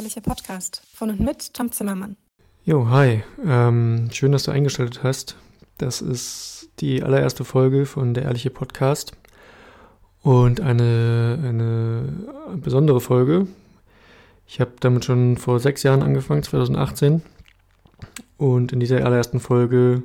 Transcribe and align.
ehrliche 0.00 0.22
Podcast 0.22 0.80
von 0.94 1.10
und 1.10 1.20
mit 1.20 1.52
Tom 1.52 1.70
Zimmermann. 1.72 2.16
Jo, 2.64 2.88
hi. 2.88 3.22
Ähm, 3.44 4.08
schön, 4.10 4.32
dass 4.32 4.44
du 4.44 4.50
eingeschaltet 4.50 5.02
hast. 5.02 5.36
Das 5.76 6.00
ist 6.00 6.70
die 6.78 7.02
allererste 7.02 7.44
Folge 7.44 7.84
von 7.84 8.14
der 8.14 8.22
ehrliche 8.22 8.48
Podcast 8.48 9.12
und 10.22 10.62
eine, 10.62 11.38
eine 11.46 12.14
besondere 12.56 13.02
Folge. 13.02 13.46
Ich 14.46 14.58
habe 14.58 14.70
damit 14.80 15.04
schon 15.04 15.36
vor 15.36 15.60
sechs 15.60 15.82
Jahren 15.82 16.02
angefangen, 16.02 16.42
2018. 16.44 17.20
Und 18.38 18.72
in 18.72 18.80
dieser 18.80 19.04
allerersten 19.04 19.38
Folge 19.38 20.02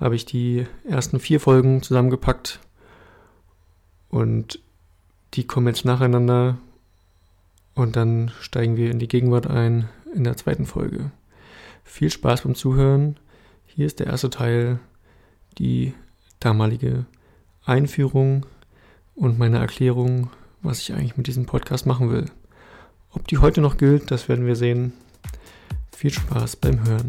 habe 0.00 0.16
ich 0.16 0.24
die 0.24 0.66
ersten 0.82 1.20
vier 1.20 1.38
Folgen 1.38 1.80
zusammengepackt 1.80 2.58
und 4.08 4.58
die 5.34 5.46
kommen 5.46 5.68
jetzt 5.68 5.84
nacheinander 5.84 6.58
und 7.80 7.96
dann 7.96 8.30
steigen 8.40 8.76
wir 8.76 8.90
in 8.90 8.98
die 8.98 9.08
Gegenwart 9.08 9.46
ein 9.46 9.88
in 10.14 10.24
der 10.24 10.36
zweiten 10.36 10.66
Folge. 10.66 11.12
Viel 11.82 12.10
Spaß 12.10 12.42
beim 12.42 12.54
Zuhören. 12.54 13.18
Hier 13.64 13.86
ist 13.86 14.00
der 14.00 14.08
erste 14.08 14.28
Teil, 14.28 14.78
die 15.56 15.94
damalige 16.40 17.06
Einführung 17.64 18.44
und 19.14 19.38
meine 19.38 19.58
Erklärung, 19.58 20.28
was 20.60 20.80
ich 20.80 20.92
eigentlich 20.92 21.16
mit 21.16 21.26
diesem 21.26 21.46
Podcast 21.46 21.86
machen 21.86 22.10
will. 22.10 22.26
Ob 23.12 23.26
die 23.28 23.38
heute 23.38 23.62
noch 23.62 23.78
gilt, 23.78 24.10
das 24.10 24.28
werden 24.28 24.44
wir 24.44 24.56
sehen. 24.56 24.92
Viel 25.96 26.10
Spaß 26.10 26.56
beim 26.56 26.86
Hören. 26.86 27.06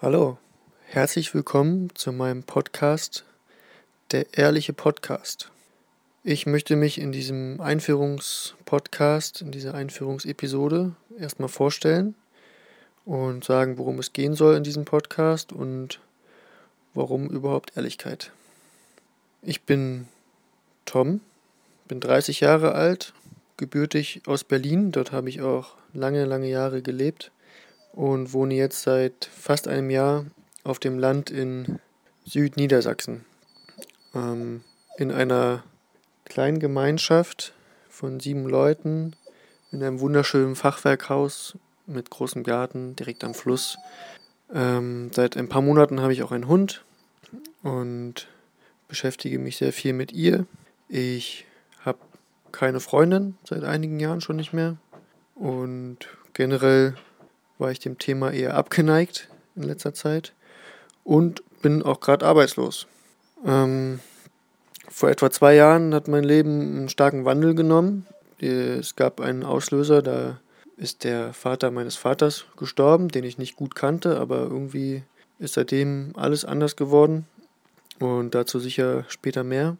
Hallo, 0.00 0.38
herzlich 0.86 1.34
willkommen 1.34 1.90
zu 1.94 2.12
meinem 2.12 2.42
Podcast 2.42 3.27
der 4.10 4.38
ehrliche 4.38 4.72
Podcast. 4.72 5.50
Ich 6.24 6.46
möchte 6.46 6.76
mich 6.76 6.98
in 6.98 7.12
diesem 7.12 7.60
Einführungspodcast, 7.60 9.42
in 9.42 9.50
dieser 9.50 9.74
Einführungsepisode 9.74 10.92
erstmal 11.18 11.50
vorstellen 11.50 12.14
und 13.04 13.44
sagen, 13.44 13.76
worum 13.76 13.98
es 13.98 14.14
gehen 14.14 14.34
soll 14.34 14.56
in 14.56 14.64
diesem 14.64 14.86
Podcast 14.86 15.52
und 15.52 16.00
warum 16.94 17.28
überhaupt 17.28 17.76
Ehrlichkeit. 17.76 18.32
Ich 19.42 19.62
bin 19.62 20.08
Tom, 20.86 21.20
bin 21.86 22.00
30 22.00 22.40
Jahre 22.40 22.72
alt, 22.72 23.12
gebürtig 23.58 24.22
aus 24.26 24.42
Berlin, 24.42 24.90
dort 24.90 25.12
habe 25.12 25.28
ich 25.28 25.42
auch 25.42 25.74
lange, 25.92 26.24
lange 26.24 26.48
Jahre 26.48 26.80
gelebt 26.80 27.30
und 27.92 28.32
wohne 28.32 28.54
jetzt 28.54 28.82
seit 28.82 29.28
fast 29.30 29.68
einem 29.68 29.90
Jahr 29.90 30.24
auf 30.64 30.78
dem 30.78 30.98
Land 30.98 31.30
in 31.30 31.78
Südniedersachsen 32.24 33.27
ähm, 34.14 34.62
in 34.96 35.12
einer 35.12 35.62
kleinen 36.24 36.58
Gemeinschaft 36.58 37.52
von 37.88 38.20
sieben 38.20 38.46
Leuten 38.46 39.16
in 39.72 39.82
einem 39.82 40.00
wunderschönen 40.00 40.56
Fachwerkhaus 40.56 41.56
mit 41.86 42.10
großem 42.10 42.42
Garten 42.42 42.96
direkt 42.96 43.24
am 43.24 43.34
Fluss. 43.34 43.78
Ähm, 44.52 45.10
seit 45.12 45.36
ein 45.36 45.48
paar 45.48 45.62
Monaten 45.62 46.00
habe 46.00 46.12
ich 46.12 46.22
auch 46.22 46.32
einen 46.32 46.48
Hund 46.48 46.84
und 47.62 48.28
beschäftige 48.88 49.38
mich 49.38 49.56
sehr 49.56 49.72
viel 49.72 49.92
mit 49.92 50.12
ihr. 50.12 50.46
Ich 50.88 51.46
habe 51.84 51.98
keine 52.52 52.80
Freundin 52.80 53.36
seit 53.44 53.64
einigen 53.64 54.00
Jahren 54.00 54.20
schon 54.20 54.36
nicht 54.36 54.52
mehr 54.52 54.76
und 55.34 55.98
generell 56.32 56.94
war 57.58 57.70
ich 57.70 57.80
dem 57.80 57.98
Thema 57.98 58.30
eher 58.30 58.54
abgeneigt 58.54 59.28
in 59.56 59.64
letzter 59.64 59.92
Zeit 59.92 60.32
und 61.04 61.42
bin 61.60 61.82
auch 61.82 62.00
gerade 62.00 62.26
arbeitslos. 62.26 62.86
Ähm, 63.44 64.00
vor 64.88 65.10
etwa 65.10 65.30
zwei 65.30 65.54
Jahren 65.54 65.94
hat 65.94 66.08
mein 66.08 66.24
Leben 66.24 66.60
einen 66.60 66.88
starken 66.88 67.24
Wandel 67.24 67.54
genommen. 67.54 68.06
Es 68.40 68.96
gab 68.96 69.20
einen 69.20 69.44
Auslöser, 69.44 70.02
da 70.02 70.40
ist 70.76 71.04
der 71.04 71.32
Vater 71.32 71.70
meines 71.70 71.96
Vaters 71.96 72.46
gestorben, 72.56 73.08
den 73.08 73.24
ich 73.24 73.38
nicht 73.38 73.56
gut 73.56 73.74
kannte, 73.74 74.18
aber 74.18 74.38
irgendwie 74.42 75.02
ist 75.38 75.54
seitdem 75.54 76.12
alles 76.16 76.44
anders 76.44 76.76
geworden 76.76 77.26
und 77.98 78.34
dazu 78.34 78.60
sicher 78.60 79.04
später 79.08 79.44
mehr. 79.44 79.76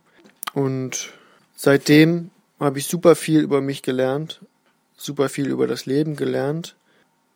Und 0.55 1.13
seitdem 1.57 2.31
habe 2.59 2.79
ich 2.79 2.87
super 2.87 3.15
viel 3.15 3.41
über 3.41 3.61
mich 3.61 3.83
gelernt, 3.83 4.41
super 4.97 5.29
viel 5.29 5.49
über 5.49 5.67
das 5.67 5.87
Leben 5.87 6.17
gelernt 6.17 6.77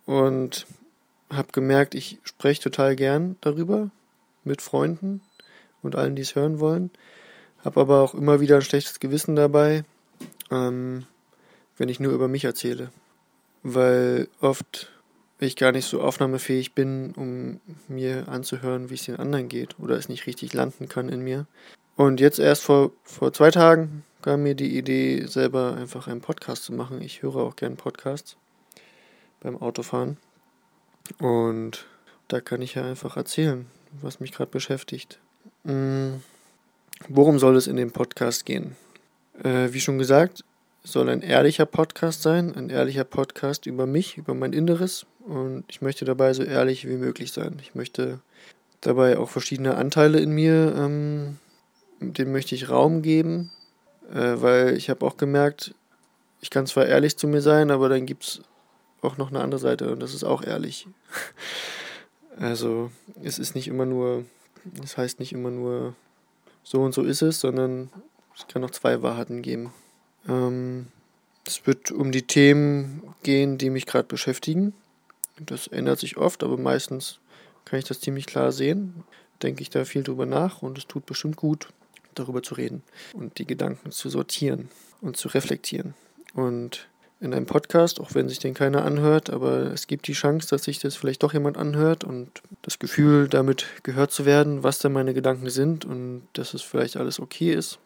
und 0.06 0.66
habe 1.30 1.52
gemerkt, 1.52 1.94
ich 1.94 2.18
spreche 2.24 2.62
total 2.62 2.96
gern 2.96 3.36
darüber 3.40 3.90
mit 4.44 4.60
Freunden 4.60 5.20
und 5.82 5.96
allen, 5.96 6.16
die 6.16 6.22
es 6.22 6.34
hören 6.34 6.60
wollen. 6.60 6.90
Habe 7.64 7.80
aber 7.80 8.00
auch 8.00 8.14
immer 8.14 8.40
wieder 8.40 8.56
ein 8.56 8.62
schlechtes 8.62 9.00
Gewissen 9.00 9.36
dabei, 9.36 9.84
ähm, 10.50 11.04
wenn 11.76 11.88
ich 11.88 12.00
nur 12.00 12.12
über 12.12 12.28
mich 12.28 12.44
erzähle. 12.44 12.90
Weil 13.62 14.28
oft 14.40 14.90
ich 15.38 15.56
gar 15.56 15.72
nicht 15.72 15.86
so 15.86 16.00
aufnahmefähig 16.00 16.74
bin, 16.74 17.12
um 17.16 17.60
mir 17.88 18.28
anzuhören, 18.28 18.90
wie 18.90 18.94
es 18.94 19.04
den 19.04 19.16
anderen 19.16 19.48
geht 19.48 19.78
oder 19.78 19.96
es 19.96 20.08
nicht 20.08 20.26
richtig 20.26 20.52
landen 20.52 20.88
kann 20.88 21.08
in 21.08 21.22
mir. 21.22 21.46
Und 21.96 22.20
jetzt 22.20 22.38
erst 22.38 22.62
vor, 22.62 22.92
vor 23.02 23.32
zwei 23.32 23.50
Tagen 23.50 24.04
kam 24.22 24.44
mir 24.44 24.54
die 24.54 24.76
Idee, 24.78 25.26
selber 25.26 25.76
einfach 25.76 26.06
einen 26.06 26.20
Podcast 26.20 26.64
zu 26.64 26.72
machen. 26.72 27.02
Ich 27.02 27.22
höre 27.22 27.36
auch 27.36 27.56
gerne 27.56 27.76
Podcasts 27.76 28.36
beim 29.40 29.60
Autofahren. 29.60 30.16
Und 31.18 31.86
da 32.28 32.40
kann 32.40 32.62
ich 32.62 32.74
ja 32.74 32.84
einfach 32.84 33.16
erzählen, 33.16 33.66
was 34.00 34.20
mich 34.20 34.32
gerade 34.32 34.50
beschäftigt. 34.50 35.18
Mm, 35.64 36.14
worum 37.08 37.38
soll 37.38 37.56
es 37.56 37.66
in 37.66 37.76
dem 37.76 37.92
Podcast 37.92 38.44
gehen? 38.44 38.76
Äh, 39.42 39.72
wie 39.72 39.80
schon 39.80 39.98
gesagt, 39.98 40.44
soll 40.82 41.08
ein 41.08 41.22
ehrlicher 41.22 41.66
Podcast 41.66 42.22
sein, 42.22 42.54
ein 42.56 42.68
ehrlicher 42.68 43.04
Podcast 43.04 43.66
über 43.66 43.86
mich, 43.86 44.16
über 44.16 44.34
mein 44.34 44.52
Inneres 44.52 45.06
und 45.20 45.64
ich 45.68 45.80
möchte 45.80 46.04
dabei 46.04 46.34
so 46.34 46.42
ehrlich 46.42 46.88
wie 46.88 46.96
möglich 46.96 47.32
sein. 47.32 47.58
Ich 47.62 47.76
möchte 47.76 48.18
dabei 48.80 49.18
auch 49.18 49.30
verschiedene 49.30 49.76
Anteile 49.76 50.18
in 50.18 50.32
mir, 50.32 50.74
ähm, 50.76 51.38
denen 52.00 52.32
möchte 52.32 52.56
ich 52.56 52.68
Raum 52.68 53.02
geben, 53.02 53.52
äh, 54.12 54.34
weil 54.36 54.76
ich 54.76 54.90
habe 54.90 55.06
auch 55.06 55.16
gemerkt, 55.16 55.74
ich 56.40 56.50
kann 56.50 56.66
zwar 56.66 56.86
ehrlich 56.86 57.16
zu 57.16 57.28
mir 57.28 57.40
sein, 57.40 57.70
aber 57.70 57.88
dann 57.88 58.04
gibt 58.04 58.24
es 58.24 58.42
auch 59.00 59.16
noch 59.16 59.30
eine 59.30 59.40
andere 59.40 59.60
Seite 59.60 59.92
und 59.92 60.00
das 60.00 60.14
ist 60.14 60.24
auch 60.24 60.42
ehrlich. 60.42 60.88
also 62.40 62.90
es 63.22 63.38
ist 63.38 63.54
nicht 63.54 63.68
immer 63.68 63.86
nur 63.86 64.24
das 64.64 64.96
heißt 64.96 65.20
nicht 65.20 65.32
immer 65.32 65.50
nur 65.50 65.94
so 66.62 66.82
und 66.82 66.92
so 66.92 67.02
ist 67.02 67.22
es, 67.22 67.40
sondern 67.40 67.90
es 68.36 68.46
kann 68.46 68.64
auch 68.64 68.70
zwei 68.70 69.02
Wahrheiten 69.02 69.42
geben. 69.42 69.72
Ähm, 70.28 70.88
es 71.46 71.66
wird 71.66 71.90
um 71.90 72.12
die 72.12 72.22
Themen 72.22 73.02
gehen, 73.22 73.58
die 73.58 73.70
mich 73.70 73.86
gerade 73.86 74.06
beschäftigen. 74.06 74.74
Das 75.40 75.66
ändert 75.66 75.98
sich 75.98 76.16
oft, 76.16 76.42
aber 76.44 76.56
meistens 76.56 77.18
kann 77.64 77.78
ich 77.78 77.84
das 77.84 78.00
ziemlich 78.00 78.26
klar 78.26 78.52
sehen. 78.52 79.04
Denke 79.42 79.62
ich 79.62 79.70
da 79.70 79.84
viel 79.84 80.04
drüber 80.04 80.26
nach 80.26 80.62
und 80.62 80.78
es 80.78 80.86
tut 80.86 81.04
bestimmt 81.04 81.36
gut, 81.36 81.68
darüber 82.14 82.42
zu 82.42 82.54
reden 82.54 82.82
und 83.12 83.38
die 83.38 83.46
Gedanken 83.46 83.90
zu 83.90 84.08
sortieren 84.08 84.68
und 85.00 85.16
zu 85.16 85.28
reflektieren. 85.28 85.94
Und 86.34 86.88
in 87.22 87.32
einem 87.32 87.46
Podcast, 87.46 88.00
auch 88.00 88.14
wenn 88.14 88.28
sich 88.28 88.40
den 88.40 88.52
keiner 88.52 88.84
anhört, 88.84 89.30
aber 89.30 89.72
es 89.72 89.86
gibt 89.86 90.08
die 90.08 90.12
Chance, 90.12 90.48
dass 90.50 90.64
sich 90.64 90.80
das 90.80 90.96
vielleicht 90.96 91.22
doch 91.22 91.32
jemand 91.32 91.56
anhört 91.56 92.02
und 92.02 92.42
das 92.62 92.80
Gefühl, 92.80 93.28
damit 93.28 93.64
gehört 93.84 94.10
zu 94.10 94.26
werden, 94.26 94.64
was 94.64 94.80
denn 94.80 94.92
meine 94.92 95.14
Gedanken 95.14 95.48
sind 95.48 95.84
und 95.84 96.22
dass 96.32 96.52
es 96.52 96.62
vielleicht 96.62 96.96
alles 96.96 97.20
okay 97.20 97.52
ist, 97.52 97.78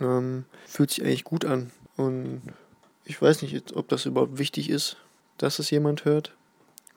ähm, 0.00 0.44
fühlt 0.64 0.92
sich 0.92 1.04
eigentlich 1.04 1.24
gut 1.24 1.44
an. 1.44 1.72
Und 1.96 2.42
ich 3.04 3.20
weiß 3.20 3.42
nicht, 3.42 3.74
ob 3.74 3.88
das 3.88 4.06
überhaupt 4.06 4.38
wichtig 4.38 4.70
ist, 4.70 4.96
dass 5.38 5.58
es 5.58 5.70
jemand 5.70 6.04
hört. 6.04 6.32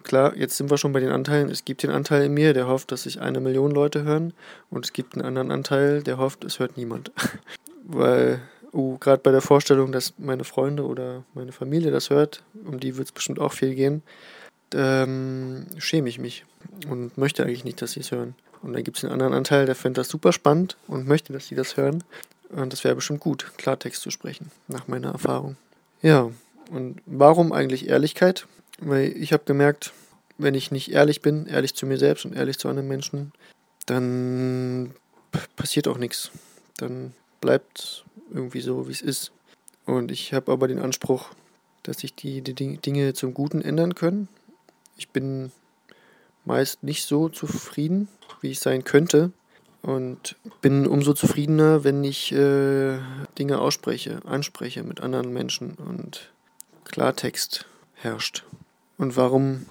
Klar, 0.04 0.38
jetzt 0.38 0.56
sind 0.56 0.70
wir 0.70 0.78
schon 0.78 0.94
bei 0.94 1.00
den 1.00 1.12
Anteilen. 1.12 1.50
Es 1.50 1.66
gibt 1.66 1.82
den 1.82 1.90
Anteil 1.90 2.26
in 2.26 2.34
mir, 2.34 2.54
der 2.54 2.68
hofft, 2.68 2.92
dass 2.92 3.04
sich 3.04 3.20
eine 3.20 3.40
Million 3.40 3.72
Leute 3.72 4.04
hören 4.04 4.34
und 4.70 4.86
es 4.86 4.94
gibt 4.94 5.16
einen 5.16 5.26
anderen 5.26 5.50
Anteil, 5.50 6.04
der 6.04 6.20
hofft, 6.20 6.44
es 6.44 6.60
hört 6.60 6.78
niemand. 6.78 7.12
Weil 7.84 8.42
uh, 8.78 8.98
gerade 9.00 9.22
bei 9.22 9.32
der 9.32 9.42
Vorstellung, 9.42 9.92
dass 9.92 10.14
meine 10.18 10.44
Freunde 10.44 10.86
oder 10.86 11.24
meine 11.34 11.52
Familie 11.52 11.92
das 11.92 12.10
hört, 12.10 12.44
um 12.66 12.80
die 12.80 12.96
wird 12.96 13.08
es 13.08 13.12
bestimmt 13.12 13.40
auch 13.40 13.52
viel 13.52 13.76
gehen, 13.76 14.04
ähm, 14.74 15.66
schäme 15.78 16.08
ich 16.10 16.20
mich 16.20 16.46
und 16.90 17.18
möchte 17.18 17.44
eigentlich 17.44 17.66
nicht, 17.66 17.82
dass 17.82 17.94
sie 17.94 18.02
es 18.02 18.12
hören. 18.12 18.36
Und 18.62 18.74
dann 18.74 18.84
gibt 18.84 18.98
es 18.98 19.04
einen 19.04 19.14
anderen 19.14 19.34
Anteil, 19.34 19.66
der 19.66 19.76
findet 19.76 20.00
das 20.00 20.10
super 20.10 20.32
spannend 20.32 20.78
und 20.88 21.08
möchte, 21.08 21.34
dass 21.34 21.48
sie 21.48 21.56
das 21.56 21.78
hören. 21.78 22.04
Und 22.50 22.72
das 22.72 22.84
wäre 22.84 22.96
bestimmt 22.96 23.20
gut, 23.20 23.52
Klartext 23.58 24.02
zu 24.02 24.12
sprechen, 24.12 24.52
nach 24.68 24.88
meiner 24.88 25.12
Erfahrung. 25.12 25.58
Ja, 26.02 26.30
und 26.72 27.02
warum 27.06 27.52
eigentlich 27.52 27.90
Ehrlichkeit? 27.90 28.48
Weil 28.80 29.16
ich 29.18 29.34
habe 29.34 29.44
gemerkt, 29.46 29.94
wenn 30.38 30.54
ich 30.54 30.72
nicht 30.72 30.92
ehrlich 30.92 31.22
bin, 31.22 31.48
ehrlich 31.48 31.76
zu 31.76 31.86
mir 31.86 31.98
selbst 31.98 32.26
und 32.26 32.36
ehrlich 32.36 32.58
zu 32.58 32.70
anderen 32.70 32.88
Menschen, 32.88 33.32
dann 33.86 34.94
passiert 35.56 35.88
auch 35.88 35.98
nichts. 35.98 36.32
Dann 36.78 37.14
bleibt 37.42 38.06
irgendwie 38.32 38.62
so, 38.62 38.88
wie 38.88 38.92
es 38.92 39.02
ist. 39.02 39.32
Und 39.86 40.12
ich 40.12 40.34
habe 40.34 40.52
aber 40.52 40.68
den 40.68 40.80
Anspruch, 40.80 41.30
dass 41.84 42.00
sich 42.00 42.14
die, 42.14 42.42
die 42.42 42.54
Dinge 42.54 43.14
zum 43.14 43.34
Guten 43.34 43.62
ändern 43.62 43.96
können. 43.96 44.28
Ich 44.98 45.10
bin 45.10 45.52
meist 46.46 46.84
nicht 46.84 47.06
so 47.06 47.30
zufrieden, 47.30 48.08
wie 48.42 48.52
ich 48.52 48.60
sein 48.60 48.84
könnte. 48.84 49.32
und 49.84 50.36
bin 50.60 50.86
umso 50.86 51.14
zufriedener, 51.14 51.84
wenn 51.84 52.04
ich 52.04 52.34
äh, 52.34 52.98
Dinge 53.38 53.60
ausspreche, 53.60 54.20
anspreche 54.26 54.84
mit 54.84 55.00
anderen 55.02 55.32
Menschen 55.32 55.76
und 55.76 56.32
Klartext 56.84 57.66
herrscht. 57.94 58.44
Und 58.98 59.16
warum, 59.16 59.66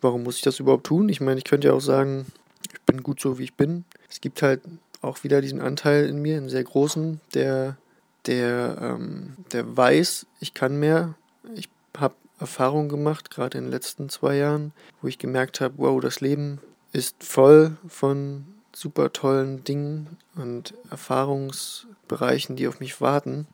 warum 0.00 0.22
muss 0.22 0.36
ich 0.36 0.42
das 0.42 0.60
überhaupt 0.60 0.86
tun? 0.86 1.08
Ich 1.08 1.20
meine, 1.20 1.38
ich 1.38 1.44
könnte 1.44 1.68
ja 1.68 1.74
auch 1.74 1.80
sagen, 1.80 2.26
ich 2.72 2.80
bin 2.82 3.02
gut 3.02 3.20
so, 3.20 3.38
wie 3.38 3.44
ich 3.44 3.54
bin. 3.54 3.84
Es 4.08 4.20
gibt 4.20 4.40
halt 4.40 4.62
auch 5.02 5.22
wieder 5.22 5.40
diesen 5.40 5.60
Anteil 5.60 6.06
in 6.06 6.22
mir, 6.22 6.38
einen 6.38 6.48
sehr 6.48 6.64
großen, 6.64 7.20
der, 7.34 7.76
der, 8.28 8.76
ähm, 8.80 9.36
der 9.52 9.76
weiß, 9.76 10.26
ich 10.40 10.54
kann 10.54 10.78
mehr. 10.78 11.14
Ich 11.54 11.68
habe 11.96 12.14
Erfahrungen 12.38 12.88
gemacht, 12.88 13.30
gerade 13.30 13.58
in 13.58 13.64
den 13.64 13.70
letzten 13.72 14.08
zwei 14.10 14.36
Jahren, 14.36 14.72
wo 15.02 15.08
ich 15.08 15.18
gemerkt 15.18 15.60
habe, 15.60 15.74
wow, 15.78 16.00
das 16.00 16.20
Leben 16.20 16.60
ist 16.92 17.24
voll 17.24 17.76
von 17.88 18.44
super 18.72 19.12
tollen 19.12 19.64
Dingen 19.64 20.18
und 20.36 20.74
Erfahrungsbereichen, 20.90 22.54
die 22.54 22.68
auf 22.68 22.78
mich 22.78 23.00
warten 23.00 23.46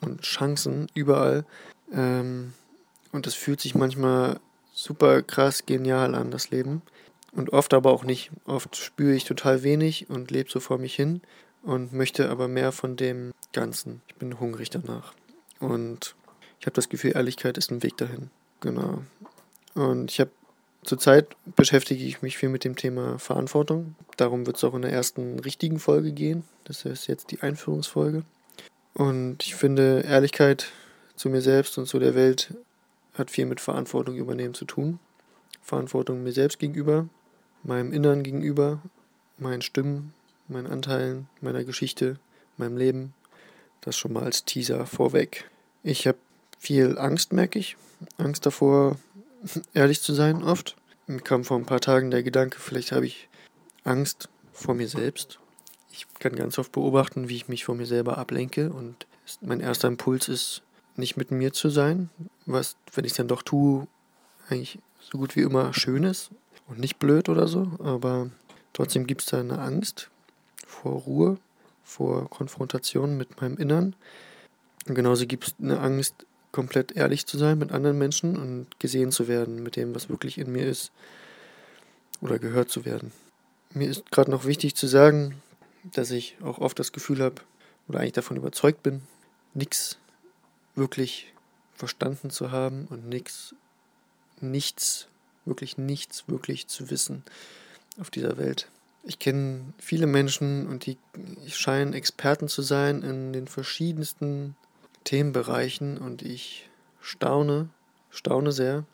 und 0.00 0.20
Chancen 0.20 0.86
überall. 0.94 1.44
Ähm, 1.92 2.52
und 3.10 3.26
das 3.26 3.34
fühlt 3.34 3.60
sich 3.60 3.74
manchmal 3.74 4.38
super 4.72 5.22
krass 5.22 5.66
genial 5.66 6.14
an, 6.14 6.30
das 6.30 6.50
Leben. 6.50 6.82
Und 7.32 7.52
oft 7.52 7.74
aber 7.74 7.90
auch 7.92 8.04
nicht. 8.04 8.30
Oft 8.44 8.76
spüre 8.76 9.14
ich 9.14 9.24
total 9.24 9.62
wenig 9.62 10.08
und 10.08 10.30
lebe 10.30 10.50
so 10.50 10.60
vor 10.60 10.78
mich 10.78 10.94
hin 10.94 11.22
und 11.68 11.92
möchte 11.92 12.30
aber 12.30 12.48
mehr 12.48 12.72
von 12.72 12.96
dem 12.96 13.32
Ganzen. 13.52 14.00
Ich 14.08 14.14
bin 14.14 14.40
hungrig 14.40 14.70
danach. 14.70 15.12
Und 15.60 16.16
ich 16.60 16.66
habe 16.66 16.74
das 16.74 16.88
Gefühl, 16.88 17.14
Ehrlichkeit 17.14 17.58
ist 17.58 17.70
ein 17.70 17.82
Weg 17.82 17.98
dahin. 17.98 18.30
Genau. 18.60 19.02
Und 19.74 20.10
ich 20.10 20.18
habe 20.18 20.30
zurzeit 20.82 21.36
beschäftige 21.56 22.02
ich 22.02 22.22
mich 22.22 22.38
viel 22.38 22.48
mit 22.48 22.64
dem 22.64 22.74
Thema 22.74 23.18
Verantwortung. 23.18 23.96
Darum 24.16 24.46
wird 24.46 24.56
es 24.56 24.64
auch 24.64 24.72
in 24.72 24.80
der 24.80 24.92
ersten 24.92 25.40
richtigen 25.40 25.78
Folge 25.78 26.12
gehen. 26.12 26.44
Das 26.64 26.86
ist 26.86 27.06
jetzt 27.06 27.32
die 27.32 27.42
Einführungsfolge. 27.42 28.22
Und 28.94 29.44
ich 29.44 29.54
finde, 29.54 30.00
Ehrlichkeit 30.08 30.72
zu 31.16 31.28
mir 31.28 31.42
selbst 31.42 31.76
und 31.76 31.84
zu 31.84 31.98
der 31.98 32.14
Welt 32.14 32.54
hat 33.12 33.30
viel 33.30 33.44
mit 33.44 33.60
Verantwortung 33.60 34.16
übernehmen 34.16 34.54
zu 34.54 34.64
tun. 34.64 35.00
Verantwortung 35.60 36.22
mir 36.22 36.32
selbst 36.32 36.58
gegenüber, 36.60 37.10
meinem 37.62 37.92
Innern 37.92 38.22
gegenüber, 38.22 38.80
meinen 39.36 39.60
Stimmen, 39.60 40.14
meinen 40.48 40.66
Anteilen, 40.66 41.28
meiner 41.40 41.64
Geschichte, 41.64 42.18
meinem 42.56 42.76
Leben. 42.76 43.14
Das 43.80 43.96
schon 43.96 44.12
mal 44.12 44.24
als 44.24 44.44
Teaser 44.44 44.86
vorweg. 44.86 45.48
Ich 45.82 46.06
habe 46.06 46.18
viel 46.58 46.98
Angst, 46.98 47.32
merke 47.32 47.58
ich. 47.58 47.76
Angst 48.16 48.46
davor, 48.46 48.96
ehrlich 49.74 50.02
zu 50.02 50.12
sein, 50.12 50.42
oft. 50.42 50.76
Mir 51.06 51.20
kam 51.20 51.44
vor 51.44 51.58
ein 51.58 51.66
paar 51.66 51.80
Tagen 51.80 52.10
der 52.10 52.22
Gedanke, 52.22 52.60
vielleicht 52.60 52.92
habe 52.92 53.06
ich 53.06 53.28
Angst 53.84 54.28
vor 54.52 54.74
mir 54.74 54.88
selbst. 54.88 55.38
Ich 55.90 56.06
kann 56.18 56.36
ganz 56.36 56.58
oft 56.58 56.72
beobachten, 56.72 57.28
wie 57.28 57.36
ich 57.36 57.48
mich 57.48 57.64
vor 57.64 57.74
mir 57.74 57.86
selber 57.86 58.18
ablenke 58.18 58.70
und 58.70 59.06
mein 59.40 59.60
erster 59.60 59.88
Impuls 59.88 60.28
ist, 60.28 60.62
nicht 60.96 61.16
mit 61.16 61.30
mir 61.30 61.52
zu 61.52 61.70
sein, 61.70 62.10
was, 62.44 62.76
wenn 62.92 63.04
ich 63.04 63.12
es 63.12 63.16
dann 63.16 63.28
doch 63.28 63.42
tue, 63.42 63.86
eigentlich 64.48 64.78
so 65.00 65.16
gut 65.18 65.36
wie 65.36 65.42
immer 65.42 65.72
schön 65.72 66.04
ist 66.04 66.30
und 66.66 66.78
nicht 66.78 66.98
blöd 66.98 67.28
oder 67.28 67.48
so, 67.48 67.70
aber 67.78 68.30
trotzdem 68.72 69.06
gibt 69.06 69.22
es 69.22 69.28
da 69.28 69.40
eine 69.40 69.60
Angst 69.60 70.10
vor 70.68 70.92
Ruhe, 70.92 71.38
vor 71.82 72.28
Konfrontation 72.30 73.16
mit 73.16 73.40
meinem 73.40 73.56
Innern. 73.56 73.96
Und 74.86 74.94
genauso 74.94 75.26
gibt 75.26 75.48
es 75.48 75.54
eine 75.60 75.80
Angst, 75.80 76.26
komplett 76.52 76.92
ehrlich 76.92 77.26
zu 77.26 77.36
sein 77.36 77.58
mit 77.58 77.72
anderen 77.72 77.98
Menschen 77.98 78.36
und 78.36 78.66
gesehen 78.78 79.12
zu 79.12 79.28
werden 79.28 79.62
mit 79.62 79.76
dem, 79.76 79.94
was 79.94 80.08
wirklich 80.08 80.38
in 80.38 80.52
mir 80.52 80.66
ist 80.66 80.92
oder 82.20 82.38
gehört 82.38 82.70
zu 82.70 82.84
werden. 82.84 83.12
Mir 83.74 83.88
ist 83.88 84.10
gerade 84.10 84.30
noch 84.30 84.44
wichtig 84.44 84.74
zu 84.74 84.86
sagen, 84.86 85.42
dass 85.84 86.10
ich 86.10 86.36
auch 86.42 86.58
oft 86.58 86.78
das 86.78 86.92
Gefühl 86.92 87.22
habe 87.22 87.42
oder 87.86 88.00
eigentlich 88.00 88.12
davon 88.12 88.36
überzeugt 88.36 88.82
bin, 88.82 89.02
nichts 89.54 89.98
wirklich 90.74 91.32
verstanden 91.74 92.30
zu 92.30 92.50
haben 92.50 92.86
und 92.88 93.08
nichts, 93.08 93.54
nichts, 94.40 95.08
wirklich 95.44 95.76
nichts 95.78 96.24
wirklich 96.28 96.66
zu 96.66 96.90
wissen 96.90 97.24
auf 98.00 98.10
dieser 98.10 98.38
Welt. 98.38 98.68
Ich 99.08 99.18
kenne 99.18 99.72
viele 99.78 100.06
Menschen 100.06 100.68
und 100.68 100.84
die 100.84 100.98
scheinen 101.48 101.94
Experten 101.94 102.46
zu 102.46 102.60
sein 102.60 103.02
in 103.02 103.32
den 103.32 103.48
verschiedensten 103.48 104.54
Themenbereichen 105.04 105.96
und 105.96 106.20
ich 106.20 106.68
staune, 107.00 107.70
staune 108.10 108.52
sehr 108.52 108.84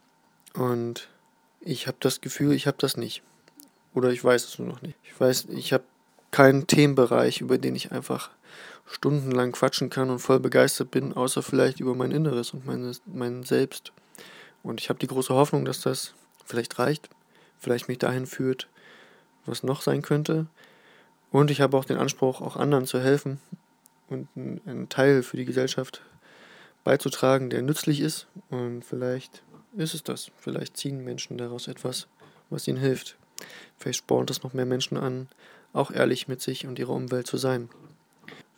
und 0.54 1.08
ich 1.58 1.88
habe 1.88 1.96
das 1.98 2.20
Gefühl, 2.20 2.52
ich 2.52 2.68
habe 2.68 2.76
das 2.78 2.96
nicht. 2.96 3.24
Oder 3.92 4.10
ich 4.10 4.22
weiß 4.22 4.44
es 4.44 4.56
nur 4.60 4.68
noch 4.68 4.82
nicht. 4.82 4.96
Ich 5.02 5.18
weiß, 5.18 5.46
ich 5.50 5.72
habe 5.72 5.82
keinen 6.30 6.68
Themenbereich, 6.68 7.40
über 7.40 7.58
den 7.58 7.74
ich 7.74 7.90
einfach 7.90 8.30
stundenlang 8.86 9.50
quatschen 9.50 9.90
kann 9.90 10.10
und 10.10 10.20
voll 10.20 10.38
begeistert 10.38 10.92
bin, 10.92 11.12
außer 11.12 11.42
vielleicht 11.42 11.80
über 11.80 11.96
mein 11.96 12.12
Inneres 12.12 12.52
und 12.52 12.64
meine, 12.66 12.92
mein 13.06 13.42
Selbst. 13.42 13.92
Und 14.62 14.80
ich 14.80 14.90
habe 14.90 15.00
die 15.00 15.08
große 15.08 15.34
Hoffnung, 15.34 15.64
dass 15.64 15.80
das 15.80 16.14
vielleicht 16.44 16.78
reicht, 16.78 17.10
vielleicht 17.58 17.88
mich 17.88 17.98
dahin 17.98 18.26
führt, 18.26 18.68
was 19.46 19.62
noch 19.62 19.82
sein 19.82 20.02
könnte. 20.02 20.46
Und 21.30 21.50
ich 21.50 21.60
habe 21.60 21.76
auch 21.76 21.84
den 21.84 21.98
Anspruch, 21.98 22.40
auch 22.40 22.56
anderen 22.56 22.86
zu 22.86 23.00
helfen 23.00 23.40
und 24.08 24.28
einen 24.36 24.88
Teil 24.88 25.22
für 25.22 25.36
die 25.36 25.44
Gesellschaft 25.44 26.02
beizutragen, 26.84 27.50
der 27.50 27.62
nützlich 27.62 28.00
ist. 28.00 28.26
Und 28.50 28.84
vielleicht 28.84 29.42
ist 29.76 29.94
es 29.94 30.02
das. 30.02 30.30
Vielleicht 30.38 30.76
ziehen 30.76 31.02
Menschen 31.02 31.38
daraus 31.38 31.66
etwas, 31.66 32.06
was 32.50 32.68
ihnen 32.68 32.78
hilft. 32.78 33.16
Vielleicht 33.78 33.98
spornt 33.98 34.30
es 34.30 34.42
noch 34.42 34.54
mehr 34.54 34.66
Menschen 34.66 34.96
an, 34.96 35.28
auch 35.72 35.90
ehrlich 35.90 36.28
mit 36.28 36.40
sich 36.40 36.66
und 36.66 36.78
ihrer 36.78 36.92
Umwelt 36.92 37.26
zu 37.26 37.36
sein. 37.36 37.68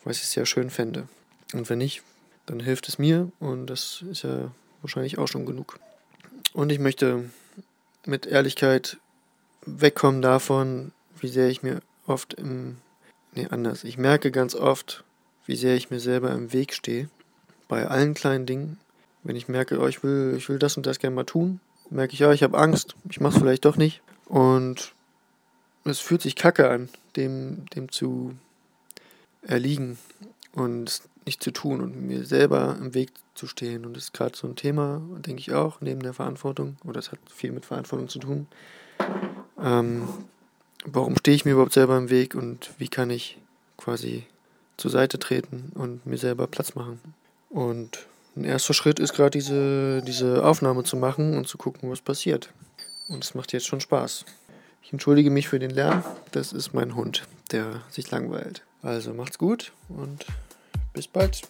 Was 0.04 0.18
ich 0.18 0.26
sehr 0.26 0.46
schön 0.46 0.70
fände. 0.70 1.08
Und 1.54 1.70
wenn 1.70 1.78
nicht, 1.78 2.02
dann 2.46 2.60
hilft 2.60 2.88
es 2.88 2.98
mir 2.98 3.30
und 3.40 3.66
das 3.66 4.04
ist 4.10 4.22
ja 4.22 4.52
wahrscheinlich 4.82 5.18
auch 5.18 5.26
schon 5.26 5.46
genug. 5.46 5.78
Und 6.52 6.70
ich 6.70 6.78
möchte 6.78 7.30
mit 8.04 8.26
Ehrlichkeit 8.26 8.98
wegkommen 9.66 10.22
davon, 10.22 10.92
wie 11.20 11.28
sehr 11.28 11.48
ich 11.48 11.62
mir 11.62 11.80
oft 12.06 12.34
im. 12.34 12.78
Nee, 13.34 13.48
anders. 13.50 13.84
Ich 13.84 13.98
merke 13.98 14.30
ganz 14.30 14.54
oft, 14.54 15.04
wie 15.44 15.56
sehr 15.56 15.76
ich 15.76 15.90
mir 15.90 16.00
selber 16.00 16.32
im 16.32 16.52
Weg 16.52 16.72
stehe. 16.72 17.10
Bei 17.68 17.86
allen 17.86 18.14
kleinen 18.14 18.46
Dingen. 18.46 18.78
Wenn 19.22 19.36
ich 19.36 19.48
merke, 19.48 19.80
oh, 19.80 19.88
ich 19.88 20.02
will, 20.02 20.34
ich 20.36 20.48
will 20.48 20.58
das 20.58 20.76
und 20.76 20.86
das 20.86 21.00
gerne 21.00 21.16
mal 21.16 21.24
tun, 21.24 21.60
merke 21.90 22.14
ich, 22.14 22.20
ja, 22.20 22.32
ich 22.32 22.44
habe 22.44 22.56
Angst, 22.56 22.94
ich 23.10 23.20
mache 23.20 23.34
es 23.34 23.40
vielleicht 23.40 23.64
doch 23.64 23.76
nicht. 23.76 24.00
Und 24.26 24.92
es 25.84 25.98
fühlt 25.98 26.22
sich 26.22 26.36
kacke 26.36 26.70
an, 26.70 26.88
dem, 27.16 27.66
dem 27.74 27.90
zu 27.90 28.36
erliegen 29.42 29.98
und 30.52 31.02
nicht 31.26 31.42
zu 31.42 31.50
tun 31.50 31.80
und 31.80 32.00
mir 32.06 32.24
selber 32.24 32.76
im 32.80 32.94
Weg 32.94 33.10
zu 33.34 33.46
stehen. 33.46 33.84
Und 33.84 33.94
das 33.94 34.04
ist 34.04 34.12
gerade 34.12 34.36
so 34.36 34.46
ein 34.46 34.56
Thema, 34.56 35.02
denke 35.18 35.40
ich 35.40 35.52
auch, 35.52 35.80
neben 35.80 36.00
der 36.00 36.14
Verantwortung, 36.14 36.76
oder 36.84 37.00
es 37.00 37.10
hat 37.10 37.18
viel 37.28 37.52
mit 37.52 37.66
Verantwortung 37.66 38.08
zu 38.08 38.20
tun. 38.20 38.46
Ähm, 39.62 40.08
warum 40.84 41.16
stehe 41.16 41.34
ich 41.34 41.44
mir 41.44 41.52
überhaupt 41.52 41.72
selber 41.72 41.96
im 41.96 42.10
Weg 42.10 42.34
und 42.34 42.70
wie 42.78 42.88
kann 42.88 43.10
ich 43.10 43.38
quasi 43.76 44.24
zur 44.76 44.90
Seite 44.90 45.18
treten 45.18 45.72
und 45.74 46.06
mir 46.06 46.18
selber 46.18 46.46
Platz 46.46 46.74
machen. 46.74 47.00
Und 47.48 48.06
ein 48.36 48.44
erster 48.44 48.74
Schritt 48.74 48.98
ist 48.98 49.14
gerade 49.14 49.30
diese, 49.30 50.02
diese 50.02 50.44
Aufnahme 50.44 50.84
zu 50.84 50.96
machen 50.96 51.36
und 51.36 51.48
zu 51.48 51.56
gucken, 51.58 51.90
was 51.90 52.00
passiert. 52.00 52.50
Und 53.08 53.24
es 53.24 53.34
macht 53.34 53.52
jetzt 53.52 53.66
schon 53.66 53.80
Spaß. 53.80 54.24
Ich 54.82 54.92
entschuldige 54.92 55.30
mich 55.30 55.48
für 55.48 55.58
den 55.58 55.70
Lärm. 55.70 56.04
Das 56.32 56.52
ist 56.52 56.74
mein 56.74 56.94
Hund, 56.94 57.24
der 57.50 57.82
sich 57.90 58.10
langweilt. 58.10 58.62
Also 58.82 59.14
macht's 59.14 59.38
gut 59.38 59.72
und 59.88 60.26
bis 60.92 61.08
bald. 61.08 61.42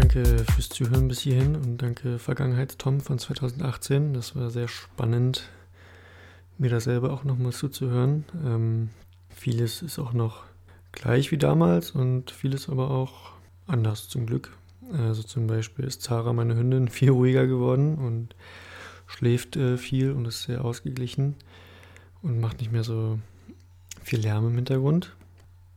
Danke 0.00 0.24
fürs 0.54 0.70
Zuhören 0.70 1.08
bis 1.08 1.20
hierhin 1.20 1.54
und 1.54 1.82
danke 1.82 2.18
Vergangenheit 2.18 2.78
Tom 2.78 3.02
von 3.02 3.18
2018. 3.18 4.14
Das 4.14 4.34
war 4.34 4.48
sehr 4.48 4.66
spannend 4.66 5.50
mir 6.56 6.70
da 6.70 6.80
selber 6.80 7.12
auch 7.12 7.22
nochmal 7.22 7.52
zuzuhören. 7.52 8.24
Ähm, 8.42 8.88
vieles 9.28 9.82
ist 9.82 9.98
auch 9.98 10.14
noch 10.14 10.44
gleich 10.92 11.32
wie 11.32 11.36
damals 11.36 11.90
und 11.90 12.30
vieles 12.30 12.70
aber 12.70 12.90
auch 12.90 13.32
anders 13.66 14.08
zum 14.08 14.24
Glück. 14.24 14.56
Also 14.90 15.22
zum 15.22 15.46
Beispiel 15.46 15.84
ist 15.84 16.00
Zara, 16.00 16.32
meine 16.32 16.56
Hündin, 16.56 16.88
viel 16.88 17.10
ruhiger 17.10 17.46
geworden 17.46 17.96
und 17.96 18.34
schläft 19.06 19.56
äh, 19.56 19.76
viel 19.76 20.12
und 20.12 20.24
ist 20.24 20.44
sehr 20.44 20.64
ausgeglichen 20.64 21.34
und 22.22 22.40
macht 22.40 22.60
nicht 22.60 22.72
mehr 22.72 22.84
so 22.84 23.18
viel 24.02 24.20
Lärm 24.20 24.48
im 24.48 24.54
Hintergrund. 24.54 25.14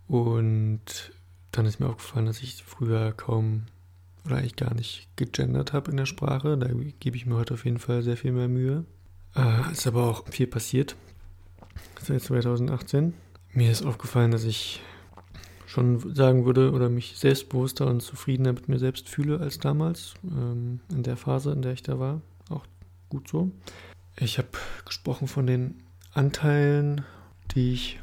Und 0.08 1.12
dann 1.52 1.66
ist 1.66 1.82
mir 1.82 1.90
aufgefallen, 1.90 2.26
dass 2.28 2.42
ich 2.42 2.64
früher 2.64 3.12
kaum 3.12 3.64
oder 4.26 4.38
eigentlich 4.38 4.56
gar 4.56 4.74
nicht 4.74 5.08
gegendert 5.16 5.74
habe 5.74 5.92
in 5.92 5.98
der 5.98 6.06
Sprache. 6.06 6.58
Da 6.58 6.68
gebe 7.00 7.18
ich 7.18 7.26
mir 7.26 7.36
heute 7.36 7.56
auf 7.56 7.66
jeden 7.66 7.80
Fall 7.80 8.02
sehr 8.04 8.18
viel 8.18 8.32
mehr 8.32 8.48
Mühe. 8.48 8.86
Äh, 9.36 9.72
ist 9.72 9.88
aber 9.88 10.04
auch 10.10 10.28
viel 10.28 10.48
passiert 10.48 10.96
seit 12.02 12.22
2018. 12.22 13.14
Mir 13.54 13.72
ist 13.72 13.86
aufgefallen, 13.86 14.32
dass 14.32 14.44
ich 14.44 14.82
schon 15.66 16.14
sagen 16.14 16.46
würde 16.46 16.72
oder 16.72 16.90
mich 16.90 17.18
selbstbewusster 17.18 17.88
und 17.88 18.02
zufriedener 18.02 18.54
mit 18.54 18.70
mir 18.70 18.78
selbst 18.78 19.10
fühle 19.10 19.40
als 19.40 19.58
damals, 19.60 20.14
ähm, 20.24 20.82
in 20.92 21.04
der 21.04 21.18
Phase, 21.18 21.52
in 21.52 21.62
der 21.62 21.74
ich 21.74 21.82
da 21.82 22.00
war. 22.00 22.22
Auch 22.50 22.66
gut 23.10 23.28
so. 23.28 23.52
Ich 24.18 24.38
habe 24.38 24.50
gesprochen 24.86 25.28
von 25.28 25.48
den 25.48 25.82
Anteilen, 26.14 27.04
die 27.56 27.74
ich, 27.74 28.00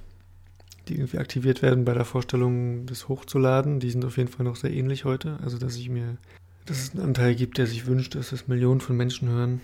die 0.90 0.96
irgendwie 0.96 1.18
aktiviert 1.18 1.62
werden 1.62 1.84
bei 1.84 1.94
der 1.94 2.04
Vorstellung, 2.04 2.86
das 2.86 3.08
hochzuladen. 3.08 3.80
Die 3.80 3.90
sind 3.90 4.04
auf 4.04 4.16
jeden 4.16 4.28
Fall 4.28 4.44
noch 4.44 4.56
sehr 4.56 4.72
ähnlich 4.72 5.04
heute. 5.04 5.38
Also, 5.42 5.56
dass 5.56 5.76
ich 5.76 5.88
mir, 5.88 6.18
dass 6.66 6.78
es 6.78 6.90
einen 6.92 7.04
Anteil 7.04 7.34
gibt, 7.34 7.58
der 7.58 7.66
sich 7.66 7.86
wünscht, 7.86 8.14
dass 8.14 8.32
es 8.32 8.48
Millionen 8.48 8.80
von 8.80 8.96
Menschen 8.96 9.28
hören. 9.28 9.60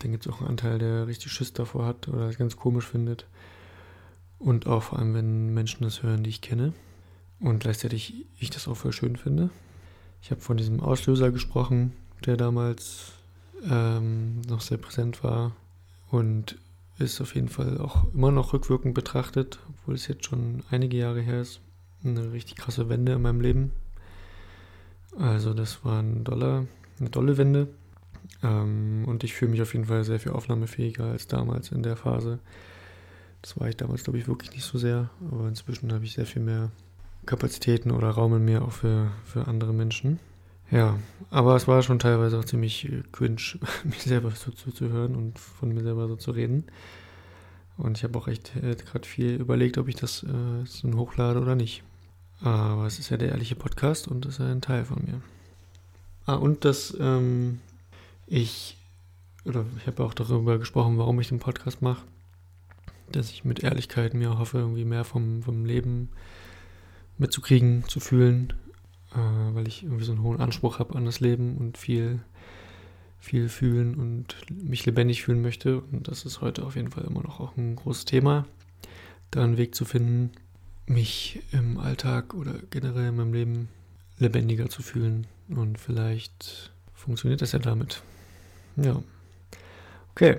Dann 0.00 0.10
gibt 0.10 0.26
es 0.26 0.32
auch 0.32 0.40
einen 0.40 0.50
Anteil, 0.50 0.78
der 0.78 1.06
richtig 1.06 1.32
Schiss 1.32 1.52
davor 1.52 1.86
hat 1.86 2.08
oder 2.08 2.28
es 2.28 2.36
ganz 2.36 2.56
komisch 2.56 2.86
findet. 2.86 3.26
Und 4.38 4.66
auch 4.66 4.82
vor 4.82 4.98
allem, 4.98 5.14
wenn 5.14 5.54
Menschen 5.54 5.84
das 5.84 6.02
hören, 6.02 6.24
die 6.24 6.30
ich 6.30 6.40
kenne. 6.40 6.74
Und 7.40 7.60
gleichzeitig 7.60 8.26
ich 8.38 8.50
das 8.50 8.68
auch 8.68 8.76
voll 8.76 8.92
schön 8.92 9.16
finde. 9.16 9.50
Ich 10.22 10.30
habe 10.30 10.40
von 10.40 10.56
diesem 10.56 10.80
Auslöser 10.80 11.30
gesprochen, 11.30 11.92
der 12.26 12.36
damals 12.36 13.12
ähm, 13.70 14.42
noch 14.48 14.60
sehr 14.60 14.78
präsent 14.78 15.22
war 15.22 15.52
und 16.10 16.56
ist 16.98 17.20
auf 17.20 17.34
jeden 17.34 17.48
Fall 17.48 17.78
auch 17.78 18.12
immer 18.14 18.30
noch 18.30 18.52
rückwirkend 18.52 18.94
betrachtet, 18.94 19.58
obwohl 19.68 19.94
es 19.94 20.06
jetzt 20.06 20.26
schon 20.26 20.62
einige 20.70 20.96
Jahre 20.96 21.20
her 21.20 21.40
ist, 21.40 21.60
eine 22.04 22.32
richtig 22.32 22.56
krasse 22.56 22.88
Wende 22.88 23.12
in 23.12 23.22
meinem 23.22 23.40
Leben. 23.40 23.72
Also 25.18 25.54
das 25.54 25.84
war 25.84 26.00
ein 26.00 26.24
Dollar, 26.24 26.66
eine 27.00 27.10
dolle 27.10 27.36
Wende. 27.36 27.68
Ähm, 28.42 29.04
und 29.06 29.24
ich 29.24 29.34
fühle 29.34 29.52
mich 29.52 29.62
auf 29.62 29.74
jeden 29.74 29.86
Fall 29.86 30.04
sehr 30.04 30.20
viel 30.20 30.32
aufnahmefähiger 30.32 31.04
als 31.04 31.26
damals 31.26 31.72
in 31.72 31.82
der 31.82 31.96
Phase. 31.96 32.38
Das 33.42 33.58
war 33.58 33.68
ich 33.68 33.76
damals, 33.76 34.04
glaube 34.04 34.18
ich, 34.18 34.28
wirklich 34.28 34.52
nicht 34.52 34.64
so 34.64 34.78
sehr, 34.78 35.10
aber 35.30 35.48
inzwischen 35.48 35.92
habe 35.92 36.04
ich 36.04 36.14
sehr 36.14 36.26
viel 36.26 36.42
mehr 36.42 36.70
Kapazitäten 37.26 37.90
oder 37.90 38.10
Raum 38.10 38.36
in 38.36 38.44
mir 38.44 38.62
auch 38.62 38.72
für, 38.72 39.10
für 39.24 39.46
andere 39.46 39.72
Menschen. 39.72 40.18
Ja, 40.70 40.98
aber 41.30 41.56
es 41.56 41.68
war 41.68 41.82
schon 41.82 41.98
teilweise 41.98 42.38
auch 42.38 42.44
ziemlich 42.44 42.90
cringe, 43.12 43.58
mich 43.84 44.02
selber 44.02 44.30
so 44.30 44.50
zuzuhören 44.50 45.14
und 45.14 45.38
von 45.38 45.72
mir 45.72 45.82
selber 45.82 46.08
so 46.08 46.16
zu 46.16 46.30
reden. 46.30 46.64
Und 47.76 47.98
ich 47.98 48.04
habe 48.04 48.18
auch 48.18 48.28
echt 48.28 48.54
äh, 48.56 48.76
gerade 48.76 49.06
viel 49.06 49.34
überlegt, 49.34 49.78
ob 49.78 49.88
ich 49.88 49.96
das 49.96 50.22
äh, 50.22 50.64
so 50.64 50.92
hochlade 50.94 51.40
oder 51.40 51.54
nicht. 51.54 51.82
Aber 52.40 52.86
es 52.86 52.98
ist 52.98 53.10
ja 53.10 53.16
der 53.16 53.30
ehrliche 53.30 53.56
Podcast 53.56 54.08
und 54.08 54.26
ist 54.26 54.38
ja 54.38 54.46
ein 54.46 54.60
Teil 54.60 54.84
von 54.84 55.02
mir. 55.04 55.20
Ah, 56.26 56.34
und 56.34 56.64
dass 56.64 56.96
ähm, 57.00 57.60
ich, 58.26 58.76
oder 59.44 59.64
ich 59.78 59.86
habe 59.86 60.04
auch 60.04 60.14
darüber 60.14 60.58
gesprochen, 60.58 60.98
warum 60.98 61.20
ich 61.20 61.28
den 61.28 61.38
Podcast 61.38 61.82
mache. 61.82 62.02
Dass 63.12 63.30
ich 63.30 63.44
mit 63.44 63.62
Ehrlichkeit 63.62 64.14
mir 64.14 64.38
hoffe, 64.38 64.58
irgendwie 64.58 64.84
mehr 64.84 65.04
vom, 65.04 65.42
vom 65.42 65.64
Leben 65.64 66.10
mitzukriegen, 67.18 67.84
zu 67.88 68.00
fühlen, 68.00 68.52
äh, 69.14 69.54
weil 69.54 69.68
ich 69.68 69.82
irgendwie 69.82 70.04
so 70.04 70.12
einen 70.12 70.22
hohen 70.22 70.40
Anspruch 70.40 70.78
habe 70.78 70.96
an 70.96 71.04
das 71.04 71.20
Leben 71.20 71.56
und 71.56 71.78
viel, 71.78 72.20
viel 73.20 73.48
fühlen 73.48 73.94
und 73.94 74.36
mich 74.50 74.84
lebendig 74.86 75.22
fühlen 75.22 75.42
möchte. 75.42 75.80
Und 75.80 76.08
das 76.08 76.24
ist 76.24 76.40
heute 76.40 76.64
auf 76.64 76.76
jeden 76.76 76.90
Fall 76.90 77.04
immer 77.04 77.22
noch 77.22 77.40
auch 77.40 77.56
ein 77.56 77.76
großes 77.76 78.04
Thema, 78.04 78.46
da 79.30 79.44
einen 79.44 79.56
Weg 79.56 79.74
zu 79.74 79.84
finden, 79.84 80.32
mich 80.86 81.40
im 81.52 81.78
Alltag 81.78 82.34
oder 82.34 82.54
generell 82.70 83.08
in 83.08 83.16
meinem 83.16 83.32
Leben 83.32 83.68
lebendiger 84.18 84.68
zu 84.68 84.82
fühlen. 84.82 85.26
Und 85.48 85.78
vielleicht 85.78 86.72
funktioniert 86.92 87.42
das 87.42 87.52
ja 87.52 87.58
damit. 87.58 88.02
Ja. 88.76 89.02
Okay. 90.12 90.38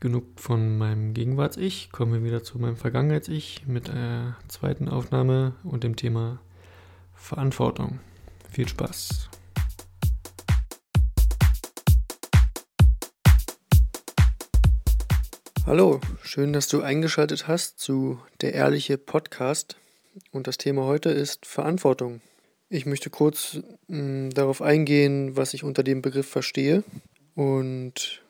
Genug 0.00 0.24
von 0.40 0.78
meinem 0.78 1.14
Gegenwarts-Ich. 1.14 1.92
Kommen 1.92 2.12
wir 2.12 2.24
wieder 2.24 2.42
zu 2.42 2.58
meinem 2.58 2.76
Vergangenheits-Ich 2.76 3.66
mit 3.68 3.86
der 3.86 4.36
zweiten 4.48 4.88
Aufnahme 4.88 5.54
und 5.62 5.84
dem 5.84 5.94
Thema 5.94 6.40
Verantwortung. 7.22 8.00
Viel 8.50 8.68
Spaß. 8.68 9.30
Hallo, 15.64 16.00
schön, 16.22 16.52
dass 16.52 16.66
du 16.66 16.82
eingeschaltet 16.82 17.46
hast 17.46 17.78
zu 17.78 18.18
Der 18.40 18.52
Ehrliche 18.54 18.98
Podcast. 18.98 19.76
Und 20.32 20.48
das 20.48 20.58
Thema 20.58 20.84
heute 20.84 21.10
ist 21.10 21.46
Verantwortung. 21.46 22.20
Ich 22.68 22.86
möchte 22.86 23.08
kurz 23.08 23.60
mh, 23.86 24.26
mm, 24.26 24.30
darauf 24.30 24.60
eingehen, 24.60 25.36
was 25.36 25.54
ich 25.54 25.62
unter 25.62 25.84
dem 25.84 26.02
Begriff 26.02 26.28
verstehe 26.28 26.82
und 27.36 28.20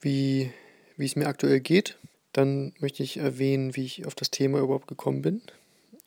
wie, 0.00 0.50
wie 0.96 1.06
es 1.06 1.16
mir 1.16 1.28
aktuell 1.28 1.60
geht. 1.60 1.96
Dann 2.32 2.74
möchte 2.80 3.04
ich 3.04 3.18
erwähnen, 3.18 3.76
wie 3.76 3.84
ich 3.84 4.06
auf 4.06 4.16
das 4.16 4.32
Thema 4.32 4.58
überhaupt 4.58 4.88
gekommen 4.88 5.22
bin 5.22 5.40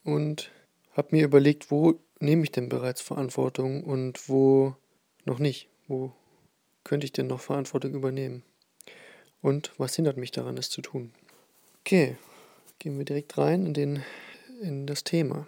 und 0.03 0.51
habe 0.93 1.09
mir 1.11 1.23
überlegt, 1.23 1.71
wo 1.71 1.99
nehme 2.19 2.43
ich 2.43 2.51
denn 2.51 2.69
bereits 2.69 3.01
Verantwortung 3.01 3.83
und 3.83 4.29
wo 4.29 4.75
noch 5.25 5.39
nicht? 5.39 5.69
Wo 5.87 6.13
könnte 6.83 7.05
ich 7.05 7.13
denn 7.13 7.27
noch 7.27 7.41
Verantwortung 7.41 7.93
übernehmen? 7.93 8.43
Und 9.41 9.71
was 9.77 9.95
hindert 9.95 10.17
mich 10.17 10.31
daran, 10.31 10.57
es 10.57 10.69
zu 10.69 10.81
tun? 10.81 11.11
Okay, 11.81 12.17
gehen 12.79 12.97
wir 12.97 13.05
direkt 13.05 13.37
rein 13.37 13.65
in, 13.65 13.73
den, 13.73 14.03
in 14.61 14.85
das 14.85 15.03
Thema. 15.03 15.47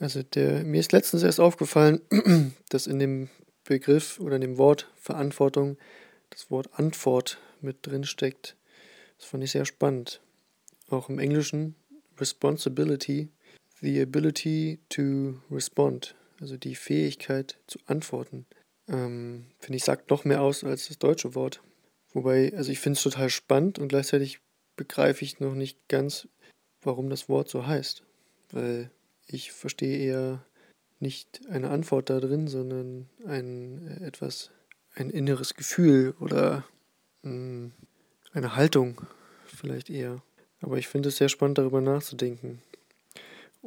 Also 0.00 0.22
der, 0.22 0.64
mir 0.64 0.80
ist 0.80 0.92
letztens 0.92 1.22
erst 1.22 1.40
aufgefallen, 1.40 2.00
dass 2.68 2.86
in 2.86 2.98
dem 2.98 3.28
Begriff 3.64 4.18
oder 4.20 4.36
in 4.36 4.42
dem 4.42 4.58
Wort 4.58 4.90
Verantwortung 4.96 5.76
das 6.30 6.50
Wort 6.50 6.70
Antwort 6.78 7.38
mit 7.60 7.86
drin 7.86 8.04
steckt. 8.04 8.56
Das 9.18 9.26
fand 9.26 9.44
ich 9.44 9.50
sehr 9.50 9.66
spannend. 9.66 10.20
Auch 10.88 11.08
im 11.08 11.18
Englischen 11.18 11.74
Responsibility 12.18 13.28
the 13.80 14.00
ability 14.00 14.80
to 14.88 15.40
respond, 15.50 16.14
also 16.40 16.56
die 16.56 16.74
Fähigkeit 16.74 17.58
zu 17.66 17.78
antworten. 17.86 18.46
Ähm, 18.88 19.46
finde 19.58 19.76
ich, 19.76 19.84
sagt 19.84 20.10
noch 20.10 20.24
mehr 20.24 20.42
aus 20.42 20.64
als 20.64 20.88
das 20.88 20.98
deutsche 20.98 21.34
Wort. 21.34 21.62
Wobei, 22.12 22.52
also 22.56 22.72
ich 22.72 22.80
finde 22.80 22.96
es 22.96 23.02
total 23.02 23.30
spannend 23.30 23.78
und 23.78 23.88
gleichzeitig 23.88 24.40
begreife 24.76 25.24
ich 25.24 25.40
noch 25.40 25.54
nicht 25.54 25.88
ganz, 25.88 26.28
warum 26.82 27.10
das 27.10 27.28
Wort 27.28 27.48
so 27.48 27.66
heißt. 27.66 28.02
Weil 28.50 28.90
ich 29.26 29.52
verstehe 29.52 29.98
eher 29.98 30.44
nicht 31.00 31.42
eine 31.48 31.70
Antwort 31.70 32.10
da 32.10 32.18
drin, 32.18 32.48
sondern 32.48 33.08
ein 33.26 33.86
äh, 34.00 34.06
etwas, 34.06 34.50
ein 34.94 35.10
inneres 35.10 35.54
Gefühl 35.54 36.14
oder 36.18 36.64
mh, 37.22 37.30
hm, 37.30 37.72
eine 38.32 38.56
Haltung 38.56 39.02
vielleicht 39.46 39.90
eher. 39.90 40.22
Aber 40.60 40.78
ich 40.78 40.88
finde 40.88 41.10
es 41.10 41.16
sehr 41.16 41.28
spannend, 41.28 41.58
darüber 41.58 41.80
nachzudenken. 41.80 42.62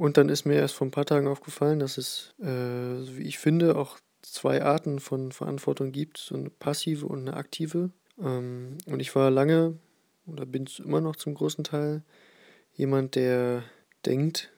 Und 0.02 0.18
dann 0.18 0.30
ist 0.30 0.46
mir 0.46 0.56
erst 0.56 0.74
vor 0.74 0.88
ein 0.88 0.92
paar 0.92 1.06
Tagen 1.06 1.28
aufgefallen, 1.28 1.78
dass 1.78 2.00
es, 2.00 2.34
äh, 2.40 2.48
wie 2.48 3.22
ich 3.22 3.38
finde, 3.38 3.76
auch 3.76 4.00
zwei 4.24 4.64
Arten 4.64 5.00
von 5.00 5.32
Verantwortung 5.32 5.92
gibt, 5.92 6.18
so 6.18 6.34
eine 6.34 6.50
passive 6.50 7.06
und 7.06 7.20
eine 7.20 7.38
aktive. 7.38 7.92
Ähm, 8.20 8.80
und 8.88 9.00
ich 9.00 9.14
war 9.14 9.30
lange 9.30 9.78
oder 10.26 10.48
bin 10.48 10.68
immer 10.84 11.02
noch 11.02 11.18
zum 11.18 11.36
großen 11.36 11.64
Teil 11.64 12.02
jemand, 12.74 13.14
der 13.14 13.64
denkt, 14.04 14.52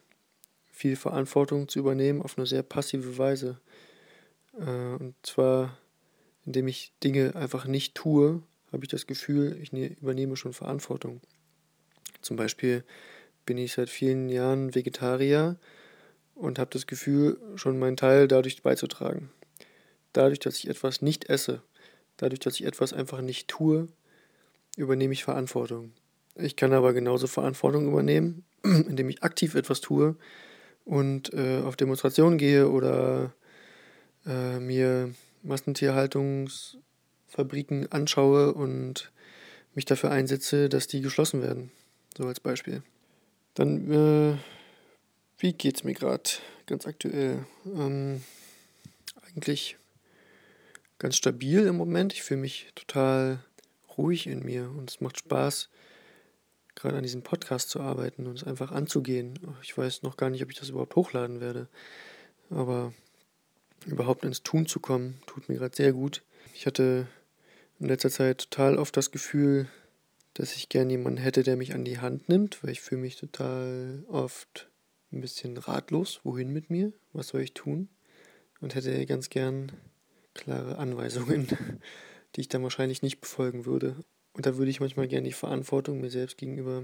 viel 0.71 0.95
Verantwortung 0.95 1.67
zu 1.67 1.79
übernehmen 1.79 2.21
auf 2.21 2.37
eine 2.37 2.47
sehr 2.47 2.63
passive 2.63 3.17
Weise. 3.17 3.59
Äh, 4.57 4.95
und 4.95 5.13
zwar, 5.23 5.77
indem 6.45 6.69
ich 6.69 6.93
Dinge 7.03 7.35
einfach 7.35 7.65
nicht 7.65 7.95
tue, 7.95 8.41
habe 8.71 8.85
ich 8.85 8.89
das 8.89 9.07
Gefühl, 9.07 9.57
ich 9.61 9.73
ne-, 9.73 9.97
übernehme 9.99 10.37
schon 10.37 10.53
Verantwortung. 10.53 11.19
Zum 12.21 12.37
Beispiel 12.37 12.85
bin 13.45 13.57
ich 13.57 13.73
seit 13.73 13.89
vielen 13.89 14.29
Jahren 14.29 14.75
Vegetarier 14.75 15.57
und 16.35 16.59
habe 16.59 16.71
das 16.71 16.87
Gefühl, 16.87 17.37
schon 17.55 17.79
meinen 17.79 17.97
Teil 17.97 18.27
dadurch 18.27 18.61
beizutragen. 18.61 19.31
Dadurch, 20.13 20.39
dass 20.39 20.57
ich 20.57 20.69
etwas 20.69 21.01
nicht 21.01 21.29
esse, 21.29 21.61
dadurch, 22.17 22.39
dass 22.39 22.55
ich 22.55 22.65
etwas 22.65 22.93
einfach 22.93 23.21
nicht 23.21 23.47
tue, 23.47 23.87
übernehme 24.77 25.13
ich 25.13 25.23
Verantwortung. 25.23 25.91
Ich 26.35 26.55
kann 26.55 26.73
aber 26.73 26.93
genauso 26.93 27.27
Verantwortung 27.27 27.87
übernehmen, 27.87 28.43
indem 28.63 29.09
ich 29.09 29.23
aktiv 29.23 29.55
etwas 29.55 29.81
tue 29.81 30.15
und 30.85 31.33
äh, 31.33 31.61
auf 31.61 31.75
Demonstrationen 31.75 32.37
gehe 32.37 32.69
oder 32.69 33.33
äh, 34.25 34.59
mir 34.59 35.13
Massentierhaltungsfabriken 35.43 37.91
anschaue 37.91 38.53
und 38.53 39.11
mich 39.75 39.85
dafür 39.85 40.11
einsetze, 40.11 40.69
dass 40.69 40.87
die 40.87 41.01
geschlossen 41.01 41.41
werden. 41.41 41.71
So 42.17 42.25
als 42.25 42.39
Beispiel. 42.39 42.83
Dann, 43.53 43.91
äh, 43.91 44.37
wie 45.37 45.53
geht's 45.53 45.83
mir 45.83 45.93
gerade 45.93 46.29
ganz 46.65 46.87
aktuell? 46.87 47.45
Ähm, 47.65 48.23
eigentlich 49.27 49.77
ganz 50.97 51.17
stabil 51.17 51.67
im 51.67 51.77
Moment. 51.77 52.13
Ich 52.13 52.23
fühle 52.23 52.41
mich 52.41 52.71
total 52.75 53.43
ruhig 53.97 54.27
in 54.27 54.43
mir 54.43 54.69
und 54.71 54.89
es 54.89 55.01
macht 55.01 55.19
Spaß, 55.19 55.69
gerade 56.75 56.97
an 56.97 57.03
diesem 57.03 57.21
Podcast 57.21 57.69
zu 57.69 57.79
arbeiten 57.79 58.25
und 58.25 58.37
es 58.37 58.47
einfach 58.47 58.71
anzugehen. 58.71 59.37
Ich 59.61 59.77
weiß 59.77 60.01
noch 60.03 60.17
gar 60.17 60.29
nicht, 60.29 60.43
ob 60.43 60.49
ich 60.49 60.57
das 60.57 60.69
überhaupt 60.69 60.95
hochladen 60.95 61.39
werde, 61.39 61.67
aber 62.49 62.93
überhaupt 63.85 64.23
ins 64.23 64.43
Tun 64.43 64.65
zu 64.65 64.79
kommen, 64.79 65.19
tut 65.27 65.49
mir 65.49 65.55
gerade 65.55 65.75
sehr 65.75 65.93
gut. 65.93 66.23
Ich 66.53 66.65
hatte 66.65 67.07
in 67.79 67.87
letzter 67.87 68.09
Zeit 68.09 68.49
total 68.49 68.77
oft 68.77 68.95
das 68.97 69.11
Gefühl, 69.11 69.67
dass 70.33 70.55
ich 70.55 70.69
gern 70.69 70.89
jemanden 70.89 71.19
hätte, 71.19 71.43
der 71.43 71.57
mich 71.57 71.73
an 71.73 71.85
die 71.85 71.99
Hand 71.99 72.29
nimmt, 72.29 72.63
weil 72.63 72.71
ich 72.71 72.81
fühle 72.81 73.01
mich 73.01 73.15
total 73.17 74.03
oft 74.07 74.69
ein 75.11 75.21
bisschen 75.21 75.57
ratlos, 75.57 76.21
wohin 76.23 76.51
mit 76.51 76.69
mir, 76.69 76.91
was 77.13 77.29
soll 77.29 77.41
ich 77.41 77.53
tun 77.53 77.89
und 78.61 78.75
hätte 78.75 79.05
ganz 79.05 79.29
gern 79.29 79.71
klare 80.33 80.77
Anweisungen, 80.77 81.47
die 82.35 82.41
ich 82.41 82.49
dann 82.49 82.63
wahrscheinlich 82.63 83.01
nicht 83.01 83.21
befolgen 83.21 83.65
würde. 83.65 83.95
Und 84.33 84.45
da 84.47 84.57
würde 84.57 84.71
ich 84.71 84.79
manchmal 84.79 85.07
gerne 85.07 85.27
die 85.27 85.33
Verantwortung 85.33 86.01
mir 86.01 86.09
selbst 86.09 86.37
gegenüber 86.37 86.83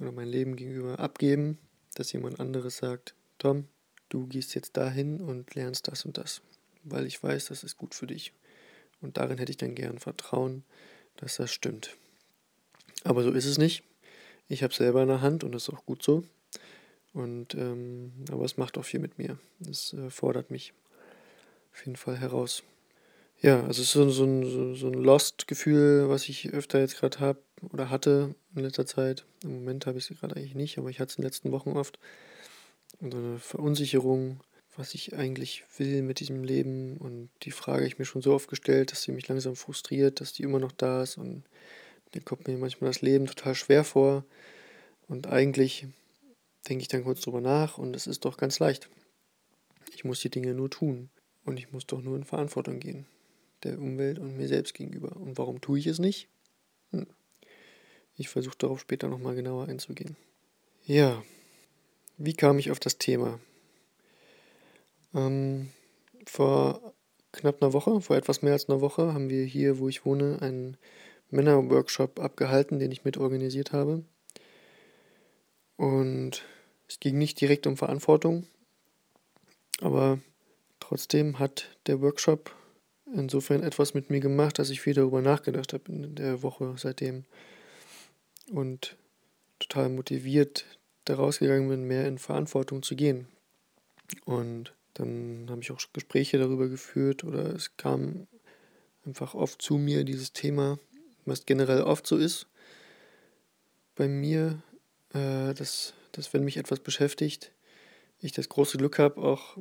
oder 0.00 0.10
mein 0.10 0.26
Leben 0.26 0.56
gegenüber 0.56 0.98
abgeben, 0.98 1.58
dass 1.94 2.12
jemand 2.12 2.40
anderes 2.40 2.78
sagt, 2.78 3.14
Tom, 3.38 3.68
du 4.08 4.26
gehst 4.26 4.54
jetzt 4.54 4.76
dahin 4.76 5.20
und 5.20 5.54
lernst 5.54 5.86
das 5.86 6.04
und 6.04 6.18
das, 6.18 6.42
weil 6.82 7.06
ich 7.06 7.22
weiß, 7.22 7.46
das 7.46 7.62
ist 7.62 7.76
gut 7.76 7.94
für 7.94 8.08
dich. 8.08 8.32
Und 9.00 9.16
darin 9.16 9.38
hätte 9.38 9.50
ich 9.50 9.58
dann 9.58 9.74
gern 9.74 9.98
Vertrauen, 9.98 10.64
dass 11.16 11.36
das 11.36 11.52
stimmt. 11.52 11.96
Aber 13.04 13.22
so 13.22 13.30
ist 13.30 13.46
es 13.46 13.58
nicht. 13.58 13.82
Ich 14.48 14.62
habe 14.62 14.74
selber 14.74 15.02
in 15.02 15.08
der 15.08 15.20
Hand 15.20 15.44
und 15.44 15.52
das 15.52 15.64
ist 15.64 15.74
auch 15.74 15.84
gut 15.86 16.02
so. 16.02 16.24
Und 17.12 17.54
ähm, 17.54 18.12
aber 18.30 18.44
es 18.44 18.56
macht 18.56 18.78
auch 18.78 18.84
viel 18.84 19.00
mit 19.00 19.18
mir. 19.18 19.38
Es 19.68 19.92
äh, 19.92 20.10
fordert 20.10 20.50
mich 20.50 20.72
auf 21.72 21.84
jeden 21.84 21.96
Fall 21.96 22.18
heraus. 22.18 22.62
Ja, 23.40 23.60
also 23.64 23.82
es 23.82 23.88
ist 23.88 23.92
so, 23.92 24.08
so 24.10 24.24
ein, 24.24 24.74
so 24.76 24.86
ein 24.86 24.94
Lost-Gefühl, 24.94 26.08
was 26.08 26.28
ich 26.28 26.50
öfter 26.52 26.78
jetzt 26.78 26.96
gerade 26.98 27.18
habe 27.18 27.38
oder 27.72 27.90
hatte 27.90 28.34
in 28.54 28.62
letzter 28.62 28.86
Zeit. 28.86 29.24
Im 29.42 29.54
Moment 29.54 29.86
habe 29.86 29.98
ich 29.98 30.08
es 30.08 30.18
gerade 30.18 30.36
eigentlich 30.36 30.54
nicht, 30.54 30.78
aber 30.78 30.90
ich 30.90 31.00
hatte 31.00 31.10
es 31.10 31.16
in 31.16 31.22
den 31.22 31.26
letzten 31.26 31.50
Wochen 31.50 31.72
oft. 31.72 31.98
Und 33.00 33.12
so 33.12 33.18
eine 33.18 33.38
Verunsicherung, 33.38 34.40
was 34.76 34.94
ich 34.94 35.16
eigentlich 35.16 35.64
will 35.76 36.02
mit 36.02 36.20
diesem 36.20 36.44
Leben. 36.44 36.96
Und 36.98 37.30
die 37.42 37.50
Frage 37.50 37.84
ich 37.84 37.98
mir 37.98 38.04
schon 38.04 38.22
so 38.22 38.32
oft 38.32 38.48
gestellt, 38.48 38.92
dass 38.92 39.02
sie 39.02 39.12
mich 39.12 39.26
langsam 39.26 39.56
frustriert, 39.56 40.20
dass 40.20 40.32
die 40.32 40.44
immer 40.44 40.60
noch 40.60 40.72
da 40.72 41.02
ist. 41.02 41.18
Und 41.18 41.42
dann 42.12 42.24
kommt 42.24 42.46
mir 42.46 42.56
manchmal 42.56 42.90
das 42.90 43.02
Leben 43.02 43.26
total 43.26 43.54
schwer 43.54 43.84
vor. 43.84 44.24
Und 45.08 45.26
eigentlich 45.26 45.86
denke 46.68 46.82
ich 46.82 46.88
dann 46.88 47.04
kurz 47.04 47.20
drüber 47.20 47.40
nach 47.40 47.78
und 47.78 47.96
es 47.96 48.06
ist 48.06 48.24
doch 48.24 48.36
ganz 48.36 48.58
leicht. 48.58 48.88
Ich 49.94 50.04
muss 50.04 50.20
die 50.20 50.30
Dinge 50.30 50.54
nur 50.54 50.70
tun. 50.70 51.10
Und 51.44 51.58
ich 51.58 51.72
muss 51.72 51.86
doch 51.86 52.00
nur 52.00 52.16
in 52.16 52.24
Verantwortung 52.24 52.78
gehen. 52.78 53.06
Der 53.64 53.78
Umwelt 53.78 54.18
und 54.18 54.36
mir 54.36 54.48
selbst 54.48 54.74
gegenüber. 54.74 55.16
Und 55.16 55.38
warum 55.38 55.60
tue 55.60 55.78
ich 55.78 55.86
es 55.86 55.98
nicht? 55.98 56.28
Hm. 56.90 57.06
Ich 58.16 58.28
versuche 58.28 58.56
darauf 58.58 58.80
später 58.80 59.08
nochmal 59.08 59.34
genauer 59.34 59.68
einzugehen. 59.68 60.16
Ja, 60.84 61.22
wie 62.18 62.34
kam 62.34 62.58
ich 62.58 62.70
auf 62.70 62.78
das 62.78 62.98
Thema? 62.98 63.40
Ähm, 65.14 65.70
vor 66.26 66.94
knapp 67.32 67.62
einer 67.62 67.72
Woche, 67.72 68.00
vor 68.00 68.16
etwas 68.16 68.42
mehr 68.42 68.52
als 68.52 68.68
einer 68.68 68.80
Woche, 68.80 69.14
haben 69.14 69.30
wir 69.30 69.44
hier, 69.44 69.78
wo 69.78 69.88
ich 69.88 70.04
wohne, 70.04 70.40
einen 70.40 70.76
Männerworkshop 71.32 72.20
abgehalten, 72.20 72.78
den 72.78 72.92
ich 72.92 73.04
mit 73.04 73.16
organisiert 73.16 73.72
habe. 73.72 74.04
Und 75.76 76.42
es 76.88 77.00
ging 77.00 77.18
nicht 77.18 77.40
direkt 77.40 77.66
um 77.66 77.76
Verantwortung, 77.76 78.46
aber 79.80 80.20
trotzdem 80.78 81.38
hat 81.38 81.76
der 81.86 82.00
Workshop 82.00 82.54
insofern 83.14 83.62
etwas 83.62 83.94
mit 83.94 84.10
mir 84.10 84.20
gemacht, 84.20 84.58
dass 84.58 84.70
ich 84.70 84.80
viel 84.80 84.94
darüber 84.94 85.22
nachgedacht 85.22 85.72
habe 85.72 85.90
in 85.90 86.14
der 86.14 86.42
Woche 86.42 86.74
seitdem 86.76 87.24
und 88.50 88.96
total 89.58 89.88
motiviert 89.88 90.66
daraus 91.04 91.38
gegangen 91.38 91.68
bin, 91.68 91.84
mehr 91.84 92.06
in 92.06 92.18
Verantwortung 92.18 92.82
zu 92.82 92.94
gehen. 92.94 93.26
Und 94.24 94.74
dann 94.94 95.46
habe 95.48 95.62
ich 95.62 95.70
auch 95.70 95.80
Gespräche 95.92 96.38
darüber 96.38 96.68
geführt 96.68 97.24
oder 97.24 97.54
es 97.54 97.76
kam 97.76 98.26
einfach 99.04 99.34
oft 99.34 99.60
zu 99.60 99.78
mir 99.78 100.04
dieses 100.04 100.32
Thema, 100.32 100.78
was 101.24 101.46
generell 101.46 101.82
oft 101.82 102.06
so 102.06 102.16
ist 102.16 102.46
bei 103.94 104.08
mir, 104.08 104.62
äh, 105.14 105.54
dass, 105.54 105.94
dass 106.12 106.32
wenn 106.32 106.44
mich 106.44 106.56
etwas 106.56 106.80
beschäftigt, 106.80 107.52
ich 108.20 108.32
das 108.32 108.48
große 108.48 108.78
Glück 108.78 108.98
habe, 108.98 109.20
auch 109.20 109.58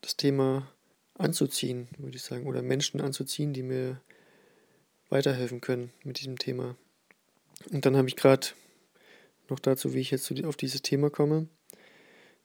das 0.00 0.16
Thema 0.16 0.70
anzuziehen, 1.14 1.88
würde 1.98 2.16
ich 2.16 2.22
sagen, 2.22 2.46
oder 2.46 2.62
Menschen 2.62 3.00
anzuziehen, 3.00 3.52
die 3.52 3.62
mir 3.62 4.00
weiterhelfen 5.08 5.60
können 5.60 5.92
mit 6.04 6.20
diesem 6.20 6.38
Thema. 6.38 6.76
Und 7.70 7.86
dann 7.86 7.96
habe 7.96 8.08
ich 8.08 8.16
gerade 8.16 8.48
noch 9.48 9.60
dazu, 9.60 9.94
wie 9.94 10.00
ich 10.00 10.10
jetzt 10.10 10.30
auf 10.44 10.56
dieses 10.56 10.82
Thema 10.82 11.10
komme. 11.10 11.48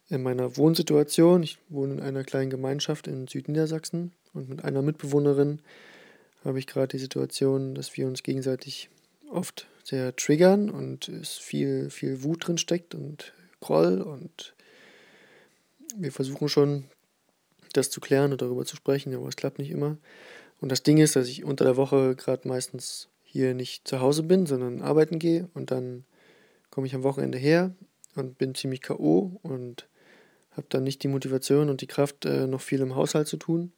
In 0.10 0.24
meiner 0.24 0.58
Wohnsituation, 0.58 1.44
ich 1.44 1.58
wohne 1.70 1.96
in 1.96 2.00
einer 2.00 2.24
kleinen 2.24 2.50
Gemeinschaft 2.50 3.08
in 3.08 3.28
Südniedersachsen 3.28 4.14
und 4.34 4.50
mit 4.50 4.64
einer 4.64 4.82
Mitbewohnerin 4.82 5.62
habe 6.44 6.60
ich 6.60 6.68
gerade 6.68 6.88
die 6.90 7.00
Situation, 7.00 7.76
dass 7.76 7.96
wir 7.98 8.08
uns 8.08 8.24
gegenseitig 8.24 8.90
oft 9.30 9.68
sehr 9.84 10.16
triggern 10.16 10.70
und 10.70 11.08
es 11.08 11.38
viel, 11.38 11.90
viel 11.90 12.24
Wut 12.24 12.48
drin 12.48 12.58
steckt 12.58 12.96
und 12.96 13.34
Groll 13.60 14.02
und 14.02 14.56
wir 15.96 16.12
versuchen 16.12 16.50
schon, 16.50 16.86
das 17.74 17.90
zu 17.90 18.02
klären 18.02 18.32
und 18.32 18.42
darüber 18.42 18.66
zu 18.66 18.76
sprechen, 18.76 19.14
aber 19.14 19.28
es 19.28 19.36
klappt 19.36 19.60
nicht 19.60 19.72
immer. 19.72 19.98
Und 20.60 20.72
das 20.72 20.84
Ding 20.84 20.98
ist, 20.98 21.16
dass 21.16 21.28
ich 21.28 21.44
unter 21.44 21.64
der 21.64 21.78
Woche 21.78 22.16
gerade 22.16 22.48
meistens 22.48 23.08
hier 23.24 23.54
nicht 23.54 23.88
zu 23.88 24.00
Hause 24.02 24.24
bin, 24.24 24.46
sondern 24.46 24.82
arbeiten 24.82 25.20
gehe 25.20 25.50
und 25.54 25.72
dann 25.72 26.06
komme 26.70 26.88
ich 26.88 26.96
am 26.96 27.04
Wochenende 27.04 27.38
her 27.38 27.74
und 28.16 28.38
bin 28.38 28.56
ziemlich 28.56 28.82
K.O. 28.82 29.40
und 29.42 29.88
habe 30.52 30.68
dann 30.70 30.84
nicht 30.84 31.04
die 31.04 31.08
Motivation 31.08 31.70
und 31.70 31.82
die 31.82 31.88
Kraft, 31.88 32.26
äh, 32.26 32.48
noch 32.48 32.62
viel 32.62 32.82
im 32.82 32.96
Haushalt 32.96 33.28
zu 33.28 33.38
tun. 33.38 33.72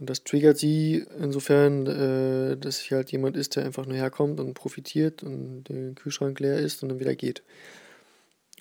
Und 0.00 0.08
das 0.08 0.24
triggert 0.24 0.56
sie 0.56 1.04
insofern, 1.20 1.86
äh, 1.86 2.56
dass 2.56 2.80
ich 2.80 2.92
halt 2.92 3.12
jemand 3.12 3.36
ist, 3.36 3.54
der 3.54 3.66
einfach 3.66 3.84
nur 3.84 3.96
herkommt 3.96 4.40
und 4.40 4.54
profitiert 4.54 5.22
und 5.22 5.64
der 5.64 5.92
Kühlschrank 5.92 6.40
leer 6.40 6.58
ist 6.58 6.82
und 6.82 6.88
dann 6.88 7.00
wieder 7.00 7.14
geht. 7.14 7.42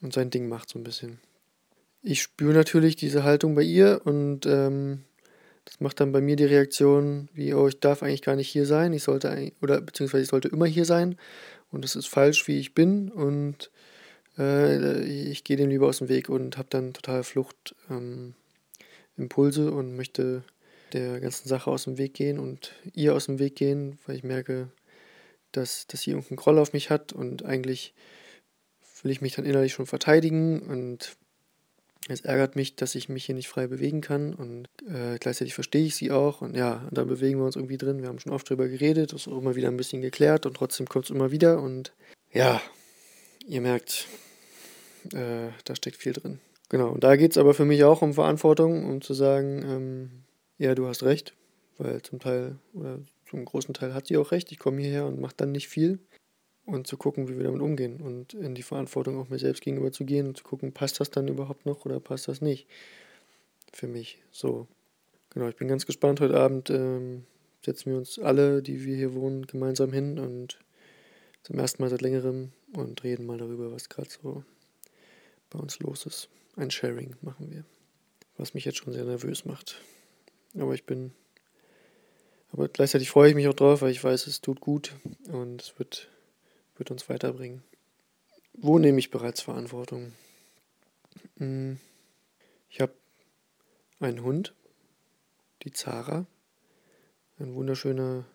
Und 0.02 0.14
sein 0.14 0.30
Ding 0.30 0.50
macht 0.50 0.70
so 0.70 0.78
ein 0.78 0.84
bisschen. 0.84 1.20
Ich 2.02 2.22
spüre 2.22 2.54
natürlich 2.54 2.98
diese 2.98 3.24
Haltung 3.24 3.56
bei 3.56 3.62
ihr 3.62 4.02
und 4.04 4.46
ähm, 4.46 5.04
das 5.64 5.80
macht 5.80 6.02
dann 6.02 6.12
bei 6.12 6.20
mir 6.20 6.36
die 6.36 6.46
Reaktion, 6.46 7.30
wie, 7.34 7.54
oh, 7.54 7.68
ich 7.68 7.80
darf 7.80 8.04
eigentlich 8.04 8.22
gar 8.22 8.36
nicht 8.36 8.50
hier 8.50 8.66
sein, 8.66 8.92
ich 8.92 9.04
sollte 9.04 9.52
oder 9.62 9.82
beziehungsweise 9.82 10.24
ich 10.24 10.30
sollte 10.30 10.50
immer 10.50 10.66
hier 10.66 10.86
sein 10.86 11.18
und 11.72 11.86
es 11.86 11.96
ist 11.96 12.08
falsch, 12.08 12.48
wie 12.48 12.60
ich 12.60 12.74
bin 12.74 13.10
und 13.10 13.72
äh, 14.38 15.04
ich 15.04 15.44
gehe 15.44 15.58
dem 15.58 15.70
lieber 15.70 15.88
aus 15.88 16.00
dem 16.00 16.10
Weg 16.10 16.30
und 16.30 16.58
habe 16.58 16.68
dann 16.70 16.94
total 16.94 17.24
Fluchtimpulse 17.24 19.62
ähm, 19.62 19.74
und 19.74 19.96
möchte 19.96 20.44
der 20.94 21.20
ganzen 21.20 21.48
Sache 21.48 21.70
aus 21.70 21.84
dem 21.86 21.98
Weg 21.98 22.14
gehen 22.14 22.40
und 22.40 22.74
ihr 22.94 23.14
aus 23.16 23.26
dem 23.26 23.40
Weg 23.40 23.56
gehen, 23.56 24.00
weil 24.06 24.16
ich 24.16 24.24
merke, 24.24 24.70
dass, 25.52 25.88
dass 25.88 26.02
sie 26.02 26.12
irgendeinen 26.12 26.38
Groll 26.38 26.60
auf 26.60 26.74
mich 26.74 26.90
hat 26.90 27.14
und 27.14 27.44
eigentlich 27.46 27.94
will 29.02 29.12
ich 29.12 29.22
mich 29.22 29.36
dann 29.36 29.46
innerlich 29.46 29.74
schon 29.74 29.86
verteidigen 29.86 30.62
und 30.62 31.16
es 32.08 32.22
ärgert 32.22 32.56
mich, 32.56 32.76
dass 32.76 32.96
ich 32.96 33.10
mich 33.10 33.26
hier 33.26 33.36
nicht 33.36 33.48
frei 33.48 33.68
bewegen 33.68 34.02
kann 34.02 34.34
und 34.34 34.68
äh, 34.88 35.18
gleichzeitig 35.20 35.54
verstehe 35.54 35.86
ich 35.86 35.96
sie 35.96 36.12
auch 36.12 36.42
und 36.42 36.56
ja, 36.56 36.86
und 36.90 36.98
dann 36.98 37.08
bewegen 37.08 37.40
wir 37.40 37.46
uns 37.46 37.56
irgendwie 37.56 37.78
drin. 37.78 38.02
Wir 38.02 38.08
haben 38.08 38.20
schon 38.20 38.34
oft 38.34 38.50
drüber 38.50 38.68
geredet, 38.68 39.14
ist 39.14 39.28
auch 39.28 39.38
immer 39.38 39.56
wieder 39.56 39.68
ein 39.68 39.78
bisschen 39.78 40.02
geklärt 40.02 40.46
und 40.46 40.56
trotzdem 40.56 40.88
kommt 40.88 41.06
es 41.06 41.12
immer 41.12 41.32
wieder 41.32 41.62
und 41.62 41.94
ja, 42.32 42.62
ihr 43.48 43.62
merkt, 43.62 44.08
äh, 45.14 45.50
da 45.66 45.76
steckt 45.76 45.98
viel 45.98 46.14
drin. 46.14 46.40
Genau, 46.70 46.90
und 46.90 47.04
da 47.04 47.16
geht 47.16 47.32
es 47.32 47.38
aber 47.38 47.54
für 47.54 47.66
mich 47.66 47.84
auch 47.84 48.02
um 48.02 48.14
Verantwortung, 48.14 48.86
um 48.86 49.02
zu 49.02 49.14
sagen, 49.14 49.64
ähm, 49.68 50.12
ja, 50.60 50.76
du 50.76 50.88
hast 50.88 51.04
recht, 51.04 51.34
weil 51.78 52.02
zum 52.04 52.20
Teil 52.20 52.58
oder 52.74 53.00
zum 53.26 53.46
großen 53.46 53.74
Teil 53.74 53.94
hat 53.94 54.08
sie 54.08 54.18
auch 54.18 54.32
recht, 54.32 54.52
ich 54.52 54.60
komme 54.60 54.82
hierher 54.82 55.06
und 55.06 55.20
mache 55.20 55.36
dann 55.38 55.52
nicht 55.52 55.70
viel 55.70 56.00
und 56.66 56.86
zu 56.86 56.98
gucken, 56.98 57.28
wie 57.28 57.38
wir 57.38 57.46
damit 57.46 57.62
umgehen 57.62 58.02
und 58.02 58.34
in 58.34 58.54
die 58.54 58.62
Verantwortung 58.64 59.18
auch 59.20 59.30
mir 59.30 59.40
selbst 59.40 59.64
gegenüber 59.64 59.92
zu 59.92 60.06
gehen 60.06 60.28
und 60.28 60.38
zu 60.38 60.44
gucken, 60.44 60.74
passt 60.74 61.00
das 61.00 61.10
dann 61.10 61.28
überhaupt 61.28 61.66
noch 61.66 61.86
oder 61.86 62.00
passt 62.00 62.28
das 62.28 62.42
nicht 62.42 62.68
für 63.74 63.88
mich. 63.88 64.22
So, 64.32 64.68
genau, 65.30 65.48
ich 65.48 65.56
bin 65.56 65.68
ganz 65.68 65.86
gespannt. 65.86 66.20
Heute 66.20 66.40
Abend 66.40 66.70
ähm, 66.70 67.26
setzen 67.64 67.92
wir 67.92 67.98
uns 67.98 68.20
alle, 68.20 68.62
die 68.62 68.84
wir 68.86 68.96
hier 68.96 69.14
wohnen, 69.14 69.48
gemeinsam 69.48 69.94
hin 69.94 70.20
und 70.20 70.60
zum 71.44 71.58
ersten 71.58 71.82
Mal 71.82 71.90
seit 71.90 72.02
längerem 72.02 72.52
und 72.74 73.04
reden 73.04 73.26
mal 73.26 73.38
darüber, 73.38 73.72
was 73.72 73.90
gerade 73.90 74.10
so 74.10 74.44
bei 75.50 75.60
uns 75.60 75.80
los 75.80 76.06
ist. 76.06 76.30
Ein 76.56 76.72
Sharing 76.72 77.16
machen 77.22 77.52
wir, 77.52 77.64
was 78.38 78.54
mich 78.54 78.66
jetzt 78.66 78.78
schon 78.78 78.92
sehr 78.92 79.06
nervös 79.06 79.46
macht. 79.46 79.82
Aber 80.56 80.74
ich 80.74 80.86
bin, 80.86 81.12
aber 82.52 82.68
gleichzeitig 82.68 83.10
freue 83.10 83.30
ich 83.30 83.36
mich 83.36 83.48
auch 83.48 83.54
drauf, 83.54 83.82
weil 83.82 83.92
ich 83.92 84.04
weiß, 84.04 84.28
es 84.28 84.42
tut 84.42 84.60
gut 84.60 84.96
und 85.28 85.62
es 85.62 85.78
wird 85.78 86.10
wird 86.80 86.92
uns 86.92 87.10
weiterbringen. 87.10 87.62
Wo 88.54 88.80
nehme 88.80 89.00
ich 89.00 89.12
bereits 89.12 89.42
Verantwortung? 89.42 90.14
Hm, 91.38 91.78
ich 92.70 92.82
habe 92.82 92.94
einen 94.00 94.24
Hund, 94.24 94.56
die 95.64 95.72
Zara, 95.72 96.26
ein 97.38 97.54
wunderschöner 97.54 98.26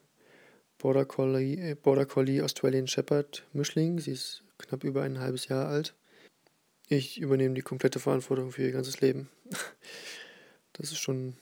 Border 0.78 1.06
Collie, 1.06 1.56
äh, 1.56 1.74
Border 1.74 2.06
Collie 2.06 2.42
Australian 2.42 2.86
Shepherd 2.86 3.46
Mischling. 3.52 3.98
Sie 3.98 4.12
ist 4.12 4.44
knapp 4.58 4.84
über 4.84 5.02
ein 5.02 5.18
halbes 5.18 5.48
Jahr 5.48 5.68
alt. 5.68 5.94
Ich 6.88 7.18
übernehme 7.18 7.54
die 7.54 7.62
komplette 7.62 7.98
Verantwortung 7.98 8.52
für 8.52 8.62
ihr 8.62 8.72
ganzes 8.72 9.00
Leben. 9.00 9.30
Das 10.76 10.90
ist 10.90 10.98
schon, 10.98 11.36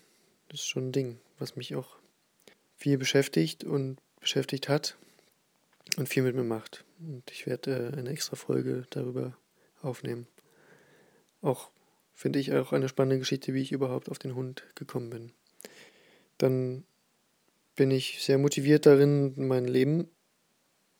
das 0.52 0.60
ist 0.60 0.68
schon 0.68 0.88
ein 0.88 0.92
Ding, 0.92 1.18
was 1.38 1.56
mich 1.56 1.74
auch 1.74 1.96
viel 2.76 2.98
beschäftigt 2.98 3.64
und 3.64 3.96
beschäftigt 4.20 4.68
hat 4.68 4.98
und 5.96 6.10
viel 6.10 6.22
mit 6.22 6.36
mir 6.36 6.44
macht. 6.44 6.84
Und 7.00 7.22
ich 7.30 7.46
werde 7.46 7.92
äh, 7.94 7.98
eine 7.98 8.10
extra 8.10 8.36
Folge 8.36 8.86
darüber 8.90 9.36
aufnehmen. 9.80 10.26
Auch 11.40 11.70
finde 12.14 12.38
ich 12.38 12.52
auch 12.52 12.72
eine 12.72 12.90
spannende 12.90 13.18
Geschichte, 13.18 13.54
wie 13.54 13.62
ich 13.62 13.72
überhaupt 13.72 14.10
auf 14.10 14.18
den 14.18 14.34
Hund 14.34 14.64
gekommen 14.74 15.08
bin. 15.08 15.32
Dann 16.36 16.84
bin 17.74 17.90
ich 17.90 18.22
sehr 18.22 18.36
motiviert 18.36 18.84
darin, 18.84 19.32
mein 19.36 19.64
Leben 19.64 20.10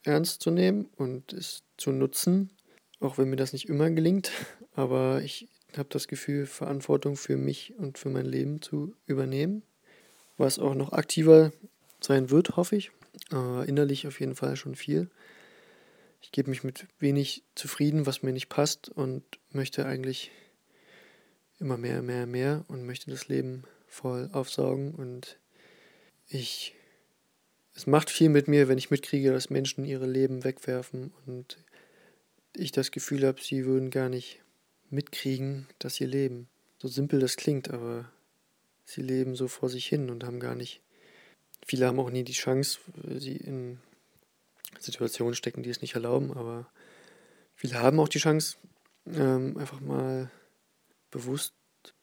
ernst 0.02 0.40
zu 0.40 0.50
nehmen 0.50 0.86
und 0.96 1.34
es 1.34 1.62
zu 1.76 1.92
nutzen, 1.92 2.50
auch 3.00 3.18
wenn 3.18 3.28
mir 3.28 3.36
das 3.36 3.52
nicht 3.52 3.68
immer 3.68 3.90
gelingt. 3.90 4.32
Aber 4.74 5.20
ich 5.22 5.48
habe 5.78 5.88
das 5.90 6.08
Gefühl, 6.08 6.46
Verantwortung 6.46 7.16
für 7.16 7.36
mich 7.36 7.74
und 7.78 7.98
für 7.98 8.08
mein 8.08 8.26
Leben 8.26 8.62
zu 8.62 8.94
übernehmen, 9.06 9.62
was 10.36 10.58
auch 10.58 10.74
noch 10.74 10.92
aktiver 10.92 11.52
sein 12.00 12.30
wird, 12.30 12.56
hoffe 12.56 12.76
ich. 12.76 12.90
Äh, 13.32 13.68
innerlich 13.68 14.06
auf 14.06 14.20
jeden 14.20 14.34
Fall 14.34 14.56
schon 14.56 14.74
viel. 14.74 15.10
Ich 16.20 16.32
gebe 16.32 16.50
mich 16.50 16.64
mit 16.64 16.86
wenig 16.98 17.42
zufrieden, 17.54 18.06
was 18.06 18.22
mir 18.22 18.32
nicht 18.32 18.48
passt 18.48 18.88
und 18.88 19.22
möchte 19.50 19.86
eigentlich 19.86 20.30
immer 21.58 21.76
mehr, 21.76 22.02
mehr, 22.02 22.26
mehr 22.26 22.64
und 22.68 22.86
möchte 22.86 23.10
das 23.10 23.28
Leben 23.28 23.64
voll 23.86 24.30
aufsaugen 24.32 24.94
und 24.94 25.38
ich 26.28 26.74
es 27.74 27.86
macht 27.86 28.10
viel 28.10 28.28
mit 28.28 28.48
mir, 28.48 28.68
wenn 28.68 28.78
ich 28.78 28.90
mitkriege, 28.90 29.32
dass 29.32 29.50
Menschen 29.50 29.84
ihre 29.84 30.06
Leben 30.06 30.44
wegwerfen 30.44 31.12
und 31.26 31.58
ich 32.54 32.70
das 32.70 32.90
Gefühl 32.90 33.26
habe, 33.26 33.40
sie 33.40 33.64
würden 33.64 33.90
gar 33.90 34.08
nicht 34.08 34.41
mitkriegen, 34.92 35.66
dass 35.78 35.96
sie 35.96 36.06
leben. 36.06 36.48
So 36.78 36.88
simpel 36.88 37.20
das 37.20 37.36
klingt, 37.36 37.70
aber 37.70 38.10
sie 38.84 39.02
leben 39.02 39.34
so 39.34 39.48
vor 39.48 39.68
sich 39.68 39.86
hin 39.86 40.10
und 40.10 40.24
haben 40.24 40.40
gar 40.40 40.54
nicht. 40.54 40.80
Viele 41.66 41.86
haben 41.86 42.00
auch 42.00 42.10
nie 42.10 42.24
die 42.24 42.32
Chance, 42.32 42.80
sie 43.18 43.36
in 43.36 43.78
Situationen 44.78 45.34
stecken, 45.34 45.62
die 45.62 45.70
es 45.70 45.80
nicht 45.80 45.94
erlauben, 45.94 46.32
aber 46.32 46.68
viele 47.54 47.78
haben 47.78 48.00
auch 48.00 48.08
die 48.08 48.18
Chance, 48.18 48.56
ähm, 49.06 49.56
einfach 49.56 49.80
mal 49.80 50.30
bewusst, 51.10 51.54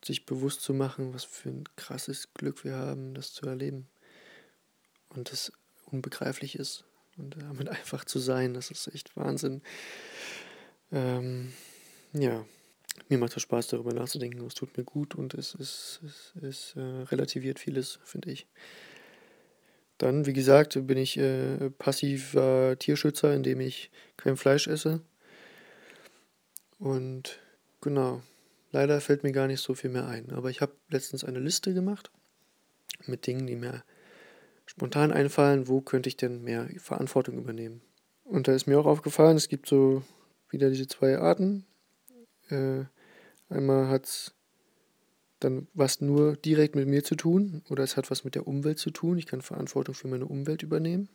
sich 0.03 0.25
bewusst 0.25 0.61
zu 0.61 0.73
machen, 0.73 1.13
was 1.13 1.23
für 1.23 1.49
ein 1.49 1.63
krasses 1.75 2.33
Glück 2.33 2.63
wir 2.63 2.75
haben, 2.75 3.13
das 3.13 3.33
zu 3.33 3.45
erleben. 3.45 3.87
Und 5.09 5.31
das 5.31 5.51
unbegreiflich 5.85 6.57
ist. 6.57 6.85
Und 7.17 7.35
damit 7.41 7.69
einfach 7.69 8.05
zu 8.05 8.19
sein, 8.19 8.53
das 8.53 8.71
ist 8.71 8.87
echt 8.87 9.15
Wahnsinn. 9.17 9.61
Ähm, 10.91 11.53
ja, 12.13 12.45
mir 13.07 13.17
macht 13.17 13.35
es 13.35 13.43
Spaß, 13.43 13.67
darüber 13.67 13.93
nachzudenken. 13.93 14.45
Es 14.45 14.53
tut 14.53 14.77
mir 14.77 14.83
gut 14.83 15.15
und 15.15 15.33
es, 15.33 15.55
es, 15.55 15.99
es, 16.05 16.33
es 16.41 16.75
äh, 16.75 16.81
relativiert 16.81 17.59
vieles, 17.59 17.99
finde 18.03 18.31
ich. 18.31 18.47
Dann, 19.97 20.25
wie 20.25 20.33
gesagt, 20.33 20.87
bin 20.87 20.97
ich 20.97 21.17
äh, 21.17 21.69
passiver 21.71 22.77
Tierschützer, 22.79 23.33
indem 23.33 23.59
ich 23.59 23.91
kein 24.15 24.37
Fleisch 24.37 24.67
esse. 24.67 25.01
Und 26.77 27.39
genau, 27.81 28.21
leider 28.71 29.01
fällt 29.01 29.23
mir 29.23 29.33
gar 29.33 29.47
nicht 29.47 29.61
so 29.61 29.73
viel 29.75 29.89
mehr 29.89 30.07
ein. 30.07 30.31
Aber 30.31 30.49
ich 30.49 30.61
habe 30.61 30.73
letztens 30.89 31.23
eine 31.23 31.39
Liste 31.39 31.73
gemacht 31.73 32.11
mit 33.05 33.27
Dingen, 33.27 33.45
die 33.45 33.55
mir 33.55 33.83
spontan 34.65 35.11
einfallen, 35.11 35.67
wo 35.67 35.81
könnte 35.81 36.07
ich 36.07 36.15
denn 36.15 36.43
mehr 36.43 36.69
Verantwortung 36.77 37.37
übernehmen. 37.37 37.81
Und 38.23 38.47
da 38.47 38.53
ist 38.53 38.67
mir 38.67 38.79
auch 38.79 38.85
aufgefallen, 38.85 39.35
es 39.35 39.49
gibt 39.49 39.67
so 39.67 40.03
wieder 40.49 40.69
diese 40.69 40.87
zwei 40.87 41.17
Arten. 41.17 41.65
Äh, 42.49 42.85
einmal 43.49 43.87
hat 43.87 44.05
es 44.05 44.33
dann 45.39 45.67
was 45.73 46.01
nur 46.01 46.35
direkt 46.35 46.75
mit 46.75 46.87
mir 46.87 47.03
zu 47.03 47.15
tun 47.15 47.61
oder 47.69 47.83
es 47.83 47.95
hat 47.97 48.11
was 48.11 48.23
mit 48.23 48.35
der 48.35 48.47
Umwelt 48.47 48.79
zu 48.79 48.91
tun. 48.91 49.17
Ich 49.17 49.25
kann 49.25 49.41
Verantwortung 49.41 49.95
für 49.95 50.07
meine 50.07 50.25
Umwelt 50.25 50.63
übernehmen. 50.63 51.09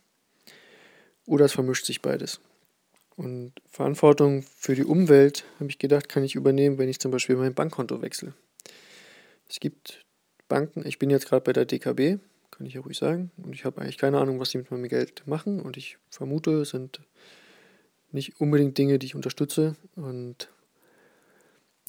Oder 1.27 1.47
es 1.47 1.53
vermischt 1.53 1.87
sich 1.87 2.03
beides. 2.03 2.41
Und 3.17 3.53
Verantwortung 3.67 4.43
für 4.43 4.75
die 4.75 4.85
Umwelt, 4.85 5.45
habe 5.61 5.71
ich 5.71 5.79
gedacht, 5.79 6.09
kann 6.09 6.25
ich 6.25 6.35
übernehmen, 6.35 6.79
wenn 6.79 6.89
ich 6.89 6.99
zum 6.99 7.11
Beispiel 7.11 7.37
mein 7.37 7.55
Bankkonto 7.55 8.03
wechsle. 8.03 8.35
Es 9.49 9.61
gibt 9.61 10.05
Banken, 10.49 10.85
ich 10.87 10.99
bin 10.99 11.11
jetzt 11.11 11.29
gerade 11.29 11.45
bei 11.45 11.53
der 11.53 11.65
DKB, 11.65 12.19
kann 12.51 12.67
ich 12.67 12.75
ja 12.75 12.81
ruhig 12.81 12.99
sagen. 12.99 13.31
Und 13.37 13.55
ich 13.55 13.65
habe 13.65 13.81
eigentlich 13.81 13.99
keine 13.99 14.19
Ahnung, 14.19 14.41
was 14.41 14.51
sie 14.51 14.59
mit 14.59 14.71
meinem 14.71 14.89
Geld 14.89 15.27
machen. 15.27 15.61
Und 15.61 15.77
ich 15.77 15.99
vermute, 16.11 16.53
es 16.61 16.71
sind 16.71 17.01
nicht 18.11 18.41
unbedingt 18.41 18.77
Dinge, 18.79 18.99
die 18.99 19.07
ich 19.07 19.15
unterstütze. 19.15 19.77
Und 19.97 20.49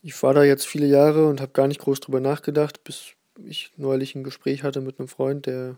ich 0.05 0.21
war 0.21 0.35
da 0.35 0.43
jetzt 0.43 0.67
viele 0.67 0.85
Jahre 0.85 1.27
und 1.27 1.41
habe 1.41 1.51
gar 1.51 1.67
nicht 1.67 1.81
groß 1.81 1.99
drüber 1.99 2.19
nachgedacht, 2.19 2.83
bis 2.83 3.13
ich 3.43 3.71
neulich 3.75 4.13
ein 4.13 4.23
Gespräch 4.23 4.61
hatte 4.61 4.79
mit 4.79 4.99
einem 4.99 5.07
Freund, 5.07 5.47
der, 5.47 5.77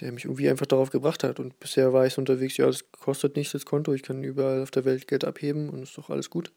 der 0.00 0.10
mich 0.10 0.24
irgendwie 0.24 0.48
einfach 0.48 0.66
darauf 0.66 0.90
gebracht 0.90 1.22
hat. 1.22 1.38
Und 1.38 1.60
bisher 1.60 1.92
war 1.92 2.06
ich 2.06 2.14
so 2.14 2.20
unterwegs, 2.20 2.56
ja, 2.56 2.66
das 2.66 2.90
kostet 2.90 3.36
nichts, 3.36 3.52
das 3.52 3.66
Konto. 3.66 3.92
Ich 3.94 4.02
kann 4.02 4.24
überall 4.24 4.60
auf 4.64 4.72
der 4.72 4.84
Welt 4.84 5.06
Geld 5.06 5.24
abheben 5.24 5.70
und 5.70 5.84
ist 5.84 5.96
doch 5.96 6.10
alles 6.10 6.28
gut. 6.28 6.50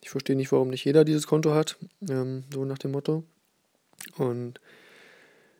Ich 0.00 0.08
verstehe 0.08 0.36
nicht, 0.36 0.52
warum 0.52 0.68
nicht 0.68 0.86
jeder 0.86 1.04
dieses 1.04 1.26
Konto 1.26 1.52
hat. 1.52 1.76
Ähm, 2.08 2.44
so 2.50 2.64
nach 2.64 2.78
dem 2.78 2.92
Motto. 2.92 3.22
Und 4.16 4.62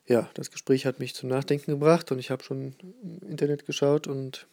ja, 0.06 0.30
das 0.32 0.50
Gespräch 0.50 0.86
hat 0.86 1.00
mich 1.00 1.14
zum 1.14 1.28
Nachdenken 1.28 1.70
gebracht 1.70 2.10
und 2.12 2.18
ich 2.18 2.30
habe 2.30 2.42
schon 2.42 2.74
im 3.02 3.28
Internet 3.28 3.66
geschaut 3.66 4.06
und 4.06 4.46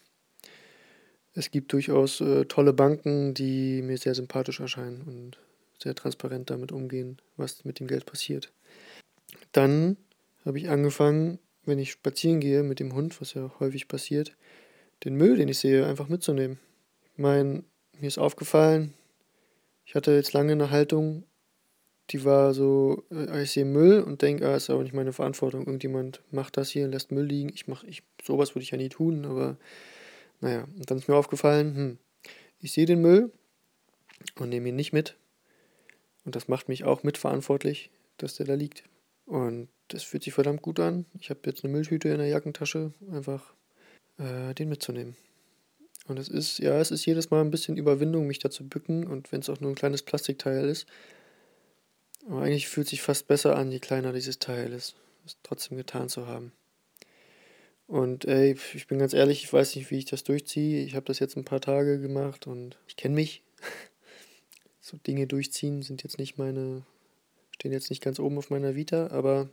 es 1.33 1.49
gibt 1.49 1.71
durchaus 1.71 2.19
äh, 2.19 2.43
tolle 2.43 2.73
Banken, 2.73 3.33
die 3.33 3.81
mir 3.81 3.97
sehr 3.97 4.15
sympathisch 4.15 4.59
erscheinen 4.59 5.03
und 5.07 5.37
sehr 5.81 5.95
transparent 5.95 6.49
damit 6.49 6.71
umgehen, 6.71 7.17
was 7.37 7.65
mit 7.65 7.79
dem 7.79 7.87
Geld 7.87 8.05
passiert. 8.05 8.51
Dann 9.51 9.97
habe 10.45 10.57
ich 10.57 10.69
angefangen, 10.69 11.39
wenn 11.65 11.79
ich 11.79 11.91
spazieren 11.91 12.39
gehe 12.39 12.63
mit 12.63 12.79
dem 12.79 12.93
Hund, 12.93 13.19
was 13.21 13.33
ja 13.33 13.51
häufig 13.59 13.87
passiert, 13.87 14.35
den 15.03 15.15
Müll, 15.15 15.37
den 15.37 15.47
ich 15.47 15.59
sehe, 15.59 15.85
einfach 15.85 16.07
mitzunehmen. 16.07 16.59
Ich 17.13 17.19
meine, 17.19 17.63
mir 17.99 18.07
ist 18.07 18.17
aufgefallen, 18.17 18.93
ich 19.85 19.95
hatte 19.95 20.11
jetzt 20.11 20.33
lange 20.33 20.53
eine 20.53 20.71
Haltung, 20.71 21.23
die 22.11 22.25
war 22.25 22.53
so, 22.53 23.03
äh, 23.11 23.43
ich 23.43 23.51
sehe 23.51 23.65
Müll 23.65 24.01
und 24.01 24.21
denke, 24.21 24.47
ah, 24.47 24.55
ist 24.55 24.69
aber 24.69 24.83
nicht 24.83 24.93
meine 24.93 25.13
Verantwortung. 25.13 25.65
Irgendjemand 25.65 26.21
macht 26.31 26.57
das 26.57 26.69
hier, 26.69 26.87
lässt 26.87 27.11
Müll 27.11 27.25
liegen. 27.25 27.51
Ich 27.53 27.67
mache, 27.67 27.87
ich, 27.87 28.03
sowas 28.23 28.55
würde 28.55 28.63
ich 28.63 28.71
ja 28.71 28.77
nie 28.77 28.89
tun, 28.89 29.25
aber 29.25 29.57
naja, 30.41 30.67
und 30.75 30.89
dann 30.89 30.97
ist 30.97 31.07
mir 31.07 31.15
aufgefallen, 31.15 31.75
hm, 31.75 31.97
ich 32.59 32.73
sehe 32.73 32.85
den 32.85 33.01
Müll 33.01 33.31
und 34.37 34.49
nehme 34.49 34.69
ihn 34.69 34.75
nicht 34.75 34.93
mit. 34.93 35.15
Und 36.25 36.35
das 36.35 36.47
macht 36.47 36.69
mich 36.69 36.83
auch 36.83 37.03
mitverantwortlich, 37.03 37.89
dass 38.17 38.35
der 38.35 38.45
da 38.45 38.53
liegt. 38.53 38.83
Und 39.25 39.69
das 39.87 40.03
fühlt 40.03 40.23
sich 40.23 40.33
verdammt 40.33 40.61
gut 40.61 40.79
an. 40.79 41.05
Ich 41.19 41.29
habe 41.29 41.39
jetzt 41.45 41.63
eine 41.63 41.73
Mülltüte 41.73 42.09
in 42.09 42.17
der 42.17 42.27
Jackentasche, 42.27 42.93
einfach 43.11 43.53
äh, 44.17 44.53
den 44.53 44.69
mitzunehmen. 44.69 45.15
Und 46.07 46.17
es 46.19 46.27
ist, 46.27 46.59
ja, 46.59 46.79
es 46.79 46.91
ist 46.91 47.05
jedes 47.05 47.29
Mal 47.29 47.41
ein 47.41 47.51
bisschen 47.51 47.77
Überwindung, 47.77 48.27
mich 48.27 48.39
da 48.39 48.49
zu 48.49 48.67
bücken. 48.67 49.07
Und 49.07 49.31
wenn 49.31 49.41
es 49.41 49.49
auch 49.49 49.59
nur 49.59 49.71
ein 49.71 49.75
kleines 49.75 50.03
Plastikteil 50.03 50.67
ist, 50.67 50.87
aber 52.27 52.41
eigentlich 52.41 52.67
fühlt 52.67 52.87
sich 52.87 53.01
fast 53.01 53.27
besser 53.27 53.55
an, 53.55 53.71
je 53.71 53.79
kleiner 53.79 54.13
dieses 54.13 54.39
Teil 54.39 54.73
ist, 54.73 54.95
es 55.25 55.37
trotzdem 55.43 55.77
getan 55.77 56.09
zu 56.09 56.27
haben. 56.27 56.51
Und 57.87 58.25
ey, 58.25 58.55
ich 58.73 58.87
bin 58.87 58.99
ganz 58.99 59.13
ehrlich, 59.13 59.43
ich 59.43 59.51
weiß 59.51 59.75
nicht, 59.75 59.91
wie 59.91 59.97
ich 59.97 60.05
das 60.05 60.23
durchziehe. 60.23 60.83
Ich 60.85 60.95
habe 60.95 61.05
das 61.05 61.19
jetzt 61.19 61.35
ein 61.35 61.43
paar 61.43 61.59
Tage 61.59 61.99
gemacht 61.99 62.47
und 62.47 62.77
ich 62.87 62.95
kenne 62.95 63.15
mich. 63.15 63.43
so 64.91 64.97
Dinge 64.97 65.27
durchziehen 65.27 65.81
sind 65.81 66.03
jetzt 66.03 66.19
nicht 66.19 66.37
meine, 66.37 66.83
stehen 67.51 67.71
jetzt 67.71 67.89
nicht 67.89 68.03
ganz 68.03 68.19
oben 68.19 68.37
auf 68.37 68.49
meiner 68.49 68.75
Vita, 68.75 69.07
aber 69.07 69.49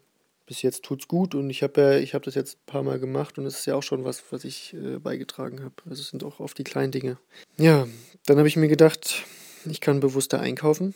bis 0.46 0.62
jetzt 0.62 0.82
tut's 0.82 1.08
gut 1.08 1.34
und 1.34 1.50
ich 1.50 1.62
habe 1.62 1.80
ja, 1.80 1.98
ich 1.98 2.14
habe 2.14 2.24
das 2.24 2.34
jetzt 2.34 2.56
ein 2.56 2.66
paar 2.66 2.82
Mal 2.82 2.98
gemacht 2.98 3.38
und 3.38 3.46
es 3.46 3.60
ist 3.60 3.66
ja 3.66 3.74
auch 3.74 3.82
schon 3.82 4.04
was, 4.04 4.22
was 4.30 4.44
ich 4.44 4.74
äh, 4.74 4.98
beigetragen 4.98 5.62
habe. 5.62 5.74
Also 5.88 6.00
es 6.02 6.08
sind 6.08 6.24
auch 6.24 6.40
oft 6.40 6.56
die 6.58 6.64
kleinen 6.64 6.92
Dinge. 6.92 7.18
Ja, 7.58 7.86
dann 8.26 8.38
habe 8.38 8.48
ich 8.48 8.56
mir 8.56 8.68
gedacht, 8.68 9.24
ich 9.66 9.80
kann 9.80 10.00
bewusster 10.00 10.40
einkaufen 10.40 10.94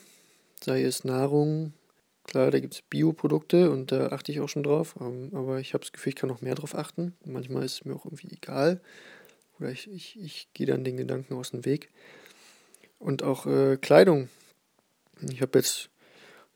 sei 0.64 0.82
es 0.82 1.04
Nahrung. 1.04 1.72
Klar, 2.24 2.50
da 2.50 2.60
gibt 2.60 2.74
es 2.74 2.82
Bioprodukte 2.82 3.70
und 3.70 3.90
da 3.90 4.08
achte 4.08 4.30
ich 4.30 4.40
auch 4.40 4.48
schon 4.48 4.62
drauf, 4.62 4.94
ähm, 5.00 5.30
aber 5.32 5.58
ich 5.58 5.74
habe 5.74 5.82
das 5.82 5.92
Gefühl, 5.92 6.10
ich 6.10 6.16
kann 6.16 6.28
noch 6.28 6.40
mehr 6.40 6.54
drauf 6.54 6.76
achten. 6.76 7.14
Manchmal 7.24 7.64
ist 7.64 7.72
es 7.74 7.84
mir 7.84 7.94
auch 7.94 8.04
irgendwie 8.04 8.32
egal 8.32 8.80
oder 9.58 9.70
ich, 9.70 9.90
ich, 9.90 10.20
ich 10.20 10.48
gehe 10.54 10.66
dann 10.66 10.84
den 10.84 10.96
Gedanken 10.96 11.34
aus 11.34 11.50
dem 11.50 11.64
Weg. 11.64 11.90
Und 13.02 13.24
auch 13.24 13.46
äh, 13.46 13.76
Kleidung. 13.78 14.28
Ich 15.28 15.42
habe 15.42 15.58
jetzt 15.58 15.90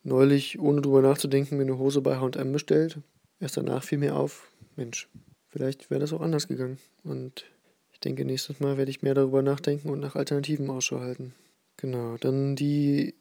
neulich, 0.04 0.60
ohne 0.60 0.80
drüber 0.80 1.02
nachzudenken, 1.02 1.56
mir 1.56 1.64
eine 1.64 1.76
Hose 1.76 2.00
bei 2.00 2.20
HM 2.20 2.52
bestellt. 2.52 2.98
Erst 3.40 3.56
danach 3.56 3.82
fiel 3.82 3.98
mir 3.98 4.14
auf, 4.14 4.48
Mensch, 4.76 5.08
vielleicht 5.48 5.90
wäre 5.90 5.98
das 5.98 6.12
auch 6.12 6.20
anders 6.20 6.46
gegangen. 6.46 6.78
Und 7.02 7.46
ich 7.92 7.98
denke, 7.98 8.24
nächstes 8.24 8.60
Mal 8.60 8.78
werde 8.78 8.92
ich 8.92 9.02
mehr 9.02 9.14
darüber 9.14 9.42
nachdenken 9.42 9.90
und 9.90 9.98
nach 9.98 10.14
Alternativen 10.14 10.70
Ausschau 10.70 11.00
halten. 11.00 11.34
Genau, 11.78 12.16
dann 12.16 12.54
die 12.54 13.14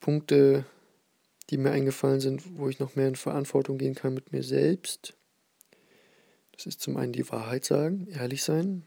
Punkte, 0.00 0.64
die 1.50 1.58
mir 1.58 1.72
eingefallen 1.72 2.20
sind, 2.20 2.56
wo 2.56 2.70
ich 2.70 2.80
noch 2.80 2.96
mehr 2.96 3.08
in 3.08 3.16
Verantwortung 3.16 3.76
gehen 3.76 3.94
kann 3.94 4.14
mit 4.14 4.32
mir 4.32 4.42
selbst. 4.42 5.14
Das 6.52 6.64
ist 6.64 6.80
zum 6.80 6.96
einen 6.96 7.12
die 7.12 7.30
Wahrheit 7.30 7.66
sagen, 7.66 8.08
ehrlich 8.10 8.42
sein, 8.42 8.84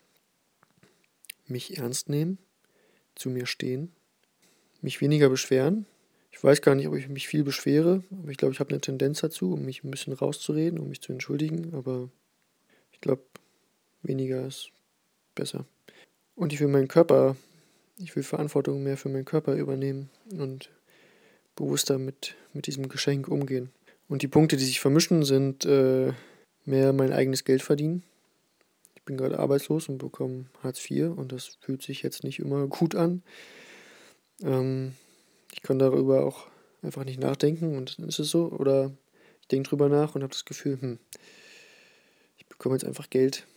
mich 1.45 1.77
ernst 1.77 2.10
nehmen, 2.10 2.39
zu 3.19 3.29
mir 3.29 3.45
stehen, 3.45 3.91
mich 4.82 5.01
weniger 5.01 5.29
beschweren. 5.29 5.86
Ich 6.32 6.43
weiß 6.43 6.62
gar 6.62 6.75
nicht, 6.75 6.88
ob 6.88 6.95
ich 6.95 7.10
mich 7.10 7.27
viel 7.27 7.43
beschwere, 7.43 8.03
aber 8.12 8.29
ich 8.29 8.38
glaube, 8.38 8.53
ich 8.53 8.60
habe 8.60 8.69
eine 8.69 8.82
Tendenz 8.82 9.19
dazu, 9.21 9.53
um 9.53 9.65
mich 9.65 9.84
ein 9.84 9.91
bisschen 9.91 10.13
rauszureden, 10.13 10.79
um 10.79 10.89
mich 10.89 11.01
zu 11.01 11.12
entschuldigen, 11.12 11.73
aber 11.73 12.10
ich 12.91 13.01
glaube, 13.01 13.23
weniger 14.03 14.47
ist 14.47 14.71
besser. 15.36 15.65
Und 16.36 16.53
ich 16.53 16.60
will 16.60 16.67
meinen 16.67 16.88
Körper, 16.88 17.36
ich 17.97 18.15
will 18.15 18.23
Verantwortung 18.23 18.84
mehr 18.84 18.97
für 18.97 19.10
meinen 19.10 19.25
Körper 19.25 19.55
übernehmen 19.55 20.10
und 20.32 20.69
bewusster 21.55 21.97
mit, 21.97 22.36
mit 22.53 22.67
diesem 22.67 22.88
Geschenk 22.88 23.27
umgehen. 23.27 23.69
Und 24.08 24.21
die 24.21 24.27
Punkte, 24.27 24.55
die 24.55 24.65
sich 24.65 24.79
vermischen, 24.79 25.23
sind 25.23 25.65
äh, 25.65 26.13
mehr 26.65 26.93
mein 26.93 27.12
eigenes 27.12 27.43
Geld 27.43 27.62
verdienen. 27.62 28.03
Ich 29.10 29.12
bin 29.12 29.17
gerade 29.17 29.39
arbeitslos 29.39 29.89
und 29.89 29.98
bekomme 29.98 30.45
Hartz 30.62 30.88
IV 30.88 31.10
und 31.15 31.32
das 31.32 31.58
fühlt 31.62 31.82
sich 31.82 32.04
jetzt 32.04 32.24
nicht 32.24 32.38
immer 32.38 32.67
gut 32.67 32.93
an. 32.93 33.24
Ähm, 34.43 34.93
ich 35.52 35.63
kann 35.63 35.80
darüber 35.80 36.24
auch 36.24 36.45
einfach 36.84 37.06
nicht 37.06 37.19
nachdenken 37.19 37.76
und 37.76 37.98
dann 37.98 38.08
ist 38.08 38.19
es 38.19 38.30
so. 38.30 38.52
Oder 38.52 38.91
ich 39.41 39.48
denke 39.48 39.67
drüber 39.67 39.89
nach 39.89 40.13
und 40.13 40.22
habe 40.22 40.32
das 40.32 40.45
Gefühl, 40.45 40.80
hm, 40.80 41.00
ich 42.38 42.45
bekomme 42.45 42.76
jetzt 42.76 42.86
einfach 42.86 43.10
Geld 43.10 43.48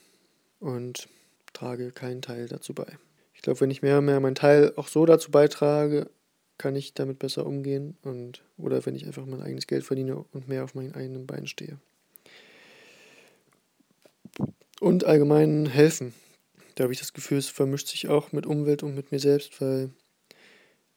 und 0.59 1.07
trage 1.53 1.93
keinen 1.93 2.23
Teil 2.23 2.49
dazu 2.49 2.73
bei. 2.73 2.87
Ich 3.35 3.43
glaube, 3.43 3.61
wenn 3.61 3.71
ich 3.71 3.83
mehr 3.83 3.99
und 3.99 4.07
mehr 4.07 4.21
meinen 4.21 4.35
Teil 4.35 4.73
auch 4.77 4.88
so 4.88 5.05
dazu 5.05 5.31
beitrage, 5.31 6.09
kann 6.57 6.77
ich 6.77 6.95
damit 6.95 7.19
besser 7.19 7.45
umgehen 7.45 7.99
und 8.01 8.43
oder 8.57 8.87
wenn 8.87 8.95
ich 8.95 9.05
einfach 9.05 9.27
mein 9.27 9.43
eigenes 9.43 9.67
Geld 9.67 9.85
verdiene 9.85 10.17
und 10.17 10.49
mehr 10.49 10.65
auf 10.65 10.75
meinen 10.75 10.95
eigenen 10.95 11.27
Beinen 11.27 11.47
stehe. 11.47 11.79
Und 14.83 15.05
allgemein 15.05 15.66
helfen. 15.66 16.12
Da 16.75 16.83
habe 16.83 16.92
ich 16.92 16.99
das 16.99 17.12
Gefühl, 17.12 17.38
es 17.38 17.47
vermischt 17.47 17.87
sich 17.87 18.09
auch 18.09 18.33
mit 18.33 18.47
Umwelt 18.47 18.83
und 18.83 18.97
mit 18.97 19.12
mir 19.12 19.21
selbst, 19.21 19.61
weil 19.61 19.90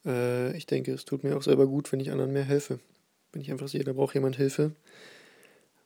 äh, 0.08 0.58
ich 0.58 0.66
denke, 0.66 0.92
es 0.92 1.06
tut 1.06 1.24
mir 1.24 1.38
auch 1.38 1.44
selber 1.44 1.68
gut, 1.68 1.92
wenn 1.92 2.00
ich 2.00 2.10
anderen 2.10 2.34
mehr 2.34 2.46
helfe. 2.46 2.80
Wenn 3.32 3.44
ich 3.44 3.52
einfach 3.52 3.68
sehe, 3.68 3.84
da 3.84 3.94
braucht 3.94 4.16
jemand 4.16 4.38
Hilfe, 4.38 4.72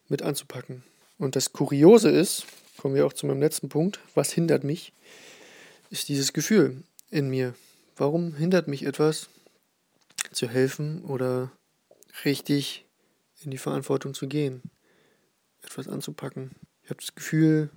mit 0.08 0.22
anzupacken. 0.22 0.82
Und 1.18 1.36
das 1.36 1.52
Kuriose 1.52 2.08
ist, 2.08 2.46
kommen 2.78 2.94
wir 2.94 3.04
auch 3.04 3.12
zu 3.12 3.26
meinem 3.26 3.42
letzten 3.42 3.68
Punkt, 3.68 4.00
was 4.14 4.32
hindert 4.32 4.64
mich, 4.64 4.94
ist 5.90 6.08
dieses 6.08 6.32
Gefühl 6.32 6.82
in 7.10 7.28
mir. 7.28 7.52
Warum 7.98 8.34
hindert 8.34 8.66
mich 8.66 8.86
etwas 8.86 9.28
zu 10.32 10.48
helfen 10.48 11.04
oder 11.04 11.52
richtig 12.24 12.86
in 13.44 13.50
die 13.50 13.58
Verantwortung 13.58 14.14
zu 14.14 14.26
gehen, 14.26 14.62
etwas 15.62 15.86
anzupacken? 15.86 16.52
Ich 16.82 16.88
habe 16.88 17.02
das 17.02 17.14
Gefühl, 17.14 17.68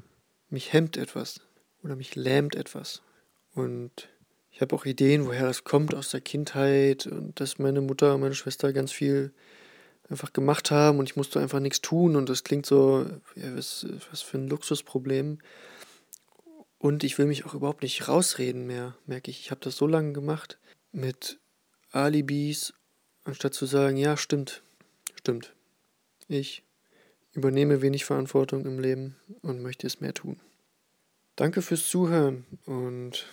mich 0.53 0.71
hemmt 0.71 0.97
etwas 0.97 1.41
oder 1.83 1.95
mich 1.95 2.15
lähmt 2.15 2.55
etwas. 2.55 3.01
Und 3.55 4.07
ich 4.51 4.61
habe 4.61 4.75
auch 4.75 4.85
Ideen, 4.85 5.25
woher 5.25 5.47
das 5.47 5.63
kommt 5.63 5.95
aus 5.95 6.11
der 6.11 6.21
Kindheit 6.21 7.07
und 7.07 7.39
dass 7.39 7.57
meine 7.57 7.81
Mutter 7.81 8.13
und 8.13 8.21
meine 8.21 8.35
Schwester 8.35 8.71
ganz 8.71 8.91
viel 8.91 9.33
einfach 10.09 10.31
gemacht 10.31 10.69
haben 10.69 10.99
und 10.99 11.09
ich 11.09 11.15
musste 11.15 11.39
einfach 11.39 11.59
nichts 11.59 11.81
tun 11.81 12.15
und 12.15 12.29
das 12.29 12.43
klingt 12.43 12.67
so, 12.67 13.05
ja, 13.35 13.55
was, 13.57 13.87
was 14.11 14.21
für 14.21 14.37
ein 14.37 14.47
Luxusproblem. 14.47 15.39
Und 16.77 17.03
ich 17.03 17.17
will 17.17 17.25
mich 17.25 17.45
auch 17.45 17.55
überhaupt 17.55 17.81
nicht 17.81 18.07
rausreden 18.07 18.67
mehr, 18.67 18.95
merke 19.07 19.31
ich. 19.31 19.39
Ich 19.39 19.51
habe 19.51 19.61
das 19.61 19.75
so 19.75 19.87
lange 19.87 20.13
gemacht 20.13 20.59
mit 20.91 21.39
Alibis, 21.91 22.73
anstatt 23.23 23.55
zu 23.55 23.65
sagen, 23.65 23.97
ja, 23.97 24.17
stimmt, 24.17 24.61
stimmt. 25.15 25.55
Ich 26.27 26.63
übernehme 27.33 27.81
wenig 27.81 28.05
Verantwortung 28.05 28.65
im 28.65 28.79
Leben 28.79 29.15
und 29.41 29.61
möchte 29.61 29.87
es 29.87 30.01
mehr 30.01 30.13
tun. 30.13 30.39
Danke 31.35 31.61
fürs 31.61 31.89
Zuhören 31.89 32.45
und 32.65 33.25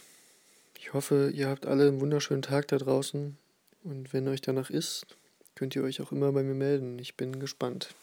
ich 0.78 0.94
hoffe, 0.94 1.30
ihr 1.34 1.48
habt 1.48 1.66
alle 1.66 1.88
einen 1.88 2.00
wunderschönen 2.00 2.42
Tag 2.42 2.68
da 2.68 2.78
draußen 2.78 3.36
und 3.84 4.12
wenn 4.12 4.26
euch 4.28 4.40
danach 4.40 4.70
ist, 4.70 5.06
könnt 5.54 5.76
ihr 5.76 5.82
euch 5.82 6.00
auch 6.00 6.12
immer 6.12 6.32
bei 6.32 6.42
mir 6.42 6.54
melden. 6.54 6.98
Ich 6.98 7.16
bin 7.16 7.38
gespannt. 7.38 7.94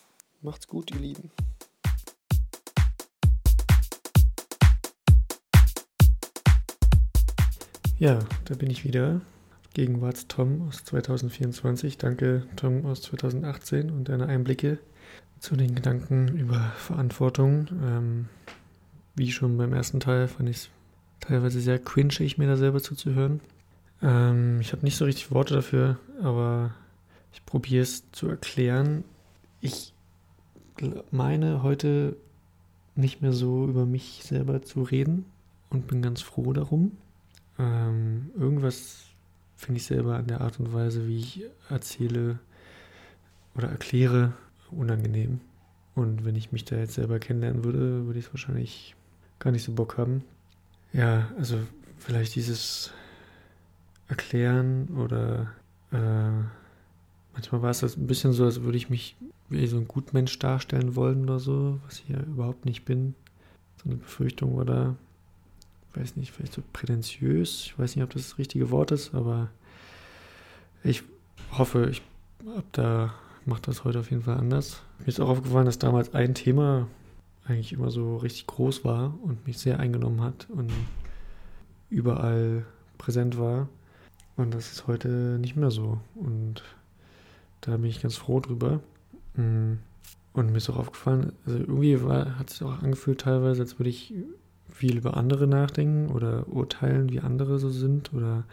Macht's 0.41 0.67
gut, 0.67 0.91
ihr 0.91 0.99
Lieben. 0.99 1.31
Ja, 7.97 8.19
da 8.45 8.53
bin 8.53 8.69
ich 8.69 8.83
wieder. 8.83 9.21
Gegenwarts-Tom 9.73 10.67
aus 10.67 10.85
2024. 10.85 11.97
Danke, 11.97 12.47
Tom 12.55 12.85
aus 12.85 13.01
2018 13.01 13.89
und 13.89 14.09
deine 14.09 14.27
Einblicke 14.27 14.77
zu 15.39 15.55
den 15.55 15.75
Gedanken 15.75 16.37
über 16.37 16.59
Verantwortung. 16.77 17.67
Ähm, 17.83 18.29
wie 19.15 19.31
schon 19.31 19.57
beim 19.57 19.73
ersten 19.73 19.99
Teil 19.99 20.27
fand 20.27 20.49
ich 20.49 20.57
es 20.57 20.69
teilweise 21.19 21.59
sehr 21.59 21.79
cringeig, 21.79 22.37
mir 22.37 22.47
da 22.47 22.57
selber 22.57 22.81
zuzuhören. 22.81 23.41
Ähm, 24.01 24.61
ich 24.61 24.71
habe 24.71 24.83
nicht 24.83 24.97
so 24.97 25.05
richtig 25.05 25.31
Worte 25.31 25.55
dafür, 25.55 25.97
aber 26.21 26.73
ich 27.33 27.45
probiere 27.45 27.83
es 27.83 28.11
zu 28.11 28.27
erklären. 28.27 29.03
Ich 29.61 29.93
meine 31.11 31.63
heute 31.63 32.15
nicht 32.95 33.21
mehr 33.21 33.33
so 33.33 33.67
über 33.67 33.85
mich 33.85 34.21
selber 34.23 34.61
zu 34.61 34.83
reden 34.83 35.25
und 35.69 35.87
bin 35.87 36.01
ganz 36.01 36.21
froh 36.21 36.53
darum. 36.53 36.91
Ähm, 37.59 38.31
irgendwas 38.37 39.05
finde 39.55 39.77
ich 39.79 39.85
selber 39.85 40.15
an 40.15 40.27
der 40.27 40.41
Art 40.41 40.59
und 40.59 40.73
Weise, 40.73 41.07
wie 41.07 41.17
ich 41.17 41.43
erzähle 41.69 42.39
oder 43.55 43.69
erkläre, 43.69 44.33
unangenehm. 44.71 45.39
Und 45.95 46.25
wenn 46.25 46.35
ich 46.35 46.51
mich 46.51 46.65
da 46.65 46.75
jetzt 46.75 46.93
selber 46.93 47.19
kennenlernen 47.19 47.63
würde, 47.63 48.05
würde 48.05 48.19
ich 48.19 48.25
es 48.25 48.33
wahrscheinlich 48.33 48.95
gar 49.39 49.51
nicht 49.51 49.63
so 49.63 49.71
Bock 49.71 49.97
haben. 49.97 50.23
Ja, 50.93 51.31
also 51.37 51.57
vielleicht 51.97 52.35
dieses 52.35 52.91
Erklären 54.07 54.89
oder 54.89 55.51
äh, 55.91 56.43
manchmal 57.33 57.61
war 57.61 57.71
es 57.71 57.79
das 57.79 57.97
ein 57.97 58.07
bisschen 58.07 58.31
so, 58.33 58.45
als 58.45 58.61
würde 58.61 58.77
ich 58.77 58.89
mich 58.89 59.15
wie 59.49 59.67
so 59.67 59.77
ein 59.77 59.87
Gutmensch 59.87 60.37
darstellen 60.39 60.95
wollen 60.95 61.23
oder 61.23 61.39
so, 61.39 61.79
was 61.85 61.99
ich 61.99 62.09
ja 62.09 62.19
überhaupt 62.21 62.65
nicht 62.65 62.85
bin. 62.85 63.15
So 63.77 63.89
eine 63.89 63.97
Befürchtung 63.97 64.65
da, 64.65 64.95
weiß 65.93 66.15
nicht, 66.15 66.31
vielleicht 66.31 66.53
so 66.53 66.63
prätentiös. 66.73 67.63
Ich 67.65 67.79
weiß 67.79 67.95
nicht, 67.95 68.03
ob 68.03 68.11
das 68.11 68.29
das 68.29 68.37
richtige 68.37 68.69
Wort 68.71 68.91
ist, 68.91 69.13
aber 69.13 69.49
ich 70.83 71.03
hoffe, 71.51 71.89
ich 71.89 72.01
habe 72.45 72.67
da 72.71 73.13
macht 73.47 73.67
das 73.67 73.83
heute 73.83 73.99
auf 73.99 74.11
jeden 74.11 74.23
Fall 74.23 74.37
anders. 74.37 74.81
Mir 74.99 75.07
ist 75.07 75.19
auch 75.19 75.29
aufgefallen, 75.29 75.65
dass 75.65 75.79
damals 75.79 76.13
ein 76.13 76.35
Thema 76.35 76.87
eigentlich 77.45 77.73
immer 77.73 77.89
so 77.89 78.17
richtig 78.17 78.45
groß 78.47 78.83
war 78.83 79.13
und 79.23 79.47
mich 79.47 79.57
sehr 79.57 79.79
eingenommen 79.79 80.21
hat 80.21 80.47
und 80.49 80.71
überall 81.89 82.65
präsent 82.97 83.39
war. 83.39 83.69
Und 84.35 84.53
das 84.53 84.71
ist 84.71 84.87
heute 84.87 85.37
nicht 85.39 85.55
mehr 85.55 85.71
so. 85.71 85.99
Und 86.15 86.63
da 87.61 87.77
bin 87.77 87.85
ich 87.85 88.01
ganz 88.01 88.15
froh 88.17 88.39
drüber. 88.39 88.81
Mm. 89.35 89.73
Und 90.33 90.51
mir 90.51 90.57
ist 90.57 90.69
auch 90.69 90.77
aufgefallen, 90.77 91.31
also 91.47 91.57
irgendwie 91.57 92.03
war, 92.03 92.37
hat 92.37 92.51
es 92.51 92.61
auch 92.61 92.83
angefühlt 92.83 93.21
teilweise, 93.21 93.63
als 93.63 93.79
würde 93.79 93.89
ich 93.89 94.13
viel 94.69 94.97
über 94.97 95.17
andere 95.17 95.47
nachdenken 95.47 96.11
oder 96.11 96.47
urteilen, 96.47 97.09
wie 97.09 97.21
andere 97.21 97.57
so 97.57 97.71
sind. 97.71 98.13
Oder 98.13 98.43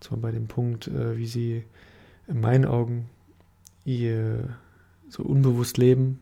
zwar 0.00 0.18
bei 0.18 0.32
dem 0.32 0.48
Punkt, 0.48 0.88
äh, 0.88 1.16
wie 1.16 1.26
sie 1.26 1.64
in 2.26 2.40
meinen 2.40 2.64
Augen 2.64 3.08
ihr 3.84 4.56
so 5.08 5.22
unbewusst 5.22 5.78
leben, 5.78 6.20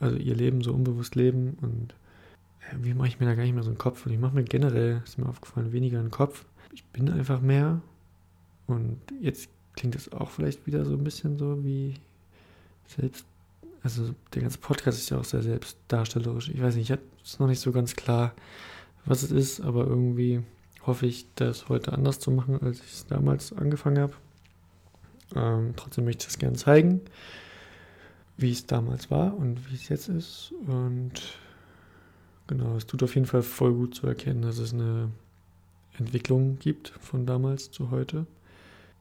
also 0.00 0.16
ihr 0.16 0.34
Leben 0.34 0.62
so 0.62 0.72
unbewusst 0.72 1.14
leben 1.14 1.56
und 1.60 1.94
wie 2.78 2.94
mache 2.94 3.08
ich 3.08 3.20
mir 3.20 3.26
da 3.26 3.34
gar 3.34 3.42
nicht 3.42 3.54
mehr 3.54 3.62
so 3.62 3.70
einen 3.70 3.78
Kopf? 3.78 4.06
Und 4.06 4.12
ich 4.12 4.18
mache 4.18 4.34
mir 4.34 4.44
generell, 4.44 5.02
ist 5.04 5.18
mir 5.18 5.28
aufgefallen, 5.28 5.72
weniger 5.72 5.98
einen 5.98 6.10
Kopf. 6.10 6.44
Ich 6.72 6.84
bin 6.86 7.10
einfach 7.10 7.40
mehr 7.40 7.80
und 8.66 8.98
jetzt 9.20 9.48
klingt 9.76 9.94
das 9.94 10.12
auch 10.12 10.30
vielleicht 10.30 10.66
wieder 10.66 10.84
so 10.84 10.92
ein 10.94 11.04
bisschen 11.04 11.38
so 11.38 11.62
wie 11.64 11.94
selbst, 12.86 13.26
also 13.82 14.14
der 14.32 14.42
ganze 14.42 14.58
Podcast 14.58 14.98
ist 14.98 15.10
ja 15.10 15.18
auch 15.18 15.24
sehr 15.24 15.42
selbstdarstellerisch. 15.42 16.48
Ich 16.48 16.60
weiß 16.60 16.76
nicht, 16.76 16.90
ich 16.90 16.98
es 17.22 17.38
noch 17.38 17.48
nicht 17.48 17.60
so 17.60 17.72
ganz 17.72 17.96
klar, 17.96 18.34
was 19.04 19.22
es 19.22 19.30
ist, 19.30 19.60
aber 19.60 19.86
irgendwie 19.86 20.42
hoffe 20.86 21.06
ich, 21.06 21.26
das 21.34 21.68
heute 21.68 21.92
anders 21.92 22.18
zu 22.18 22.30
machen, 22.30 22.60
als 22.62 22.80
ich 22.80 22.92
es 22.92 23.06
damals 23.06 23.52
angefangen 23.52 23.98
habe. 23.98 24.14
Ähm, 25.34 25.74
trotzdem 25.76 26.04
möchte 26.04 26.22
ich 26.22 26.26
das 26.26 26.38
gerne 26.38 26.56
zeigen, 26.56 27.00
wie 28.36 28.52
es 28.52 28.66
damals 28.66 29.10
war 29.10 29.36
und 29.36 29.70
wie 29.70 29.74
es 29.74 29.88
jetzt 29.88 30.08
ist. 30.08 30.52
Und 30.66 31.12
genau, 32.46 32.76
es 32.76 32.86
tut 32.86 33.02
auf 33.02 33.14
jeden 33.14 33.26
Fall 33.26 33.42
voll 33.42 33.74
gut 33.74 33.94
zu 33.94 34.06
erkennen, 34.06 34.42
dass 34.42 34.58
es 34.58 34.72
eine 34.72 35.10
Entwicklung 35.98 36.58
gibt 36.58 36.88
von 37.00 37.26
damals 37.26 37.70
zu 37.70 37.90
heute, 37.90 38.26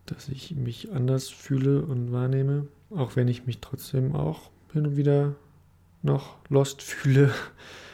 dass 0.06 0.30
ich 0.30 0.56
mich 0.56 0.91
anders 0.91 1.30
fühle 1.30 1.84
und 1.84 2.12
wahrnehme, 2.12 2.67
auch 2.91 3.15
wenn 3.15 3.28
ich 3.28 3.46
mich 3.46 3.60
trotzdem 3.60 4.15
auch 4.15 4.52
hin 4.72 4.88
und 4.88 4.98
wieder 4.98 5.36
noch 6.02 6.38
lost 6.50 6.82
fühle 6.82 7.34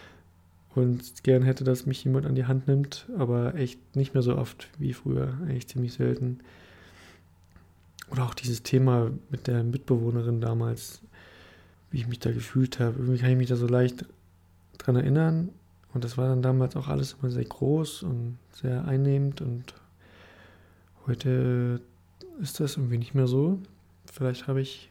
und 0.75 1.23
gern 1.23 1.43
hätte, 1.43 1.63
dass 1.63 1.85
mich 1.85 2.03
jemand 2.03 2.25
an 2.25 2.35
die 2.35 2.45
Hand 2.45 2.67
nimmt, 2.67 3.07
aber 3.17 3.55
echt 3.55 3.95
nicht 3.95 4.13
mehr 4.13 4.23
so 4.23 4.35
oft 4.35 4.69
wie 4.77 4.93
früher, 4.93 5.37
eigentlich 5.43 5.67
ziemlich 5.67 5.93
selten. 5.93 6.39
Oder 8.11 8.23
auch 8.23 8.33
dieses 8.33 8.63
Thema 8.63 9.11
mit 9.29 9.47
der 9.47 9.63
Mitbewohnerin 9.63 10.41
damals, 10.41 11.01
wie 11.91 11.99
ich 11.99 12.07
mich 12.07 12.19
da 12.19 12.31
gefühlt 12.31 12.79
habe. 12.79 12.97
Irgendwie 12.97 13.19
kann 13.19 13.31
ich 13.31 13.37
mich 13.37 13.49
da 13.49 13.55
so 13.55 13.67
leicht 13.67 14.05
dran 14.77 14.95
erinnern. 14.95 15.49
Und 15.93 16.03
das 16.03 16.17
war 16.17 16.27
dann 16.27 16.41
damals 16.41 16.75
auch 16.75 16.87
alles 16.87 17.15
immer 17.19 17.31
sehr 17.31 17.45
groß 17.45 18.03
und 18.03 18.37
sehr 18.53 18.85
einnehmend. 18.85 19.41
Und 19.41 19.73
heute 21.07 21.81
ist 22.41 22.59
das 22.59 22.77
irgendwie 22.77 22.97
nicht 22.97 23.15
mehr 23.15 23.27
so. 23.27 23.59
Vielleicht 24.11 24.47
habe 24.47 24.61
ich, 24.61 24.89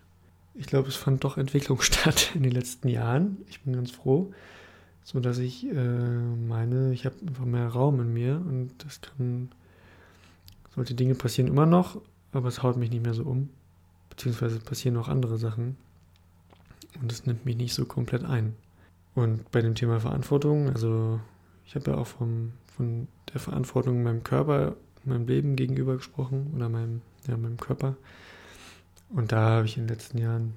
ich 0.54 0.66
glaube, 0.66 0.88
es 0.88 0.96
fand 0.96 1.24
doch 1.24 1.38
Entwicklung 1.38 1.80
statt 1.82 2.32
in 2.34 2.42
den 2.42 2.52
letzten 2.52 2.88
Jahren. 2.88 3.38
Ich 3.48 3.62
bin 3.62 3.74
ganz 3.74 3.90
froh, 3.90 4.32
so 5.04 5.20
dass 5.20 5.38
ich 5.38 5.66
äh, 5.66 5.74
meine, 5.74 6.92
ich 6.92 7.06
habe 7.06 7.16
einfach 7.26 7.44
mehr 7.44 7.68
Raum 7.68 8.00
in 8.00 8.12
mir 8.12 8.36
und 8.36 8.72
das 8.78 9.00
kann, 9.00 9.50
solche 10.74 10.94
Dinge 10.94 11.14
passieren 11.14 11.48
immer 11.48 11.66
noch, 11.66 12.00
aber 12.32 12.48
es 12.48 12.62
haut 12.62 12.76
mich 12.76 12.90
nicht 12.90 13.04
mehr 13.04 13.14
so 13.14 13.24
um. 13.24 13.50
Beziehungsweise 14.10 14.60
passieren 14.60 14.96
auch 14.96 15.08
andere 15.08 15.38
Sachen. 15.38 15.76
Und 17.00 17.12
es 17.12 17.26
nimmt 17.26 17.44
mich 17.44 17.56
nicht 17.56 17.74
so 17.74 17.84
komplett 17.84 18.24
ein. 18.24 18.56
Und 19.14 19.50
bei 19.50 19.60
dem 19.62 19.74
Thema 19.74 20.00
Verantwortung, 20.00 20.68
also 20.68 21.20
ich 21.66 21.74
habe 21.74 21.90
ja 21.90 21.96
auch 21.96 22.06
vom, 22.06 22.52
von 22.66 23.08
der 23.32 23.40
Verantwortung 23.40 24.02
meinem 24.02 24.22
Körper, 24.22 24.76
meinem 25.04 25.26
Leben 25.26 25.56
gegenüber 25.56 25.96
gesprochen 25.96 26.52
oder 26.54 26.68
meinem, 26.68 27.02
ja, 27.26 27.36
meinem 27.36 27.58
Körper. 27.58 27.96
Und 29.10 29.32
da 29.32 29.50
habe 29.50 29.66
ich 29.66 29.76
in 29.76 29.84
den 29.84 29.88
letzten 29.88 30.18
Jahren 30.18 30.54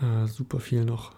äh, 0.00 0.26
super 0.26 0.60
viel 0.60 0.84
noch 0.84 1.12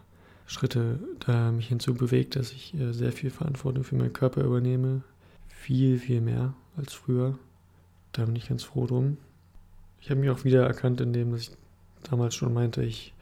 Schritte 0.47 0.99
da 1.21 1.53
mich 1.53 1.69
hinzu 1.69 1.95
bewegt, 1.95 2.35
dass 2.35 2.51
ich 2.53 2.75
äh, 2.75 2.93
sehr 2.93 3.13
viel 3.13 3.31
Verantwortung 3.31 3.85
für 3.85 3.95
meinen 3.95 4.13
Körper 4.13 4.43
übernehme. 4.43 5.03
Viel, 5.49 5.99
viel 5.99 6.21
mehr 6.21 6.55
als 6.77 6.93
früher. 6.93 7.39
Da 8.13 8.25
bin 8.25 8.37
ich 8.37 8.49
ganz 8.49 8.65
froh 8.65 8.87
drum. 8.87 9.17
Ich 10.01 10.11
habe 10.11 10.21
mich 10.21 10.31
auch 10.31 10.45
wieder 10.45 10.67
erkannt, 10.67 11.01
indem 11.01 11.35
ich 11.35 11.51
damals 12.03 12.35
schon 12.35 12.53
meinte, 12.53 12.83
ich 12.83 13.13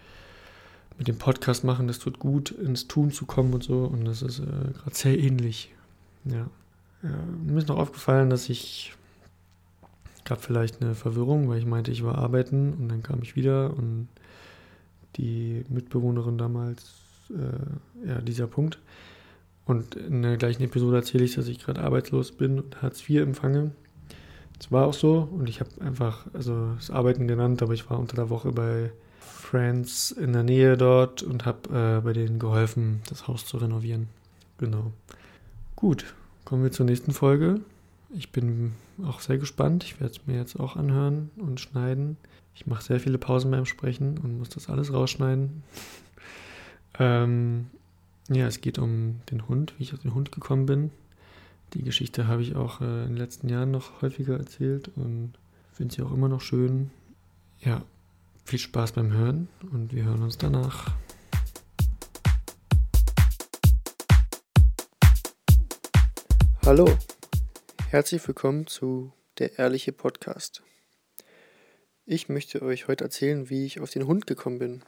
mit 0.97 1.09
dem 1.09 1.19
Podcast 1.19 1.65
machen, 1.65 1.87
das 1.87 1.99
tut 1.99 2.19
gut, 2.19 2.51
ins 2.51 2.89
Tun 2.89 3.13
zu 3.13 3.25
kommen 3.27 3.55
und 3.55 3.63
so. 3.63 3.85
Und 3.85 4.05
das 4.05 4.23
ist 4.23 4.41
äh, 4.41 4.73
gerade 4.75 4.95
sehr 4.95 5.19
ähnlich. 5.19 5.75
Ja. 6.25 6.51
ja. 7.03 7.19
Mir 7.45 7.59
ist 7.59 7.69
noch 7.69 7.79
aufgefallen, 7.79 8.31
dass 8.31 8.49
ich 8.49 8.95
gab 10.25 10.43
vielleicht 10.43 10.83
eine 10.83 10.95
Verwirrung, 10.95 11.49
weil 11.49 11.59
ich 11.59 11.67
meinte, 11.67 11.91
ich 11.91 12.05
war 12.05 12.19
arbeiten 12.19 12.75
und 12.75 12.89
dann 12.89 13.03
kam 13.03 13.23
ich 13.23 13.35
wieder 13.35 13.75
und 13.75 14.09
die 15.17 15.65
Mitbewohnerin 15.69 16.37
damals, 16.37 16.93
äh, 17.31 18.09
ja, 18.09 18.21
dieser 18.21 18.47
Punkt. 18.47 18.79
Und 19.65 19.95
in 19.97 20.23
der 20.23 20.37
gleichen 20.37 20.63
Episode 20.63 20.97
erzähle 20.97 21.25
ich, 21.25 21.35
dass 21.35 21.49
ich 21.49 21.59
gerade 21.59 21.83
arbeitslos 21.83 22.33
bin 22.33 22.59
und 22.59 22.83
Hartz 22.83 23.09
IV 23.09 23.23
empfange. 23.23 23.71
Das 24.59 24.73
war 24.73 24.87
auch 24.87 24.95
so 24.95 25.29
und 25.31 25.49
ich 25.49 25.61
habe 25.61 25.71
einfach, 25.81 26.27
also 26.35 26.75
das 26.75 26.91
Arbeiten 26.91 27.29
genannt, 27.29 27.63
aber 27.63 27.75
ich 27.75 27.89
war 27.89 27.99
unter 27.99 28.17
der 28.17 28.31
Woche 28.31 28.53
bei 28.53 28.91
Friends 29.21 30.11
in 30.11 30.33
der 30.33 30.43
Nähe 30.43 30.77
dort 30.77 31.23
und 31.23 31.47
habe 31.47 31.99
äh, 31.99 32.05
bei 32.05 32.13
denen 32.13 32.39
geholfen, 32.39 33.01
das 33.09 33.29
Haus 33.29 33.47
zu 33.47 33.57
renovieren. 33.57 34.09
Genau. 34.59 34.93
Gut, 35.77 36.15
kommen 36.45 36.65
wir 36.65 36.73
zur 36.73 36.87
nächsten 36.87 37.13
Folge. 37.13 37.61
Ich 38.11 38.33
bin 38.33 38.73
auch 39.07 39.21
sehr 39.21 39.39
gespannt. 39.39 39.85
Ich 39.85 40.01
werde 40.01 40.15
es 40.15 40.27
mir 40.27 40.37
jetzt 40.37 40.59
auch 40.59 40.77
anhören 40.77 41.31
und 41.37 41.61
schneiden. 41.61 42.17
Ich 42.55 42.67
mache 42.67 42.83
sehr 42.83 43.01
viele 43.01 43.19
Pausen 43.19 43.51
beim 43.51 43.65
Sprechen 43.65 44.19
und 44.19 44.39
muss 44.39 44.49
das 44.49 44.69
alles 44.69 44.93
rausschneiden. 44.93 45.63
ähm, 46.99 47.67
ja, 48.29 48.47
es 48.47 48.61
geht 48.61 48.79
um 48.79 49.21
den 49.31 49.49
Hund, 49.49 49.75
wie 49.79 49.85
ich 49.85 49.95
auf 49.95 50.01
den 50.01 50.15
Hund 50.15 50.33
gekommen 50.33 50.67
bin. 50.67 50.91
Die 51.75 51.83
Geschichte 51.83 52.27
habe 52.27 52.41
ich 52.41 52.57
auch 52.57 52.81
äh, 52.81 52.85
in 52.85 53.09
den 53.09 53.17
letzten 53.19 53.51
Jahren 53.51 53.71
noch 53.71 54.01
häufiger 54.01 54.39
erzählt 54.39 54.91
und 54.97 55.35
finde 55.71 55.95
sie 55.95 56.03
auch 56.03 56.13
immer 56.13 56.29
noch 56.29 56.41
schön. 56.41 56.91
Ja, 57.61 57.85
viel 58.47 58.59
Spaß 58.59 58.93
beim 58.93 59.13
Hören 59.13 59.49
und 59.71 59.93
wir 59.93 60.05
hören 60.05 60.23
uns 60.23 60.39
danach. 60.39 60.95
Hallo, 66.65 66.89
herzlich 67.91 68.27
willkommen 68.27 68.67
zu 68.67 69.13
Der 69.37 69.59
Ehrliche 69.59 69.93
Podcast. 69.93 70.63
Ich 72.07 72.31
möchte 72.31 72.63
euch 72.63 72.89
heute 72.89 73.05
erzählen, 73.05 73.51
wie 73.51 73.67
ich 73.67 73.81
auf 73.81 73.91
den 73.91 74.07
Hund 74.07 74.27
gekommen 74.27 74.59
bin. 74.59 74.83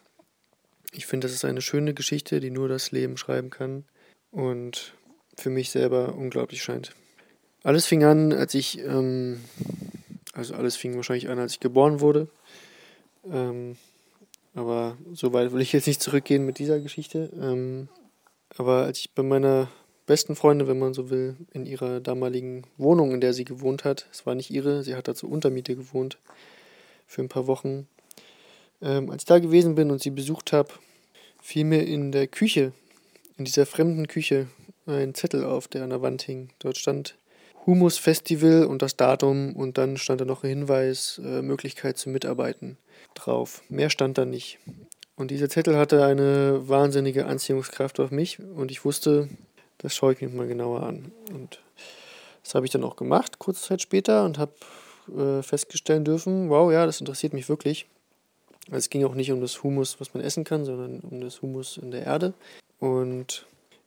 Ich 0.92 1.04
finde, 1.04 1.26
das 1.26 1.34
ist 1.34 1.44
eine 1.44 1.60
schöne 1.60 1.92
Geschichte, 1.92 2.40
die 2.40 2.50
nur 2.50 2.68
das 2.68 2.90
Leben 2.90 3.18
schreiben 3.18 3.50
kann 3.50 3.84
und 4.30 4.94
für 5.36 5.50
mich 5.50 5.70
selber 5.70 6.14
unglaublich 6.14 6.62
scheint. 6.62 6.94
Alles 7.62 7.86
fing 7.86 8.04
an, 8.04 8.32
als 8.32 8.54
ich, 8.54 8.78
ähm, 8.78 9.40
also 10.32 10.54
alles 10.54 10.76
fing 10.76 10.96
wahrscheinlich 10.96 11.28
an, 11.28 11.38
als 11.38 11.52
ich 11.52 11.60
geboren 11.60 12.00
wurde. 12.00 12.28
Ähm, 13.30 13.76
aber 14.54 14.96
so 15.12 15.32
weit 15.32 15.52
will 15.52 15.60
ich 15.60 15.72
jetzt 15.72 15.86
nicht 15.86 16.02
zurückgehen 16.02 16.44
mit 16.44 16.58
dieser 16.58 16.80
Geschichte. 16.80 17.30
Ähm, 17.40 17.88
aber 18.56 18.84
als 18.84 18.98
ich 18.98 19.12
bei 19.12 19.22
meiner 19.22 19.68
besten 20.06 20.34
Freundin, 20.34 20.66
wenn 20.66 20.78
man 20.78 20.94
so 20.94 21.10
will, 21.10 21.36
in 21.52 21.66
ihrer 21.66 22.00
damaligen 22.00 22.64
Wohnung, 22.76 23.12
in 23.12 23.20
der 23.20 23.32
sie 23.32 23.44
gewohnt 23.44 23.84
hat, 23.84 24.08
es 24.10 24.26
war 24.26 24.34
nicht 24.34 24.50
ihre, 24.50 24.82
sie 24.82 24.96
hat 24.96 25.06
da 25.06 25.14
zur 25.14 25.30
Untermiete 25.30 25.76
gewohnt 25.76 26.18
für 27.06 27.22
ein 27.22 27.28
paar 27.28 27.46
Wochen. 27.46 27.86
Ähm, 28.82 29.10
als 29.10 29.22
ich 29.22 29.26
da 29.26 29.38
gewesen 29.38 29.74
bin 29.74 29.90
und 29.90 30.02
sie 30.02 30.10
besucht 30.10 30.52
habe, 30.52 30.70
fiel 31.40 31.64
mir 31.64 31.86
in 31.86 32.10
der 32.10 32.26
Küche, 32.26 32.72
in 33.36 33.44
dieser 33.44 33.66
fremden 33.66 34.08
Küche, 34.08 34.48
ein 34.90 35.14
Zettel 35.14 35.44
auf, 35.44 35.68
der 35.68 35.84
an 35.84 35.90
der 35.90 36.02
Wand 36.02 36.22
hing. 36.22 36.50
Dort 36.58 36.78
stand 36.78 37.16
Humus 37.66 37.98
Festival 37.98 38.64
und 38.64 38.82
das 38.82 38.96
Datum 38.96 39.54
und 39.54 39.78
dann 39.78 39.96
stand 39.96 40.20
da 40.20 40.24
noch 40.24 40.42
ein 40.42 40.50
Hinweis, 40.50 41.20
äh, 41.24 41.42
Möglichkeit 41.42 41.98
zu 41.98 42.10
mitarbeiten 42.10 42.76
drauf. 43.14 43.62
Mehr 43.68 43.90
stand 43.90 44.18
da 44.18 44.24
nicht. 44.24 44.58
Und 45.16 45.30
dieser 45.30 45.50
Zettel 45.50 45.76
hatte 45.76 46.04
eine 46.04 46.68
wahnsinnige 46.68 47.26
Anziehungskraft 47.26 48.00
auf 48.00 48.10
mich 48.10 48.38
und 48.40 48.70
ich 48.70 48.84
wusste, 48.84 49.28
das 49.78 49.94
schaue 49.94 50.14
ich 50.14 50.20
mir 50.20 50.28
mal 50.28 50.46
genauer 50.46 50.82
an. 50.82 51.12
Und 51.32 51.60
das 52.42 52.54
habe 52.54 52.64
ich 52.66 52.72
dann 52.72 52.84
auch 52.84 52.96
gemacht, 52.96 53.38
kurze 53.38 53.62
Zeit 53.62 53.82
später, 53.82 54.24
und 54.24 54.38
habe 54.38 54.52
äh, 55.14 55.42
feststellen 55.42 56.04
dürfen, 56.04 56.48
wow, 56.48 56.72
ja, 56.72 56.86
das 56.86 57.00
interessiert 57.00 57.32
mich 57.32 57.48
wirklich. 57.48 57.86
Es 58.70 58.88
ging 58.88 59.04
auch 59.04 59.14
nicht 59.14 59.32
um 59.32 59.40
das 59.40 59.62
Humus, 59.62 60.00
was 60.00 60.14
man 60.14 60.22
essen 60.22 60.44
kann, 60.44 60.64
sondern 60.64 61.00
um 61.00 61.20
das 61.20 61.42
Humus 61.42 61.76
in 61.76 61.90
der 61.90 62.04
Erde. 62.04 62.34
Und 62.78 63.46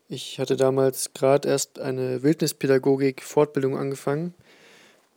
ich 0.10 0.40
hatte 0.40 0.58
damals 0.58 1.14
gerade 1.14 1.48
erst 1.48 1.80
eine 1.80 2.24
Wildnispädagogik-Fortbildung 2.24 3.78
angefangen 3.78 4.34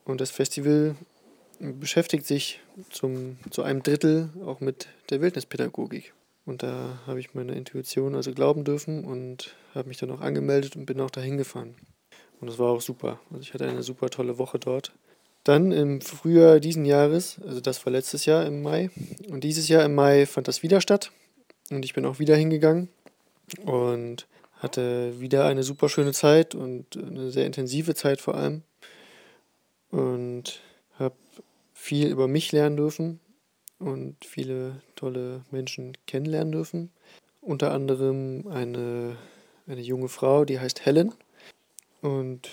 und 0.05 0.21
das 0.21 0.31
Festival 0.31 0.97
beschäftigt 1.59 2.27
sich 2.27 2.61
zum, 2.91 3.39
zu 3.51 3.63
einem 3.63 3.83
Drittel 3.83 4.31
auch 4.45 4.61
mit 4.61 4.89
der 5.11 5.21
Wildnispädagogik. 5.21 6.13
Und 6.45 6.63
da 6.63 7.01
habe 7.07 7.19
ich 7.19 7.35
meine 7.35 7.55
Intuition 7.55 8.15
also 8.15 8.33
glauben 8.33 8.65
dürfen 8.65 9.05
und 9.05 9.55
habe 9.75 9.89
mich 9.89 9.99
dann 9.99 10.13
auch 10.13 10.21
angemeldet 10.21 10.77
und 10.77 10.87
bin 10.87 11.01
auch 11.01 11.11
dahin 11.11 11.39
gefahren. 11.39 11.75
Und 12.41 12.49
das 12.49 12.59
war 12.59 12.71
auch 12.71 12.81
super. 12.81 13.19
Also 13.31 13.43
ich 13.43 13.55
hatte 13.55 13.67
eine 13.67 13.83
super 13.83 14.11
tolle 14.11 14.39
Woche 14.39 14.59
dort. 14.59 14.93
Dann 15.43 15.73
im 15.73 16.01
Frühjahr 16.01 16.61
diesen 16.61 16.85
Jahres, 16.85 17.41
also 17.47 17.61
das 17.61 17.85
war 17.87 17.93
letztes 17.93 18.27
Jahr 18.27 18.47
im 18.47 18.63
Mai, 18.63 18.91
und 19.29 19.43
dieses 19.45 19.69
Jahr 19.69 19.85
im 19.85 19.95
Mai 19.95 20.27
fand 20.27 20.49
das 20.49 20.63
wieder 20.63 20.81
statt. 20.81 21.11
Und 21.71 21.85
ich 21.85 21.95
bin 21.95 22.05
auch 22.05 22.19
wieder 22.19 22.37
hingegangen 22.37 22.89
und 23.65 24.27
hatte 24.57 25.21
wieder 25.21 25.47
eine 25.47 25.63
super 25.63 25.89
schöne 25.89 26.13
Zeit 26.13 26.55
und 26.55 26.97
eine 26.97 27.31
sehr 27.31 27.47
intensive 27.47 27.95
Zeit 27.95 28.21
vor 28.21 28.35
allem. 28.35 28.63
Und 29.91 30.61
habe 30.99 31.15
viel 31.73 32.09
über 32.09 32.27
mich 32.27 32.53
lernen 32.53 32.77
dürfen 32.77 33.21
und 33.79 34.25
viele 34.25 34.81
tolle 34.95 35.45
Menschen 35.51 35.97
kennenlernen 36.07 36.53
dürfen. 36.53 36.91
Unter 37.41 37.73
anderem 37.73 38.47
eine, 38.49 39.17
eine 39.67 39.81
junge 39.81 40.09
Frau, 40.09 40.45
die 40.45 40.59
heißt 40.59 40.85
Helen. 40.85 41.15
Und 42.01 42.49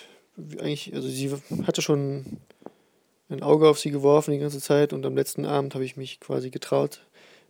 eigentlich, 0.60 0.94
also 0.94 1.08
sie 1.08 1.32
hatte 1.66 1.82
schon 1.82 2.40
ein 3.30 3.44
Auge 3.44 3.68
auf 3.68 3.80
sie 3.80 3.92
geworfen 3.92 4.32
die 4.32 4.40
ganze 4.40 4.60
Zeit 4.60 4.94
und 4.94 5.06
am 5.06 5.16
letzten 5.16 5.46
Abend 5.46 5.74
habe 5.74 5.86
ich 5.86 5.98
mich 5.98 6.20
quasi 6.20 6.50
getraut, 6.50 7.06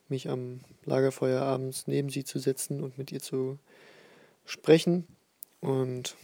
mich 0.07 0.29
am 0.29 0.61
Lagerfeuer 0.85 1.41
abends 1.41 1.87
neben 1.87 2.09
sie 2.09 2.23
zu 2.23 2.39
setzen 2.39 2.81
und 2.81 2.97
mit 2.97 3.11
ihr 3.11 3.21
zu 3.21 3.57
sprechen. 4.45 5.07
Und 5.61 6.15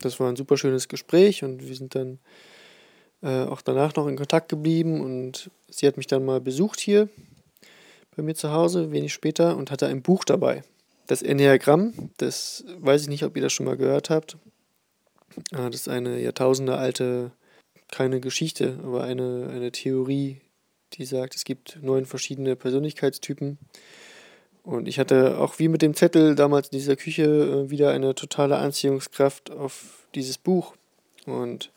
das 0.00 0.20
war 0.20 0.28
ein 0.28 0.36
super 0.36 0.56
schönes 0.56 0.88
Gespräch 0.88 1.42
und 1.42 1.66
wir 1.66 1.74
sind 1.74 1.94
dann 1.94 2.18
äh, 3.22 3.44
auch 3.44 3.62
danach 3.62 3.94
noch 3.94 4.06
in 4.06 4.16
Kontakt 4.16 4.48
geblieben 4.48 5.00
und 5.00 5.50
sie 5.68 5.86
hat 5.86 5.96
mich 5.96 6.06
dann 6.06 6.24
mal 6.24 6.40
besucht 6.40 6.80
hier 6.80 7.08
bei 8.16 8.22
mir 8.22 8.34
zu 8.34 8.50
Hause, 8.50 8.92
wenig 8.92 9.12
später, 9.12 9.56
und 9.56 9.70
hatte 9.70 9.86
ein 9.86 10.02
Buch 10.02 10.24
dabei. 10.24 10.64
Das 11.06 11.22
Enneagramm, 11.22 12.10
das 12.16 12.64
weiß 12.78 13.02
ich 13.02 13.08
nicht, 13.08 13.24
ob 13.24 13.36
ihr 13.36 13.42
das 13.42 13.52
schon 13.52 13.66
mal 13.66 13.76
gehört 13.76 14.10
habt. 14.10 14.38
Ah, 15.52 15.68
das 15.68 15.82
ist 15.82 15.88
eine 15.88 16.18
Jahrtausende 16.20 16.76
alte, 16.76 17.30
keine 17.90 18.20
Geschichte, 18.20 18.80
aber 18.82 19.04
eine, 19.04 19.50
eine 19.52 19.70
Theorie, 19.70 20.40
die 20.94 21.04
sagt, 21.04 21.36
es 21.36 21.44
gibt 21.44 21.78
neun 21.82 22.06
verschiedene 22.06 22.56
Persönlichkeitstypen. 22.56 23.58
Und 24.66 24.88
ich 24.88 24.98
hatte 24.98 25.38
auch 25.38 25.60
wie 25.60 25.68
mit 25.68 25.80
dem 25.80 25.94
Zettel 25.94 26.34
damals 26.34 26.68
in 26.68 26.78
dieser 26.78 26.96
Küche 26.96 27.22
äh, 27.22 27.70
wieder 27.70 27.92
eine 27.92 28.16
totale 28.16 28.56
Anziehungskraft 28.56 29.52
auf 29.52 30.06
dieses 30.14 30.38
Buch. 30.38 30.74
Und 31.24 31.70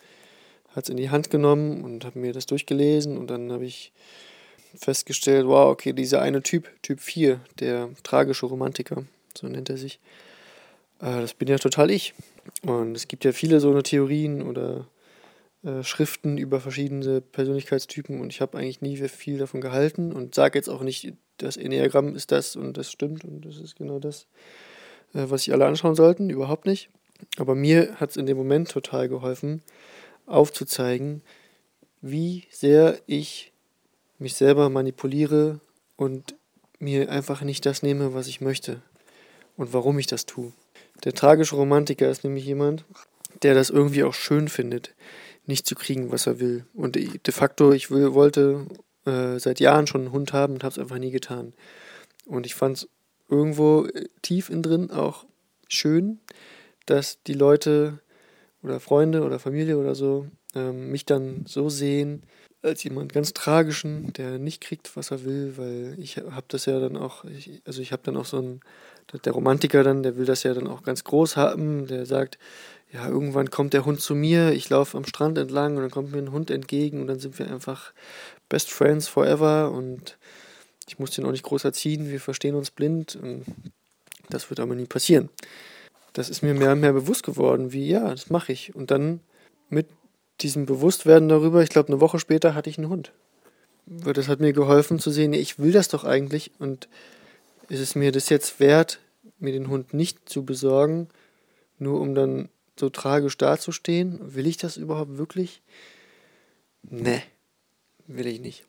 hat 0.76 0.86
es 0.86 0.90
in 0.90 0.98
die 0.98 1.12
Hand 1.12 1.30
genommen 1.30 1.84
und 1.84 2.04
habe 2.04 2.20
mir 2.20 2.34
das 2.34 2.46
durchgelesen 2.46 3.18
und 3.18 3.28
dann 3.28 3.52
habe 3.52 3.66
ich 3.66 3.92
festgestellt, 4.76 5.48
wow, 5.48 5.72
okay, 5.72 5.94
dieser 5.94 6.22
eine 6.22 6.44
Typ, 6.44 6.70
Typ 6.82 7.00
4, 7.00 7.40
der 7.60 7.90
tragische 8.04 8.46
Romantiker, 8.46 9.04
so 9.36 9.48
nennt 9.48 9.70
er 9.70 9.78
sich, 9.78 10.00
äh, 11.00 11.22
das 11.22 11.34
bin 11.34 11.48
ja 11.48 11.58
total 11.58 11.92
ich. 11.92 12.14
Und 12.64 12.96
es 12.96 13.08
gibt 13.08 13.24
ja 13.24 13.32
viele 13.32 13.60
so 13.60 13.70
eine 13.70 13.84
Theorien 13.84 14.42
oder 14.42 14.88
äh, 15.64 15.84
Schriften 15.84 16.38
über 16.38 16.60
verschiedene 16.60 17.22
Persönlichkeitstypen 17.22 18.20
und 18.20 18.32
ich 18.32 18.42
habe 18.42 18.58
eigentlich 18.58 18.82
nie 18.82 18.98
viel 18.98 19.38
davon 19.38 19.62
gehalten 19.62 20.12
und 20.12 20.34
sage 20.34 20.58
jetzt 20.58 20.70
auch 20.70 20.82
nicht, 20.82 21.14
das 21.40 21.58
Enneagramm 21.58 22.16
ist 22.16 22.32
das 22.32 22.56
und 22.56 22.78
das 22.78 22.92
stimmt 22.92 23.24
und 23.24 23.46
das 23.46 23.58
ist 23.58 23.76
genau 23.76 24.00
das, 24.00 24.28
äh, 25.14 25.26
was 25.28 25.44
sich 25.44 25.54
alle 25.54 25.66
anschauen 25.66 25.96
sollten, 25.96 26.30
überhaupt 26.30 26.66
nicht. 26.66 26.90
Aber 27.38 27.56
mir 27.56 27.96
hat 27.96 28.12
es 28.12 28.18
in 28.18 28.26
dem 28.26 28.38
Moment 28.38 28.70
total 28.70 29.10
geholfen, 29.10 29.62
aufzuzeigen, 30.26 31.22
wie 32.02 32.46
sehr 32.52 33.00
ich 33.08 33.52
mich 34.20 34.36
selber 34.36 34.70
manipuliere 34.70 35.60
und 35.96 36.36
mir 36.80 37.10
einfach 37.10 37.42
nicht 37.42 37.66
das 37.66 37.84
nehme, 37.84 38.14
was 38.14 38.28
ich 38.28 38.42
möchte 38.42 38.82
und 39.58 39.74
warum 39.74 40.00
ich 40.00 40.08
das 40.08 40.26
tue. 40.26 40.54
Der 41.04 41.14
tragische 41.14 41.56
Romantiker 41.56 42.10
ist 42.10 42.24
nämlich 42.24 42.46
jemand, 42.46 42.86
der 43.42 43.54
das 43.54 43.70
irgendwie 43.70 44.04
auch 44.04 44.14
schön 44.14 44.48
findet, 44.48 44.94
nicht 45.46 45.66
zu 45.66 45.76
kriegen, 45.76 46.12
was 46.12 46.28
er 46.28 46.40
will. 46.40 46.66
Und 46.74 46.96
de 46.96 47.34
facto, 47.34 47.72
ich 47.72 47.92
will, 47.92 48.14
wollte 48.14 48.66
äh, 49.10 49.40
seit 49.40 49.60
Jahren 49.60 49.88
schon 49.88 50.02
einen 50.02 50.12
Hund 50.12 50.34
haben 50.34 50.54
und 50.54 50.64
habe 50.64 50.72
es 50.72 50.80
einfach 50.80 50.98
nie 50.98 51.12
getan. 51.12 51.54
Und 52.26 52.46
ich 52.46 52.56
fand 52.56 52.78
es 52.78 52.90
irgendwo 53.30 53.86
äh, 53.86 54.06
tief 54.22 54.50
in 54.50 54.62
drin 54.62 54.92
auch 54.92 55.26
schön, 55.68 56.20
dass 56.86 57.22
die 57.24 57.34
Leute 57.34 58.00
oder 58.64 58.80
Freunde 58.80 59.24
oder 59.24 59.40
Familie 59.40 59.78
oder 59.78 59.96
so 59.96 60.28
ähm, 60.56 60.92
mich 60.92 61.06
dann 61.06 61.46
so 61.48 61.70
sehen 61.70 62.24
als 62.62 62.84
jemand 62.84 63.14
ganz 63.14 63.32
tragischen, 63.34 64.12
der 64.14 64.38
nicht 64.38 64.62
kriegt, 64.62 64.98
was 64.98 65.12
er 65.12 65.24
will, 65.24 65.54
weil 65.56 65.96
ich 65.98 66.18
habe 66.18 66.46
das 66.50 66.66
ja 66.66 66.80
dann 66.80 66.98
auch, 66.98 67.24
ich, 67.24 67.62
also 67.66 67.82
ich 67.82 67.94
habe 67.94 68.02
dann 68.04 68.18
auch 68.18 68.26
so 68.26 68.38
ein, 68.42 68.60
der 69.24 69.32
Romantiker 69.32 69.84
dann, 69.84 70.04
der 70.04 70.18
will 70.18 70.26
das 70.26 70.44
ja 70.44 70.54
dann 70.54 70.68
auch 70.68 70.84
ganz 70.84 71.06
groß 71.06 71.38
haben, 71.38 71.88
der 71.88 72.06
sagt, 72.06 72.38
ja, 72.92 73.08
irgendwann 73.08 73.50
kommt 73.50 73.74
der 73.74 73.86
Hund 73.86 74.02
zu 74.02 74.14
mir, 74.14 74.52
ich 74.52 74.70
laufe 74.70 74.98
am 74.98 75.06
Strand 75.06 75.38
entlang 75.38 75.78
und 75.78 75.84
dann 75.84 75.92
kommt 75.92 76.12
mir 76.12 76.18
ein 76.18 76.32
Hund 76.32 76.52
entgegen 76.52 77.00
und 77.00 77.08
dann 77.08 77.20
sind 77.20 77.40
wir 77.40 77.50
einfach 77.50 77.94
Best 78.50 78.72
Friends 78.72 79.08
forever 79.08 79.72
und 79.72 80.18
ich 80.88 81.00
muss 81.00 81.12
den 81.12 81.26
auch 81.26 81.32
nicht 81.32 81.44
groß 81.44 81.64
erziehen, 81.64 82.10
wir 82.10 82.20
verstehen 82.20 82.56
uns 82.56 82.72
blind 82.72 83.16
und 83.16 83.46
das 84.30 84.50
wird 84.50 84.60
aber 84.60 84.76
nie 84.76 84.86
passieren. 84.86 85.30
Das 86.14 86.30
ist 86.30 86.42
mir 86.42 86.54
mehr 86.54 86.72
und 86.72 86.82
mehr 86.82 86.94
bewusst 86.94 87.24
geworden, 87.24 87.72
wie 87.72 87.88
ja, 87.88 88.10
das 88.10 88.30
mache 88.30 88.52
ich. 88.52 88.76
Und 88.76 88.92
dann 88.92 89.20
mit 89.70 89.88
diesem 90.42 90.66
Bewusstwerden 90.66 91.30
darüber, 91.30 91.62
ich 91.62 91.70
glaube, 91.70 91.90
eine 91.90 92.02
Woche 92.02 92.20
später 92.20 92.56
hatte 92.56 92.70
ich 92.70 92.78
einen 92.78 92.90
Hund. 92.90 93.12
Das 93.86 94.28
hat 94.28 94.40
mir 94.40 94.54
geholfen 94.54 95.00
zu 95.00 95.12
sehen, 95.12 95.34
ich 95.34 95.60
will 95.60 95.72
das 95.72 95.88
doch 95.88 96.04
eigentlich 96.04 96.52
und 96.60 96.88
ist 97.70 97.80
es 97.80 97.96
mir 97.96 98.12
das 98.12 98.30
jetzt 98.30 98.60
wert, 98.60 99.00
mir 99.40 99.52
den 99.52 99.68
Hund 99.68 99.94
nicht 99.94 100.28
zu 100.28 100.44
besorgen, 100.44 101.08
nur 101.78 102.00
um 102.02 102.16
dann 102.16 102.50
so 102.80 102.90
tragisch 102.90 103.38
dazustehen? 103.38 104.36
Will 104.36 104.48
ich 104.48 104.58
das 104.58 104.78
überhaupt 104.78 105.18
wirklich? 105.18 105.62
Ne, 106.84 107.22
will 108.10 108.28
ich 108.28 108.40
nicht. 108.40 108.66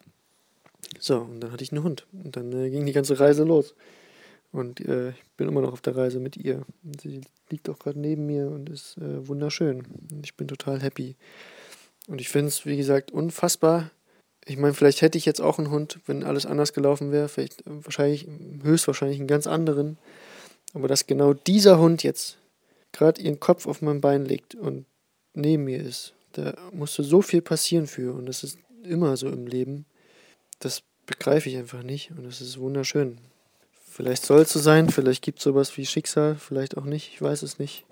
So, 0.99 1.19
und 1.19 1.41
dann 1.41 1.53
hatte 1.53 1.65
ich 1.65 1.73
einen 1.73 1.83
Hund. 1.83 2.07
Und 2.13 2.37
dann 2.37 2.53
äh, 2.53 2.71
ging 2.71 2.87
die 2.87 2.93
ganze 2.93 3.19
Reise 3.19 3.45
los. 3.45 3.75
Und 4.53 4.81
äh, 4.81 5.11
ich 5.11 5.31
bin 5.37 5.49
immer 5.49 5.61
noch 5.61 5.73
auf 5.73 5.81
der 5.81 5.97
Reise 5.97 6.19
mit 6.19 6.37
ihr. 6.37 6.63
Und 6.85 7.01
sie 7.01 7.21
liegt 7.49 7.69
auch 7.69 7.79
gerade 7.79 7.99
neben 7.99 8.27
mir 8.27 8.49
und 8.51 8.69
ist 8.69 8.97
äh, 8.99 9.27
wunderschön. 9.27 9.87
Und 10.11 10.25
ich 10.25 10.37
bin 10.37 10.49
total 10.49 10.81
happy. 10.81 11.17
Und 12.09 12.21
ich 12.21 12.29
finde 12.29 12.49
es, 12.49 12.67
wie 12.67 12.77
gesagt, 12.77 13.11
unfassbar. 13.11 13.91
Ich 14.45 14.57
meine, 14.57 14.75
vielleicht 14.75 15.03
hätte 15.03 15.19
ich 15.19 15.27
jetzt 15.27 15.41
auch 15.41 15.59
einen 15.59 15.71
Hund, 15.71 16.01
wenn 16.07 16.25
alles 16.25 16.47
anders 16.47 16.73
gelaufen 16.73 17.13
wäre. 17.13 17.29
Vielleicht 17.29 17.67
äh, 17.67 17.85
wahrscheinlich, 17.85 18.27
höchstwahrscheinlich 18.63 19.19
einen 19.19 19.29
ganz 19.29 19.47
anderen. 19.47 19.99
Aber 20.75 20.89
dass 20.89 21.07
genau 21.07 21.35
dieser 21.35 21.79
Hund 21.79 22.03
jetzt 22.03 22.39
gerade 22.93 23.21
ihren 23.21 23.41
Kopf 23.41 23.67
auf 23.67 23.83
mein 23.83 24.01
Bein 24.01 24.25
legt 24.25 24.55
und 24.55 24.85
neben 25.35 25.65
mir 25.65 25.81
ist, 25.81 26.15
da 26.33 26.55
musste 26.73 27.03
so 27.03 27.23
viel 27.23 27.43
passieren 27.43 27.87
für. 27.87 28.13
Und 28.15 28.27
das 28.27 28.45
ist 28.45 28.59
immer 28.85 29.17
so 29.17 29.29
im 29.29 29.47
Leben. 29.47 29.87
Das 30.59 30.83
begreife 31.07 31.49
ich 31.49 31.57
einfach 31.57 31.83
nicht. 31.83 32.11
Und 32.11 32.25
das 32.25 32.41
ist 32.41 32.59
wunderschön. 32.59 33.19
Vielleicht 33.91 34.25
soll 34.25 34.43
es 34.43 34.53
so 34.53 34.61
sein, 34.61 34.89
vielleicht 34.89 35.23
gibt 35.23 35.39
es 35.39 35.45
sowas 35.45 35.77
wie 35.77 35.85
Schicksal, 35.85 36.37
vielleicht 36.37 36.77
auch 36.77 36.85
nicht, 36.85 37.13
ich 37.13 37.21
weiß 37.21 37.43
es 37.43 37.59
nicht. 37.59 37.85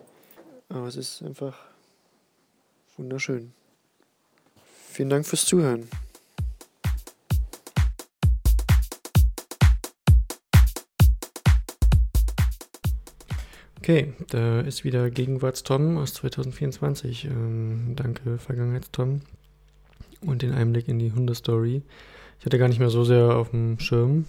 Aber 0.68 0.86
es 0.86 0.96
ist 0.96 1.22
einfach 1.22 1.58
wunderschön. 2.96 3.52
Vielen 4.90 5.10
Dank 5.10 5.26
fürs 5.26 5.44
Zuhören. 5.44 5.88
Okay, 13.78 14.12
da 14.28 14.60
ist 14.60 14.84
wieder 14.84 15.10
Gegenwarts-Tom 15.10 15.96
aus 15.96 16.12
2024. 16.14 17.24
Ähm, 17.24 17.94
danke, 17.96 18.38
Vergangenheits-Tom. 18.38 19.22
Und 20.20 20.42
den 20.42 20.52
Einblick 20.52 20.88
in 20.88 20.98
die 20.98 21.12
Hundestory. 21.12 21.82
Ich 22.38 22.46
hatte 22.46 22.58
gar 22.58 22.68
nicht 22.68 22.80
mehr 22.80 22.90
so 22.90 23.04
sehr 23.04 23.36
auf 23.36 23.50
dem 23.50 23.78
Schirm 23.78 24.24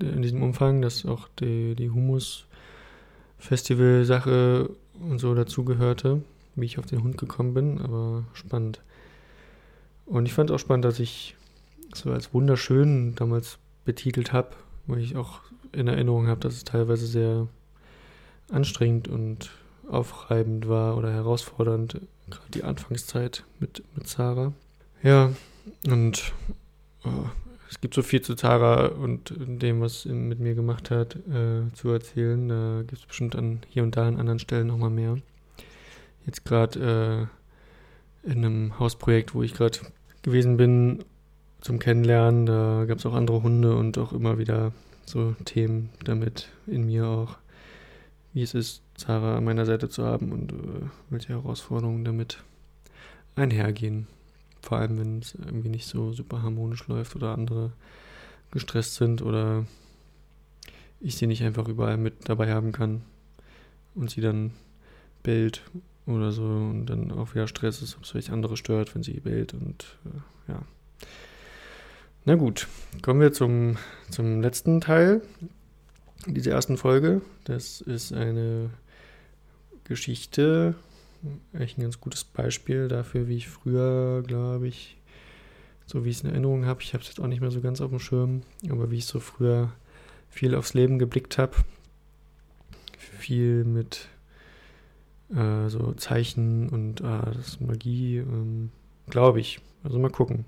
in 0.00 0.22
diesem 0.22 0.42
Umfang, 0.42 0.82
dass 0.82 1.06
auch 1.06 1.28
die, 1.40 1.74
die 1.74 1.90
Humus-Festival-Sache 1.90 4.70
und 5.00 5.18
so 5.18 5.34
dazugehörte, 5.34 6.22
wie 6.54 6.66
ich 6.66 6.78
auf 6.78 6.86
den 6.86 7.02
Hund 7.02 7.18
gekommen 7.18 7.54
bin, 7.54 7.80
aber 7.80 8.24
spannend. 8.32 8.80
Und 10.06 10.26
ich 10.26 10.32
fand 10.32 10.50
es 10.50 10.54
auch 10.54 10.58
spannend, 10.58 10.84
dass 10.84 11.00
ich 11.00 11.36
so 11.94 12.10
als 12.10 12.34
wunderschön 12.34 13.14
damals 13.14 13.58
betitelt 13.84 14.32
habe, 14.32 14.50
weil 14.86 15.00
ich 15.00 15.16
auch 15.16 15.40
in 15.72 15.88
Erinnerung 15.88 16.26
habe, 16.26 16.40
dass 16.40 16.54
es 16.54 16.64
teilweise 16.64 17.06
sehr 17.06 17.46
anstrengend 18.50 19.08
und 19.08 19.50
aufreibend 19.88 20.68
war 20.68 20.96
oder 20.96 21.12
herausfordernd, 21.12 22.00
gerade 22.28 22.50
die 22.52 22.64
Anfangszeit 22.64 23.44
mit, 23.60 23.84
mit 23.94 24.08
Sarah. 24.08 24.52
Ja, 25.06 25.32
und 25.86 26.32
oh, 27.04 27.26
es 27.70 27.80
gibt 27.80 27.94
so 27.94 28.02
viel 28.02 28.22
zu 28.22 28.34
Tara 28.34 28.86
und 28.86 29.32
dem, 29.36 29.80
was 29.80 30.02
sie 30.02 30.12
mit 30.12 30.40
mir 30.40 30.56
gemacht 30.56 30.90
hat, 30.90 31.14
äh, 31.14 31.72
zu 31.74 31.90
erzählen. 31.90 32.48
Da 32.48 32.80
gibt 32.80 33.02
es 33.02 33.06
bestimmt 33.06 33.36
an 33.36 33.60
hier 33.68 33.84
und 33.84 33.96
da 33.96 34.08
an 34.08 34.18
anderen 34.18 34.40
Stellen 34.40 34.66
nochmal 34.66 34.90
mehr. 34.90 35.16
Jetzt 36.26 36.44
gerade 36.44 37.28
äh, 38.24 38.28
in 38.28 38.44
einem 38.44 38.80
Hausprojekt, 38.80 39.32
wo 39.32 39.44
ich 39.44 39.54
gerade 39.54 39.78
gewesen 40.22 40.56
bin 40.56 41.04
zum 41.60 41.78
Kennenlernen, 41.78 42.44
da 42.44 42.84
gab 42.88 42.98
es 42.98 43.06
auch 43.06 43.14
andere 43.14 43.44
Hunde 43.44 43.76
und 43.76 43.98
auch 43.98 44.12
immer 44.12 44.38
wieder 44.38 44.72
so 45.04 45.36
Themen 45.44 45.90
damit 46.02 46.48
in 46.66 46.84
mir 46.84 47.06
auch 47.06 47.36
wie 48.32 48.42
es 48.42 48.54
ist, 48.54 48.82
Zara 48.96 49.36
an 49.36 49.44
meiner 49.44 49.66
Seite 49.66 49.88
zu 49.88 50.04
haben 50.04 50.32
und 50.32 50.50
äh, 50.50 50.88
welche 51.10 51.28
Herausforderungen 51.28 52.04
damit 52.04 52.42
einhergehen. 53.36 54.08
Vor 54.66 54.78
allem, 54.78 54.98
wenn 54.98 55.18
es 55.20 55.34
irgendwie 55.34 55.68
nicht 55.68 55.86
so 55.86 56.12
super 56.12 56.42
harmonisch 56.42 56.88
läuft 56.88 57.14
oder 57.14 57.32
andere 57.32 57.70
gestresst 58.50 58.96
sind 58.96 59.22
oder 59.22 59.64
ich 61.00 61.14
sie 61.14 61.28
nicht 61.28 61.44
einfach 61.44 61.68
überall 61.68 61.96
mit 61.96 62.28
dabei 62.28 62.52
haben 62.52 62.72
kann 62.72 63.02
und 63.94 64.10
sie 64.10 64.20
dann 64.20 64.50
bellt 65.22 65.62
oder 66.06 66.32
so 66.32 66.42
und 66.42 66.86
dann 66.86 67.12
auch 67.12 67.32
wieder 67.32 67.46
Stress 67.46 67.80
ist, 67.80 67.96
ob 67.96 68.02
es 68.02 68.10
vielleicht 68.10 68.30
andere 68.30 68.56
stört, 68.56 68.92
wenn 68.96 69.04
sie 69.04 69.20
bellt 69.20 69.54
und 69.54 69.98
äh, 70.04 70.52
ja. 70.52 70.62
Na 72.24 72.34
gut, 72.34 72.66
kommen 73.02 73.20
wir 73.20 73.32
zum, 73.32 73.76
zum 74.10 74.40
letzten 74.40 74.80
Teil 74.80 75.22
diese 76.26 76.50
ersten 76.50 76.76
Folge. 76.76 77.22
Das 77.44 77.80
ist 77.80 78.12
eine 78.12 78.70
Geschichte, 79.84 80.74
echt 81.52 81.78
ein 81.78 81.82
ganz 81.82 82.00
gutes 82.00 82.24
Beispiel 82.24 82.88
dafür, 82.88 83.28
wie 83.28 83.36
ich 83.36 83.48
früher, 83.48 84.22
glaube 84.22 84.68
ich, 84.68 84.96
so 85.86 86.04
wie 86.04 86.10
ich 86.10 86.16
es 86.16 86.24
in 86.24 86.30
Erinnerung 86.30 86.66
habe, 86.66 86.82
ich 86.82 86.94
habe 86.94 87.02
es 87.02 87.08
jetzt 87.08 87.20
auch 87.20 87.26
nicht 87.26 87.40
mehr 87.40 87.50
so 87.50 87.60
ganz 87.60 87.80
auf 87.80 87.90
dem 87.90 88.00
Schirm, 88.00 88.42
aber 88.68 88.90
wie 88.90 88.98
ich 88.98 89.06
so 89.06 89.20
früher 89.20 89.72
viel 90.28 90.54
aufs 90.54 90.74
Leben 90.74 90.98
geblickt 90.98 91.38
habe, 91.38 91.56
viel 92.98 93.64
mit 93.64 94.08
äh, 95.34 95.68
so 95.68 95.92
Zeichen 95.92 96.68
und 96.68 97.02
ah, 97.02 97.30
das 97.34 97.48
ist 97.48 97.60
Magie, 97.60 98.18
ähm, 98.18 98.70
glaube 99.08 99.40
ich. 99.40 99.60
Also 99.82 99.98
mal 99.98 100.10
gucken. 100.10 100.44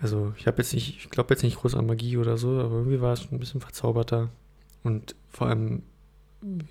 Also 0.00 0.34
ich 0.36 0.46
habe 0.46 0.58
jetzt 0.58 0.74
nicht, 0.74 0.98
ich 0.98 1.10
glaube 1.10 1.32
jetzt 1.32 1.42
nicht 1.42 1.56
groß 1.56 1.74
an 1.74 1.86
Magie 1.86 2.16
oder 2.16 2.36
so, 2.36 2.58
aber 2.60 2.76
irgendwie 2.76 3.00
war 3.00 3.12
es 3.12 3.30
ein 3.30 3.38
bisschen 3.38 3.60
verzauberter. 3.60 4.30
Und 4.82 5.14
vor 5.30 5.46
allem, 5.46 5.82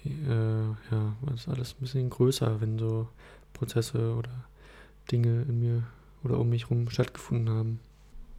äh, 0.06 0.92
ja, 0.92 1.16
das 1.26 1.48
alles 1.48 1.74
ein 1.74 1.82
bisschen 1.82 2.10
größer, 2.10 2.62
wenn 2.62 2.78
so 2.78 3.08
Prozesse 3.54 4.16
oder 4.16 4.46
Dinge 5.12 5.44
in 5.44 5.60
mir 5.60 5.84
oder 6.24 6.40
um 6.40 6.50
mich 6.50 6.70
herum 6.70 6.90
stattgefunden 6.90 7.50
haben. 7.50 7.80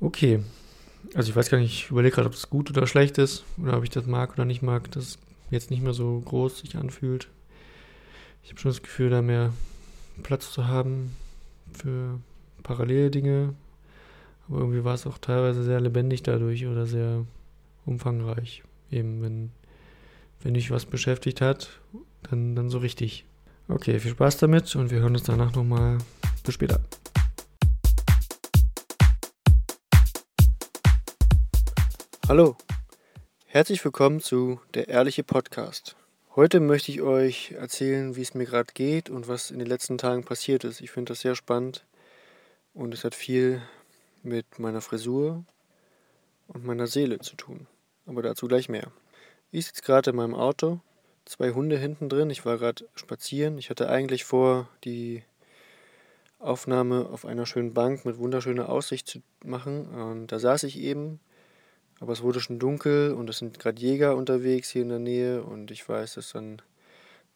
Okay. 0.00 0.40
Also 1.14 1.30
ich 1.30 1.36
weiß 1.36 1.50
gar 1.50 1.58
nicht, 1.58 1.72
ich 1.72 1.90
überlege 1.90 2.14
gerade, 2.14 2.28
ob 2.28 2.32
das 2.32 2.48
gut 2.48 2.70
oder 2.70 2.86
schlecht 2.86 3.18
ist 3.18 3.44
oder 3.58 3.76
ob 3.76 3.84
ich 3.84 3.90
das 3.90 4.06
mag 4.06 4.32
oder 4.32 4.44
nicht 4.44 4.62
mag, 4.62 4.90
dass 4.92 5.04
es 5.04 5.18
jetzt 5.50 5.70
nicht 5.70 5.82
mehr 5.82 5.92
so 5.92 6.20
groß 6.24 6.60
sich 6.60 6.76
anfühlt. 6.76 7.28
Ich 8.42 8.50
habe 8.50 8.60
schon 8.60 8.70
das 8.70 8.82
Gefühl, 8.82 9.10
da 9.10 9.22
mehr 9.22 9.52
Platz 10.22 10.50
zu 10.50 10.66
haben 10.66 11.14
für 11.72 12.20
parallele 12.62 13.10
Dinge. 13.10 13.54
Aber 14.48 14.58
irgendwie 14.58 14.84
war 14.84 14.94
es 14.94 15.06
auch 15.06 15.18
teilweise 15.18 15.62
sehr 15.62 15.80
lebendig 15.80 16.22
dadurch 16.22 16.66
oder 16.66 16.86
sehr 16.86 17.24
umfangreich. 17.86 18.62
Eben 18.90 19.22
wenn 19.22 19.50
wenn 20.44 20.54
dich 20.54 20.70
was 20.70 20.84
beschäftigt 20.84 21.40
hat, 21.40 21.80
dann, 22.30 22.54
dann 22.54 22.68
so 22.68 22.78
richtig. 22.78 23.24
Okay, 23.66 23.98
viel 23.98 24.10
Spaß 24.10 24.36
damit 24.36 24.76
und 24.76 24.90
wir 24.90 25.00
hören 25.00 25.14
uns 25.14 25.22
danach 25.24 25.54
nochmal. 25.54 25.98
Bis 26.44 26.54
später. 26.54 26.80
Hallo, 32.28 32.56
herzlich 33.46 33.82
willkommen 33.82 34.20
zu 34.20 34.60
Der 34.74 34.88
Ehrliche 34.88 35.24
Podcast. 35.24 35.96
Heute 36.36 36.60
möchte 36.60 36.92
ich 36.92 37.00
euch 37.00 37.52
erzählen, 37.52 38.14
wie 38.16 38.22
es 38.22 38.34
mir 38.34 38.44
gerade 38.44 38.72
geht 38.74 39.08
und 39.08 39.28
was 39.28 39.50
in 39.50 39.58
den 39.58 39.68
letzten 39.68 39.96
Tagen 39.96 40.24
passiert 40.24 40.64
ist. 40.64 40.82
Ich 40.82 40.90
finde 40.90 41.12
das 41.12 41.20
sehr 41.20 41.36
spannend 41.36 41.86
und 42.74 42.92
es 42.92 43.04
hat 43.04 43.14
viel 43.14 43.62
mit 44.22 44.58
meiner 44.58 44.82
Frisur 44.82 45.44
und 46.48 46.66
meiner 46.66 46.86
Seele 46.86 47.18
zu 47.20 47.34
tun. 47.34 47.66
Aber 48.04 48.20
dazu 48.20 48.46
gleich 48.46 48.68
mehr. 48.68 48.92
Ich 49.54 49.66
sitze 49.66 49.82
gerade 49.82 50.10
in 50.10 50.16
meinem 50.16 50.34
Auto, 50.34 50.80
zwei 51.26 51.52
Hunde 51.52 51.78
hinten 51.78 52.08
drin. 52.08 52.28
Ich 52.28 52.44
war 52.44 52.58
gerade 52.58 52.88
spazieren. 52.96 53.56
Ich 53.56 53.70
hatte 53.70 53.88
eigentlich 53.88 54.24
vor, 54.24 54.68
die 54.82 55.22
Aufnahme 56.40 57.08
auf 57.08 57.24
einer 57.24 57.46
schönen 57.46 57.72
Bank 57.72 58.04
mit 58.04 58.18
wunderschöner 58.18 58.68
Aussicht 58.68 59.06
zu 59.06 59.20
machen. 59.44 59.86
Und 59.86 60.32
da 60.32 60.40
saß 60.40 60.64
ich 60.64 60.80
eben, 60.80 61.20
aber 62.00 62.12
es 62.14 62.22
wurde 62.22 62.40
schon 62.40 62.58
dunkel 62.58 63.12
und 63.12 63.30
es 63.30 63.38
sind 63.38 63.60
gerade 63.60 63.80
Jäger 63.80 64.16
unterwegs 64.16 64.70
hier 64.70 64.82
in 64.82 64.88
der 64.88 64.98
Nähe 64.98 65.44
und 65.44 65.70
ich 65.70 65.88
weiß, 65.88 66.14
dass 66.14 66.32
dann 66.32 66.60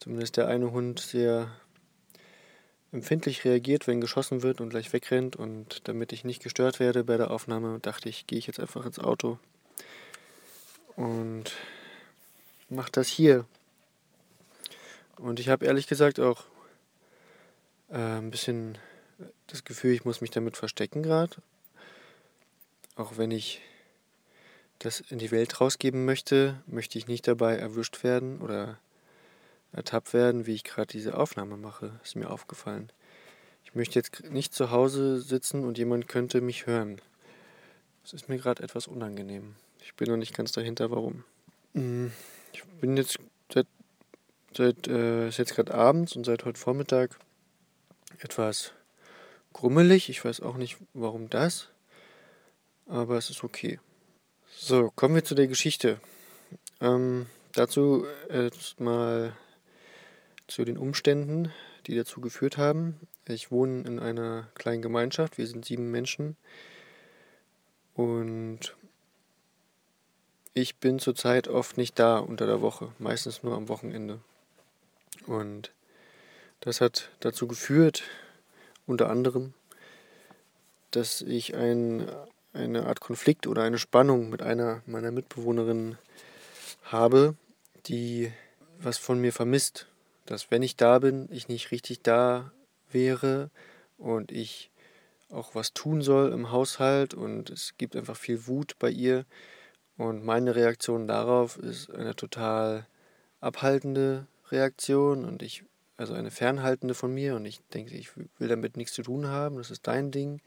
zumindest 0.00 0.38
der 0.38 0.48
eine 0.48 0.72
Hund 0.72 0.98
sehr 0.98 1.52
empfindlich 2.90 3.44
reagiert, 3.44 3.86
wenn 3.86 4.00
geschossen 4.00 4.42
wird 4.42 4.60
und 4.60 4.70
gleich 4.70 4.92
wegrennt. 4.92 5.36
Und 5.36 5.86
damit 5.86 6.12
ich 6.12 6.24
nicht 6.24 6.42
gestört 6.42 6.80
werde 6.80 7.04
bei 7.04 7.16
der 7.16 7.30
Aufnahme, 7.30 7.78
dachte 7.78 8.08
ich, 8.08 8.26
gehe 8.26 8.40
ich 8.40 8.48
jetzt 8.48 8.58
einfach 8.58 8.84
ins 8.84 8.98
Auto 8.98 9.38
und 10.96 11.52
mache 12.68 12.92
das 12.92 13.08
hier. 13.08 13.46
Und 15.16 15.40
ich 15.40 15.48
habe 15.48 15.66
ehrlich 15.66 15.86
gesagt 15.86 16.20
auch 16.20 16.44
äh, 17.90 17.96
ein 17.96 18.30
bisschen 18.30 18.78
das 19.46 19.64
Gefühl, 19.64 19.94
ich 19.94 20.04
muss 20.04 20.20
mich 20.20 20.30
damit 20.30 20.56
verstecken 20.56 21.02
gerade. 21.02 21.36
Auch 22.96 23.16
wenn 23.16 23.30
ich 23.30 23.60
das 24.78 25.00
in 25.00 25.18
die 25.18 25.30
Welt 25.30 25.60
rausgeben 25.60 26.04
möchte, 26.04 26.62
möchte 26.66 26.98
ich 26.98 27.08
nicht 27.08 27.26
dabei 27.26 27.56
erwischt 27.56 28.04
werden 28.04 28.40
oder 28.40 28.78
ertappt 29.72 30.12
werden, 30.12 30.46
wie 30.46 30.54
ich 30.54 30.64
gerade 30.64 30.86
diese 30.86 31.16
Aufnahme 31.16 31.56
mache. 31.56 31.98
Ist 32.02 32.16
mir 32.16 32.30
aufgefallen. 32.30 32.90
Ich 33.64 33.74
möchte 33.74 33.98
jetzt 33.98 34.24
nicht 34.30 34.54
zu 34.54 34.70
Hause 34.70 35.20
sitzen 35.20 35.64
und 35.64 35.78
jemand 35.78 36.08
könnte 36.08 36.40
mich 36.40 36.66
hören. 36.66 37.00
Das 38.02 38.12
ist 38.12 38.28
mir 38.28 38.38
gerade 38.38 38.62
etwas 38.62 38.86
unangenehm. 38.86 39.56
Ich 39.80 39.94
bin 39.94 40.08
noch 40.08 40.16
nicht 40.16 40.34
ganz 40.34 40.52
dahinter, 40.52 40.90
warum. 40.90 41.24
Mm, 41.74 42.06
ich 42.58 42.80
bin 42.80 42.96
jetzt 42.96 43.18
seit, 43.52 43.66
seit 44.56 44.88
äh, 44.88 45.28
ist 45.28 45.38
jetzt 45.38 45.54
gerade 45.54 45.74
abends 45.74 46.16
und 46.16 46.24
seit 46.24 46.44
heute 46.44 46.58
Vormittag 46.58 47.18
etwas 48.18 48.72
grummelig. 49.52 50.08
Ich 50.08 50.24
weiß 50.24 50.40
auch 50.40 50.56
nicht, 50.56 50.76
warum 50.94 51.30
das, 51.30 51.68
aber 52.86 53.16
es 53.16 53.30
ist 53.30 53.44
okay. 53.44 53.78
So, 54.56 54.90
kommen 54.90 55.14
wir 55.14 55.24
zu 55.24 55.34
der 55.34 55.46
Geschichte. 55.46 56.00
Ähm, 56.80 57.26
dazu 57.52 58.06
erstmal 58.28 59.36
zu 60.48 60.64
den 60.64 60.78
Umständen, 60.78 61.52
die 61.86 61.94
dazu 61.94 62.20
geführt 62.20 62.56
haben. 62.56 62.98
Ich 63.28 63.52
wohne 63.52 63.86
in 63.86 64.00
einer 64.00 64.48
kleinen 64.54 64.82
Gemeinschaft, 64.82 65.38
wir 65.38 65.46
sind 65.46 65.64
sieben 65.64 65.90
Menschen 65.90 66.36
und 67.94 68.74
ich 70.58 70.76
bin 70.76 70.98
zurzeit 70.98 71.48
oft 71.48 71.76
nicht 71.76 71.98
da 71.98 72.18
unter 72.18 72.46
der 72.46 72.60
Woche, 72.60 72.92
meistens 72.98 73.42
nur 73.42 73.56
am 73.56 73.68
Wochenende. 73.68 74.20
Und 75.26 75.72
das 76.60 76.80
hat 76.80 77.10
dazu 77.20 77.46
geführt, 77.46 78.02
unter 78.86 79.10
anderem, 79.10 79.54
dass 80.90 81.20
ich 81.20 81.54
ein, 81.54 82.08
eine 82.52 82.86
Art 82.86 83.00
Konflikt 83.00 83.46
oder 83.46 83.62
eine 83.62 83.78
Spannung 83.78 84.30
mit 84.30 84.42
einer 84.42 84.82
meiner 84.86 85.10
Mitbewohnerinnen 85.10 85.98
habe, 86.84 87.34
die 87.86 88.32
was 88.80 88.96
von 88.98 89.20
mir 89.20 89.32
vermisst 89.32 89.86
dass 90.28 90.50
wenn 90.50 90.62
ich 90.62 90.76
da 90.76 90.98
bin, 90.98 91.26
ich 91.30 91.48
nicht 91.48 91.70
richtig 91.70 92.02
da 92.02 92.52
wäre 92.90 93.50
und 93.96 94.30
ich 94.30 94.70
auch 95.30 95.54
was 95.54 95.72
tun 95.72 96.02
soll 96.02 96.32
im 96.32 96.50
Haushalt 96.52 97.14
und 97.14 97.48
es 97.48 97.74
gibt 97.78 97.96
einfach 97.96 98.16
viel 98.16 98.46
Wut 98.46 98.78
bei 98.78 98.90
ihr 98.90 99.24
und 99.98 100.24
meine 100.24 100.54
Reaktion 100.54 101.06
darauf 101.06 101.58
ist 101.58 101.90
eine 101.90 102.16
total 102.16 102.86
abhaltende 103.40 104.26
Reaktion 104.50 105.24
und 105.26 105.42
ich 105.42 105.64
also 105.98 106.14
eine 106.14 106.30
fernhaltende 106.30 106.94
von 106.94 107.12
mir 107.12 107.34
und 107.34 107.44
ich 107.44 107.60
denke, 107.74 107.94
ich 107.96 108.16
will 108.16 108.48
damit 108.48 108.76
nichts 108.76 108.94
zu 108.94 109.02
tun 109.02 109.26
haben, 109.26 109.56
das 109.56 109.70
ist 109.70 109.86
dein 109.86 110.12
Ding 110.12 110.40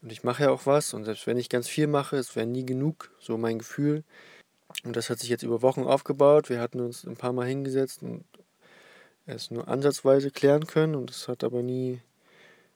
und 0.00 0.12
ich 0.12 0.22
mache 0.24 0.44
ja 0.44 0.50
auch 0.50 0.64
was 0.66 0.94
und 0.94 1.04
selbst 1.04 1.26
wenn 1.26 1.36
ich 1.36 1.48
ganz 1.48 1.68
viel 1.68 1.88
mache, 1.88 2.16
es 2.16 2.36
wäre 2.36 2.46
nie 2.46 2.64
genug, 2.64 3.10
so 3.20 3.36
mein 3.36 3.58
Gefühl. 3.58 4.04
Und 4.84 4.96
das 4.96 5.10
hat 5.10 5.18
sich 5.18 5.30
jetzt 5.30 5.42
über 5.42 5.62
Wochen 5.62 5.82
aufgebaut. 5.82 6.50
Wir 6.50 6.60
hatten 6.60 6.80
uns 6.80 7.04
ein 7.04 7.16
paar 7.16 7.32
Mal 7.32 7.46
hingesetzt 7.46 8.02
und 8.02 8.24
es 9.26 9.50
nur 9.50 9.66
ansatzweise 9.66 10.30
klären 10.30 10.66
können 10.66 10.94
und 10.94 11.10
es 11.10 11.26
hat 11.26 11.42
aber 11.42 11.62
nie 11.62 12.00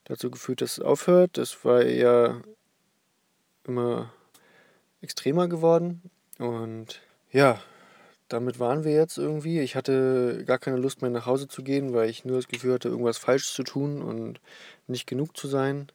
dazu 0.05 0.30
geführt, 0.30 0.62
dass 0.62 0.78
es 0.78 0.84
aufhört. 0.84 1.38
Das 1.38 1.64
war 1.64 1.82
eher 1.82 2.42
immer 3.64 4.12
extremer 5.03 5.48
geworden 5.48 6.03
und 6.38 7.00
ja, 7.30 7.61
damit 8.28 8.59
waren 8.59 8.84
wir 8.84 8.92
jetzt 8.92 9.18
irgendwie. 9.18 9.61
Ich 9.61 9.76
hatte 9.76 10.44
gar 10.46 10.59
keine 10.59 10.78
Lust 10.78 11.03
mehr 11.03 11.11
nach 11.11 11.26
Hause 11.26 11.48
zu 11.48 11.62
gehen, 11.62 11.92
weil 11.92 12.09
ich 12.09 12.24
nur 12.24 12.36
das 12.36 12.48
Gefühl 12.48 12.72
hatte, 12.72 12.88
irgendwas 12.88 13.18
falsch 13.18 13.53
zu 13.53 13.62
tun 13.62 14.00
und 14.00 14.40
nicht 14.86 15.07
genug 15.07 15.36
zu 15.36 15.48
sein. 15.48 15.88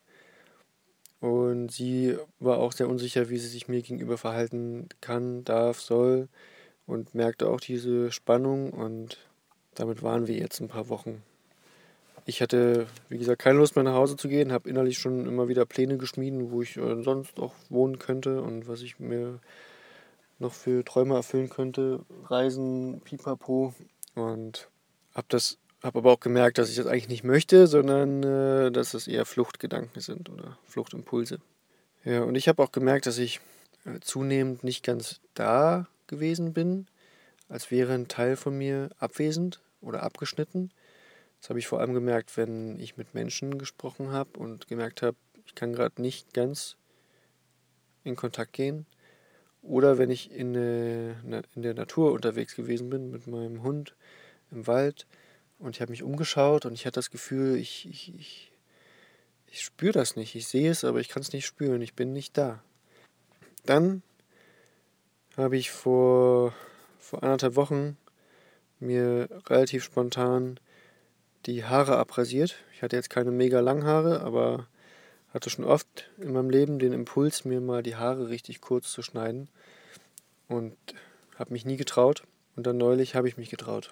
Und 1.19 1.71
sie 1.71 2.15
war 2.39 2.59
auch 2.59 2.73
sehr 2.73 2.89
unsicher, 2.89 3.29
wie 3.29 3.39
sie 3.39 3.47
sich 3.47 3.67
mir 3.67 3.81
gegenüber 3.81 4.17
verhalten 4.17 4.87
kann, 5.01 5.43
darf, 5.43 5.81
soll 5.81 6.27
und 6.85 7.15
merkte 7.15 7.49
auch 7.49 7.59
diese 7.59 8.11
Spannung 8.11 8.71
und 8.71 9.17
damit 9.73 10.03
waren 10.03 10.27
wir 10.27 10.35
jetzt 10.35 10.59
ein 10.61 10.67
paar 10.67 10.89
Wochen. 10.89 11.23
Ich 12.27 12.41
hatte, 12.41 12.87
wie 13.07 13.17
gesagt, 13.17 13.41
keine 13.41 13.57
Lust 13.57 13.77
mehr 13.77 13.85
nach 13.85 13.93
Hause 13.93 14.17
zu 14.17 14.27
gehen, 14.27 14.51
habe 14.51 14.69
innerlich 14.69 14.97
schon 14.97 15.25
immer 15.25 15.47
wieder 15.47 15.65
Pläne 15.65 15.97
geschmieden, 15.97 16.51
wo 16.51 16.61
ich 16.61 16.75
äh, 16.75 17.01
sonst 17.01 17.39
auch 17.39 17.53
wohnen 17.69 17.99
könnte 17.99 18.41
und 18.41 18.67
was 18.67 18.81
ich 18.81 18.99
mir 18.99 19.39
noch 20.37 20.53
für 20.53 20.83
Träume 20.83 21.15
erfüllen 21.15 21.49
könnte. 21.49 22.01
Reisen, 22.25 22.99
pipapo. 22.99 23.73
Und 24.13 24.67
habe 25.15 25.27
das 25.29 25.57
habe 25.83 25.99
aber 25.99 26.11
auch 26.11 26.19
gemerkt, 26.19 26.57
dass 26.57 26.69
ich 26.69 26.75
das 26.75 26.85
eigentlich 26.85 27.07
nicht 27.07 27.23
möchte, 27.23 27.65
sondern 27.65 28.23
äh, 28.23 28.71
dass 28.71 28.91
das 28.91 29.07
eher 29.07 29.25
Fluchtgedanken 29.25 30.01
sind 30.01 30.29
oder 30.29 30.57
Fluchtimpulse. 30.65 31.39
Ja, 32.03 32.23
und 32.23 32.35
ich 32.35 32.49
habe 32.49 32.61
auch 32.61 32.73
gemerkt, 32.73 33.05
dass 33.05 33.19
ich 33.19 33.39
äh, 33.85 34.01
zunehmend 34.01 34.65
nicht 34.65 34.83
ganz 34.83 35.21
da 35.33 35.87
gewesen 36.07 36.51
bin, 36.51 36.87
als 37.47 37.71
wäre 37.71 37.93
ein 37.93 38.09
Teil 38.09 38.35
von 38.35 38.57
mir 38.57 38.89
abwesend 38.99 39.61
oder 39.79 40.03
abgeschnitten. 40.03 40.71
Das 41.39 41.49
habe 41.49 41.59
ich 41.59 41.67
vor 41.67 41.79
allem 41.79 41.93
gemerkt, 41.93 42.35
wenn 42.37 42.79
ich 42.79 42.97
mit 42.97 43.13
Menschen 43.13 43.57
gesprochen 43.57 44.11
habe 44.11 44.39
und 44.39 44.67
gemerkt 44.67 45.01
habe, 45.01 45.17
ich 45.45 45.55
kann 45.55 45.73
gerade 45.73 46.01
nicht 46.01 46.33
ganz 46.33 46.77
in 48.03 48.15
Kontakt 48.15 48.53
gehen. 48.53 48.85
Oder 49.61 49.97
wenn 49.97 50.09
ich 50.09 50.31
in, 50.31 50.55
in 50.55 51.61
der 51.61 51.73
Natur 51.73 52.13
unterwegs 52.13 52.55
gewesen 52.55 52.89
bin 52.89 53.11
mit 53.11 53.27
meinem 53.27 53.63
Hund 53.63 53.95
im 54.51 54.65
Wald 54.67 55.07
und 55.59 55.75
ich 55.75 55.81
habe 55.81 55.91
mich 55.91 56.03
umgeschaut 56.03 56.65
und 56.65 56.73
ich 56.73 56.85
hatte 56.85 56.95
das 56.95 57.11
Gefühl, 57.11 57.57
ich, 57.57 57.87
ich, 57.89 58.15
ich, 58.15 58.53
ich 59.47 59.61
spüre 59.61 59.93
das 59.93 60.15
nicht. 60.15 60.35
Ich 60.35 60.47
sehe 60.47 60.69
es, 60.69 60.83
aber 60.83 60.99
ich 60.99 61.09
kann 61.09 61.21
es 61.21 61.33
nicht 61.33 61.45
spüren. 61.45 61.81
Ich 61.81 61.95
bin 61.95 62.13
nicht 62.13 62.37
da. 62.37 62.63
Dann 63.65 64.03
habe 65.35 65.57
ich 65.57 65.71
vor, 65.71 66.53
vor 66.99 67.23
anderthalb 67.23 67.55
Wochen 67.55 67.97
mir 68.79 69.27
relativ 69.47 69.83
spontan 69.83 70.59
die 71.47 71.65
Haare 71.65 71.97
abrasiert. 71.97 72.55
Ich 72.73 72.83
hatte 72.83 72.95
jetzt 72.95 73.09
keine 73.09 73.31
mega 73.31 73.59
langen 73.59 73.85
Haare, 73.85 74.21
aber 74.21 74.67
hatte 75.33 75.49
schon 75.49 75.65
oft 75.65 76.09
in 76.17 76.33
meinem 76.33 76.49
Leben 76.49 76.77
den 76.77 76.93
Impuls, 76.93 77.45
mir 77.45 77.61
mal 77.61 77.81
die 77.81 77.95
Haare 77.95 78.29
richtig 78.29 78.61
kurz 78.61 78.91
zu 78.91 79.01
schneiden. 79.01 79.47
Und 80.47 80.77
habe 81.37 81.53
mich 81.53 81.65
nie 81.65 81.77
getraut. 81.77 82.23
Und 82.55 82.67
dann 82.67 82.77
neulich 82.77 83.15
habe 83.15 83.27
ich 83.27 83.37
mich 83.37 83.49
getraut. 83.49 83.91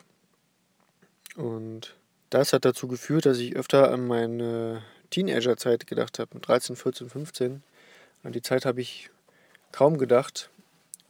Und 1.36 1.96
das 2.30 2.54
hat 2.54 2.66
dazu 2.66 2.88
geführt, 2.88 3.26
dass 3.26 3.40
ich 3.40 3.56
öfter 3.56 3.92
an 3.92 4.08
meine 4.08 4.84
Teenagerzeit 5.10 5.88
gedacht 5.88 6.20
habe, 6.20 6.32
mit 6.34 6.48
13, 6.48 6.76
14, 6.76 7.10
15. 7.10 7.64
An 8.24 8.32
die 8.32 8.42
Zeit 8.42 8.66
habe 8.66 8.82
ich 8.82 9.10
kaum 9.72 9.98
gedacht. 9.98 10.50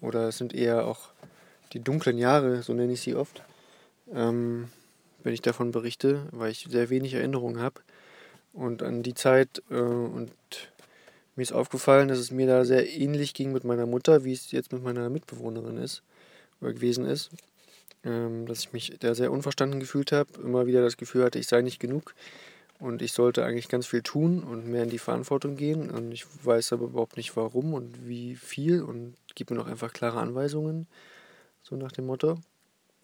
Oder 0.01 0.27
es 0.27 0.37
sind 0.37 0.53
eher 0.53 0.85
auch 0.85 1.09
die 1.73 1.79
dunklen 1.79 2.17
Jahre, 2.17 2.61
so 2.61 2.73
nenne 2.73 2.93
ich 2.93 3.01
sie 3.01 3.15
oft 3.15 3.41
ähm, 4.13 4.69
wenn 5.25 5.33
ich 5.33 5.41
davon 5.41 5.71
berichte, 5.71 6.27
weil 6.31 6.51
ich 6.51 6.67
sehr 6.69 6.91
wenig 6.91 7.15
Erinnerungen 7.15 7.59
habe. 7.59 7.81
Und 8.53 8.83
an 8.83 9.01
die 9.01 9.15
Zeit 9.15 9.61
äh, 9.71 9.73
und 9.73 10.31
mir 11.35 11.41
ist 11.41 11.51
aufgefallen, 11.51 12.07
dass 12.07 12.19
es 12.19 12.31
mir 12.31 12.45
da 12.45 12.63
sehr 12.63 12.87
ähnlich 12.87 13.33
ging 13.33 13.51
mit 13.51 13.63
meiner 13.63 13.87
Mutter, 13.87 14.23
wie 14.23 14.31
es 14.31 14.51
jetzt 14.51 14.71
mit 14.71 14.83
meiner 14.83 15.09
Mitbewohnerin 15.09 15.77
ist 15.77 16.03
oder 16.61 16.73
gewesen 16.73 17.05
ist. 17.05 17.31
Ähm, 18.03 18.45
dass 18.45 18.59
ich 18.59 18.71
mich 18.71 18.95
da 18.99 19.15
sehr 19.15 19.31
unverstanden 19.31 19.79
gefühlt 19.79 20.11
habe, 20.11 20.29
immer 20.41 20.67
wieder 20.67 20.83
das 20.83 20.95
Gefühl 20.95 21.25
hatte, 21.25 21.39
ich 21.39 21.47
sei 21.47 21.63
nicht 21.63 21.79
genug 21.79 22.13
und 22.77 23.01
ich 23.01 23.11
sollte 23.11 23.43
eigentlich 23.43 23.67
ganz 23.67 23.87
viel 23.87 24.03
tun 24.03 24.43
und 24.43 24.67
mehr 24.67 24.83
in 24.83 24.91
die 24.91 24.99
Verantwortung 24.99 25.55
gehen. 25.55 25.89
Und 25.89 26.11
ich 26.11 26.25
weiß 26.45 26.71
aber 26.73 26.85
überhaupt 26.85 27.17
nicht 27.17 27.35
warum 27.35 27.73
und 27.73 28.07
wie 28.07 28.35
viel 28.35 28.83
und 28.83 29.15
gib 29.33 29.49
mir 29.49 29.57
noch 29.57 29.67
einfach 29.67 29.91
klare 29.91 30.19
Anweisungen, 30.19 30.85
so 31.63 31.75
nach 31.75 31.91
dem 31.91 32.05
Motto 32.05 32.37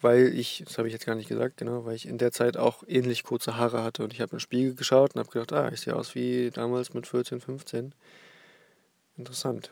weil 0.01 0.37
ich, 0.37 0.63
das 0.65 0.77
habe 0.77 0.87
ich 0.87 0.93
jetzt 0.93 1.05
gar 1.05 1.15
nicht 1.15 1.29
gesagt, 1.29 1.57
genau, 1.57 1.85
weil 1.85 1.95
ich 1.95 2.07
in 2.07 2.17
der 2.17 2.31
Zeit 2.31 2.57
auch 2.57 2.83
ähnlich 2.87 3.23
kurze 3.23 3.57
Haare 3.57 3.83
hatte 3.83 4.03
und 4.03 4.13
ich 4.13 4.21
habe 4.21 4.31
in 4.31 4.37
den 4.37 4.41
Spiegel 4.41 4.75
geschaut 4.75 5.15
und 5.15 5.19
habe 5.19 5.31
gedacht, 5.31 5.53
ah, 5.53 5.71
ich 5.71 5.81
sehe 5.81 5.95
aus 5.95 6.15
wie 6.15 6.49
damals 6.51 6.93
mit 6.93 7.07
14, 7.07 7.41
15. 7.41 7.93
Interessant. 9.17 9.71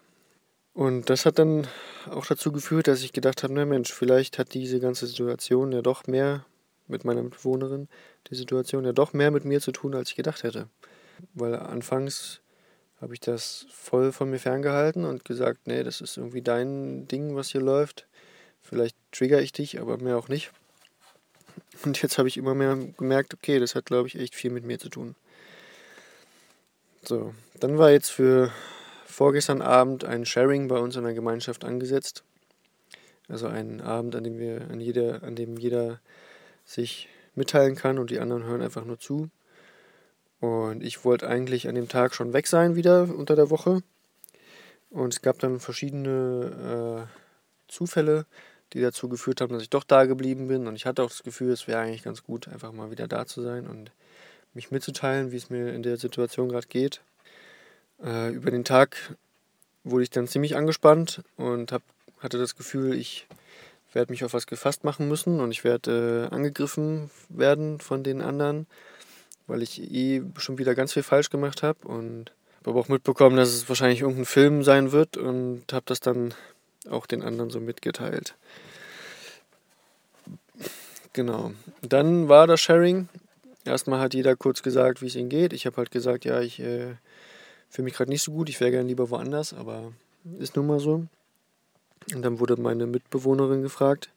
Und 0.74 1.10
das 1.10 1.26
hat 1.26 1.40
dann 1.40 1.68
auch 2.10 2.26
dazu 2.26 2.52
geführt, 2.52 2.88
dass 2.88 3.04
ich 3.04 3.12
gedacht 3.12 3.44
habe, 3.44 3.54
na 3.54 3.66
Mensch, 3.66 3.92
vielleicht 3.92 4.38
hat 4.38 4.54
diese 4.54 4.80
ganze 4.80 5.08
Situation 5.08 5.72
ja 5.72 5.82
doch 5.82 6.08
mehr 6.08 6.46
mit 6.88 7.06
meiner 7.06 7.24
Mitbewohnerin, 7.24 7.88
die 8.30 8.36
Situation 8.36 8.86
ja 8.86 8.94
doch 8.94 9.14
mehr 9.14 9.32
mit 9.32 9.46
mir 9.46 9.62
zu 9.62 9.72
tun, 9.72 9.96
als 9.96 10.10
ich 10.10 10.16
gedacht 10.16 10.44
hätte. 10.44 10.68
Weil 11.34 11.56
anfangs 11.56 12.42
habe 13.02 13.14
ich 13.14 13.20
das 13.20 13.66
voll 13.72 14.12
von 14.12 14.30
mir 14.30 14.40
ferngehalten 14.40 15.06
und 15.06 15.26
gesagt, 15.26 15.68
nee, 15.68 15.84
das 15.84 16.02
ist 16.02 16.18
irgendwie 16.18 16.42
dein 16.42 17.08
Ding, 17.08 17.36
was 17.36 17.50
hier 17.50 17.62
läuft. 17.62 18.08
Vielleicht 18.62 18.96
trigger 19.12 19.42
ich 19.42 19.52
dich, 19.52 19.80
aber 19.80 19.98
mehr 19.98 20.18
auch 20.18 20.28
nicht. 20.28 20.52
Und 21.84 22.02
jetzt 22.02 22.18
habe 22.18 22.28
ich 22.28 22.38
immer 22.38 22.54
mehr 22.54 22.78
gemerkt, 22.98 23.34
okay, 23.34 23.60
das 23.60 23.76
hat, 23.76 23.86
glaube 23.86 24.08
ich, 24.08 24.20
echt 24.20 24.36
viel 24.36 24.52
mit 24.52 24.66
mir 24.66 24.80
zu 24.80 24.90
tun. 24.90 25.16
So, 27.04 27.34
dann 27.60 27.78
war 27.78 27.92
jetzt 27.92 28.10
für 28.10 28.52
vorgestern 29.06 29.62
Abend 29.62 30.04
ein 30.04 30.26
Sharing 30.26 30.68
bei 30.68 30.78
uns 30.78 30.96
in 30.96 31.04
der 31.04 31.14
Gemeinschaft 31.14 31.64
angesetzt. 31.64 32.24
Also 33.28 33.48
ein 33.48 33.82
Abend, 33.82 34.16
an 34.16 34.24
dem 34.24 34.40
wir, 34.40 34.70
an 34.70 34.80
jeder, 34.80 35.24
an 35.24 35.36
dem 35.36 35.58
jeder 35.58 36.00
sich 36.66 37.10
mitteilen 37.36 37.76
kann 37.76 38.00
und 38.00 38.10
die 38.10 38.20
anderen 38.20 38.44
hören 38.44 38.62
einfach 38.62 38.86
nur 38.86 39.00
zu. 39.00 39.30
Und 40.40 40.84
ich 40.84 41.04
wollte 41.06 41.28
eigentlich 41.28 41.68
an 41.68 41.76
dem 41.76 41.90
Tag 41.90 42.16
schon 42.16 42.34
weg 42.34 42.48
sein 42.48 42.76
wieder 42.76 43.14
unter 43.14 43.36
der 43.36 43.50
Woche. 43.50 43.82
Und 44.90 45.14
es 45.14 45.22
gab 45.22 45.40
dann 45.40 45.60
verschiedene 45.60 47.08
äh, 47.08 47.29
Zufälle, 47.70 48.26
die 48.74 48.82
dazu 48.82 49.10
geführt 49.10 49.42
haben, 49.42 49.54
dass 49.54 49.64
ich 49.64 49.70
doch 49.70 49.84
da 49.84 50.06
geblieben 50.06 50.48
bin. 50.48 50.68
Und 50.68 50.76
ich 50.76 50.86
hatte 50.86 51.04
auch 51.04 51.10
das 51.10 51.24
Gefühl, 51.24 51.52
es 51.52 51.68
wäre 51.68 51.80
eigentlich 51.80 52.04
ganz 52.04 52.24
gut, 52.24 52.48
einfach 52.48 52.72
mal 52.72 52.92
wieder 52.92 53.08
da 53.08 53.26
zu 53.26 53.42
sein 53.42 53.68
und 53.68 53.92
mich 54.54 54.72
mitzuteilen, 54.72 55.32
wie 55.32 55.38
es 55.38 55.50
mir 55.50 55.74
in 55.74 55.84
der 55.84 55.98
Situation 55.98 56.50
gerade 56.50 56.68
geht. 56.68 57.02
Äh, 58.04 58.32
über 58.32 58.52
den 58.52 58.64
Tag 58.64 59.16
wurde 59.84 60.04
ich 60.04 60.10
dann 60.10 60.28
ziemlich 60.28 60.56
angespannt 60.56 61.24
und 61.38 61.72
hab, 61.72 61.82
hatte 62.20 62.38
das 62.38 62.56
Gefühl, 62.56 62.94
ich 62.94 63.28
werde 63.94 64.12
mich 64.12 64.24
auf 64.24 64.34
was 64.34 64.48
gefasst 64.48 64.84
machen 64.84 65.08
müssen 65.08 65.40
und 65.40 65.52
ich 65.52 65.64
werde 65.64 66.30
äh, 66.32 66.34
angegriffen 66.34 67.10
werden 67.30 67.80
von 67.80 68.04
den 68.04 68.22
anderen, 68.22 68.68
weil 69.48 69.62
ich 69.62 69.82
eh 69.92 70.22
schon 70.38 70.58
wieder 70.58 70.76
ganz 70.76 70.94
viel 70.94 71.04
falsch 71.04 71.30
gemacht 71.30 71.64
habe 71.64 71.88
und 71.88 72.32
habe 72.60 72.72
aber 72.72 72.80
auch 72.82 72.88
mitbekommen, 72.90 73.38
dass 73.38 73.50
es 73.50 73.70
wahrscheinlich 73.70 74.02
irgendein 74.02 74.26
Film 74.26 74.64
sein 74.64 74.92
wird 74.92 75.18
und 75.18 75.64
habe 75.72 75.86
das 75.86 76.00
dann 76.00 76.34
auch 76.90 77.06
den 77.06 77.22
anderen 77.22 77.50
so 77.50 77.60
mitgeteilt. 77.60 78.36
Genau. 81.14 81.52
Dann 81.82 82.30
war 82.30 82.48
das 82.48 82.62
Sharing. 82.62 83.10
Erstmal 83.66 84.00
hat 84.00 84.14
jeder 84.14 84.36
kurz 84.36 84.64
gesagt, 84.64 85.02
wie 85.02 85.08
es 85.08 85.16
ihm 85.16 85.30
geht. 85.30 85.54
Ich 85.54 85.66
habe 85.66 85.78
halt 85.78 85.92
gesagt, 85.92 86.26
ja, 86.26 86.42
ich 86.42 86.60
äh, 86.60 86.96
fühle 87.70 87.86
mich 87.86 87.94
gerade 87.94 88.10
nicht 88.10 88.24
so 88.24 88.32
gut, 88.32 88.50
ich 88.50 88.60
wäre 88.60 88.72
gerne 88.72 88.88
lieber 88.88 89.10
woanders, 89.10 89.54
aber 89.54 89.92
ist 90.40 90.56
nun 90.56 90.68
mal 90.68 90.80
so. 90.80 91.06
Und 92.14 92.22
dann 92.22 92.40
wurde 92.40 92.58
meine 92.58 92.88
Mitbewohnerin 92.88 93.62
gefragt, 93.62 94.10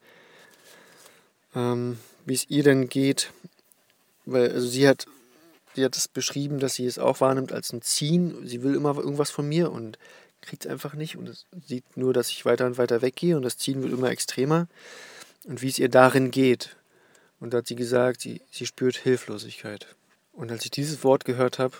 ähm, 1.54 1.98
wie 2.24 2.34
es 2.34 2.48
ihr 2.48 2.62
denn 2.62 2.88
geht. 2.88 3.32
Weil, 4.24 4.50
also 4.52 4.66
sie 4.66 4.88
hat, 4.88 5.06
sie 5.74 5.84
hat 5.84 5.96
es 5.96 6.08
beschrieben, 6.08 6.60
dass 6.60 6.74
sie 6.74 6.86
es 6.86 6.98
auch 6.98 7.20
wahrnimmt 7.20 7.52
als 7.52 7.72
ein 7.72 7.82
Ziehen. 7.82 8.46
Sie 8.46 8.62
will 8.62 8.74
immer 8.74 8.96
irgendwas 8.96 9.30
von 9.30 9.48
mir 9.48 9.72
und 9.72 9.98
kriegt 10.42 10.64
es 10.64 10.70
einfach 10.70 10.94
nicht 10.94 11.16
und 11.16 11.28
es 11.28 11.46
sieht 11.66 11.96
nur, 11.96 12.12
dass 12.12 12.28
ich 12.28 12.44
weiter 12.44 12.66
und 12.66 12.78
weiter 12.78 13.02
weggehe 13.02 13.36
und 13.36 13.42
das 13.42 13.56
Ziehen 13.56 13.82
wird 13.82 13.92
immer 13.92 14.10
extremer 14.10 14.68
und 15.44 15.62
wie 15.62 15.68
es 15.68 15.78
ihr 15.78 15.88
darin 15.88 16.30
geht. 16.30 16.76
Und 17.40 17.52
da 17.52 17.58
hat 17.58 17.66
sie 17.66 17.76
gesagt, 17.76 18.20
sie, 18.20 18.40
sie 18.50 18.66
spürt 18.66 18.96
Hilflosigkeit. 18.96 19.86
Und 20.32 20.52
als 20.52 20.64
ich 20.64 20.70
dieses 20.70 21.02
Wort 21.02 21.24
gehört 21.24 21.58
habe, 21.58 21.74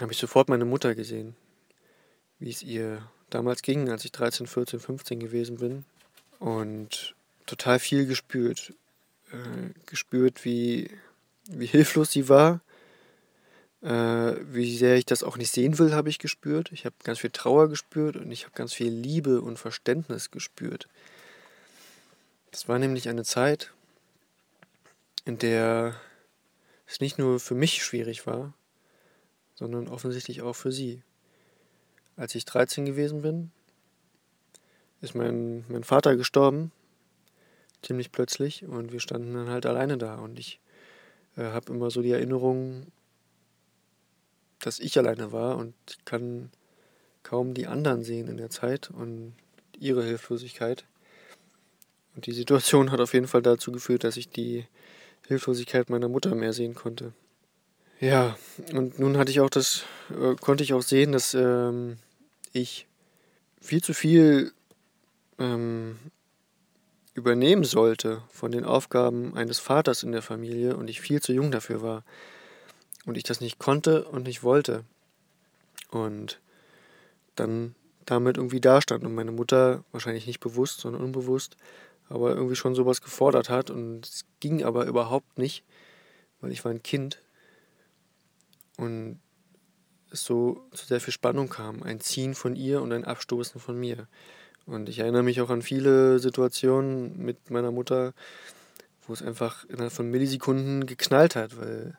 habe 0.00 0.12
ich 0.12 0.18
sofort 0.18 0.48
meine 0.48 0.64
Mutter 0.64 0.94
gesehen, 0.94 1.34
wie 2.38 2.50
es 2.50 2.62
ihr 2.62 3.02
damals 3.30 3.62
ging, 3.62 3.88
als 3.88 4.04
ich 4.04 4.12
13, 4.12 4.46
14, 4.46 4.80
15 4.80 5.20
gewesen 5.20 5.56
bin. 5.56 5.84
Und 6.38 7.14
total 7.46 7.78
viel 7.78 8.06
gespürt. 8.06 8.74
Äh, 9.32 9.72
gespürt, 9.86 10.44
wie, 10.44 10.90
wie 11.48 11.66
hilflos 11.66 12.12
sie 12.12 12.28
war 12.28 12.60
wie 13.82 14.76
sehr 14.76 14.96
ich 14.96 15.06
das 15.06 15.22
auch 15.22 15.38
nicht 15.38 15.50
sehen 15.50 15.78
will, 15.78 15.94
habe 15.94 16.10
ich 16.10 16.18
gespürt. 16.18 16.70
Ich 16.70 16.84
habe 16.84 16.94
ganz 17.02 17.20
viel 17.20 17.30
Trauer 17.30 17.68
gespürt 17.68 18.16
und 18.16 18.30
ich 18.30 18.44
habe 18.44 18.54
ganz 18.54 18.74
viel 18.74 18.92
Liebe 18.92 19.40
und 19.40 19.58
Verständnis 19.58 20.30
gespürt. 20.30 20.86
Das 22.50 22.68
war 22.68 22.78
nämlich 22.78 23.08
eine 23.08 23.24
Zeit, 23.24 23.72
in 25.24 25.38
der 25.38 25.94
es 26.86 27.00
nicht 27.00 27.18
nur 27.18 27.40
für 27.40 27.54
mich 27.54 27.82
schwierig 27.82 28.26
war, 28.26 28.52
sondern 29.54 29.88
offensichtlich 29.88 30.42
auch 30.42 30.54
für 30.54 30.72
sie. 30.72 31.02
Als 32.16 32.34
ich 32.34 32.44
13 32.44 32.84
gewesen 32.84 33.22
bin, 33.22 33.50
ist 35.00 35.14
mein, 35.14 35.64
mein 35.68 35.84
Vater 35.84 36.16
gestorben, 36.16 36.72
ziemlich 37.82 38.12
plötzlich, 38.12 38.64
und 38.64 38.92
wir 38.92 39.00
standen 39.00 39.32
dann 39.34 39.48
halt 39.48 39.64
alleine 39.64 39.96
da. 39.96 40.16
Und 40.16 40.38
ich 40.38 40.60
äh, 41.36 41.44
habe 41.44 41.72
immer 41.72 41.90
so 41.90 42.02
die 42.02 42.10
Erinnerung 42.10 42.88
dass 44.60 44.78
ich 44.78 44.96
alleine 44.98 45.32
war 45.32 45.56
und 45.56 45.74
ich 45.88 46.04
kann 46.04 46.50
kaum 47.22 47.54
die 47.54 47.66
anderen 47.66 48.02
sehen 48.04 48.28
in 48.28 48.36
der 48.36 48.50
Zeit 48.50 48.90
und 48.90 49.34
ihre 49.78 50.04
Hilflosigkeit. 50.04 50.84
Und 52.14 52.26
die 52.26 52.32
Situation 52.32 52.90
hat 52.90 53.00
auf 53.00 53.14
jeden 53.14 53.28
Fall 53.28 53.42
dazu 53.42 53.72
geführt, 53.72 54.04
dass 54.04 54.16
ich 54.16 54.28
die 54.28 54.66
Hilflosigkeit 55.26 55.90
meiner 55.90 56.08
Mutter 56.08 56.34
mehr 56.34 56.52
sehen 56.52 56.74
konnte. 56.74 57.12
Ja, 58.00 58.36
und 58.72 58.98
nun 58.98 59.18
hatte 59.18 59.30
ich 59.30 59.40
auch 59.40 59.50
das, 59.50 59.84
äh, 60.10 60.34
konnte 60.36 60.64
ich 60.64 60.72
auch 60.72 60.82
sehen, 60.82 61.12
dass 61.12 61.34
ähm, 61.34 61.98
ich 62.52 62.86
viel 63.60 63.82
zu 63.82 63.92
viel 63.92 64.52
ähm, 65.38 65.98
übernehmen 67.14 67.64
sollte 67.64 68.22
von 68.30 68.52
den 68.52 68.64
Aufgaben 68.64 69.34
eines 69.36 69.58
Vaters 69.58 70.02
in 70.02 70.12
der 70.12 70.22
Familie 70.22 70.76
und 70.76 70.88
ich 70.88 71.00
viel 71.00 71.20
zu 71.20 71.32
jung 71.32 71.50
dafür 71.50 71.82
war 71.82 72.04
und 73.10 73.16
ich 73.16 73.24
das 73.24 73.40
nicht 73.40 73.58
konnte 73.58 74.04
und 74.04 74.22
nicht 74.28 74.44
wollte. 74.44 74.84
Und 75.90 76.38
dann 77.34 77.74
damit 78.06 78.36
irgendwie 78.36 78.60
dastand 78.60 79.02
und 79.02 79.16
meine 79.16 79.32
Mutter 79.32 79.82
wahrscheinlich 79.90 80.28
nicht 80.28 80.38
bewusst, 80.38 80.78
sondern 80.78 81.02
unbewusst, 81.02 81.56
aber 82.08 82.36
irgendwie 82.36 82.54
schon 82.54 82.76
sowas 82.76 83.02
gefordert 83.02 83.48
hat 83.48 83.68
und 83.68 84.06
es 84.06 84.26
ging 84.38 84.62
aber 84.62 84.86
überhaupt 84.86 85.38
nicht, 85.38 85.64
weil 86.40 86.52
ich 86.52 86.64
war 86.64 86.70
ein 86.70 86.84
Kind 86.84 87.20
und 88.76 89.18
es 90.12 90.22
so 90.22 90.64
zu 90.70 90.86
sehr 90.86 91.00
viel 91.00 91.12
Spannung 91.12 91.48
kam, 91.48 91.82
ein 91.82 91.98
Ziehen 91.98 92.36
von 92.36 92.54
ihr 92.54 92.80
und 92.80 92.92
ein 92.92 93.04
Abstoßen 93.04 93.60
von 93.60 93.76
mir. 93.76 94.06
Und 94.66 94.88
ich 94.88 95.00
erinnere 95.00 95.24
mich 95.24 95.40
auch 95.40 95.50
an 95.50 95.62
viele 95.62 96.20
Situationen 96.20 97.18
mit 97.24 97.50
meiner 97.50 97.72
Mutter, 97.72 98.14
wo 99.08 99.12
es 99.12 99.20
einfach 99.22 99.64
innerhalb 99.64 99.92
von 99.92 100.08
Millisekunden 100.08 100.86
geknallt 100.86 101.34
hat, 101.34 101.58
weil 101.58 101.98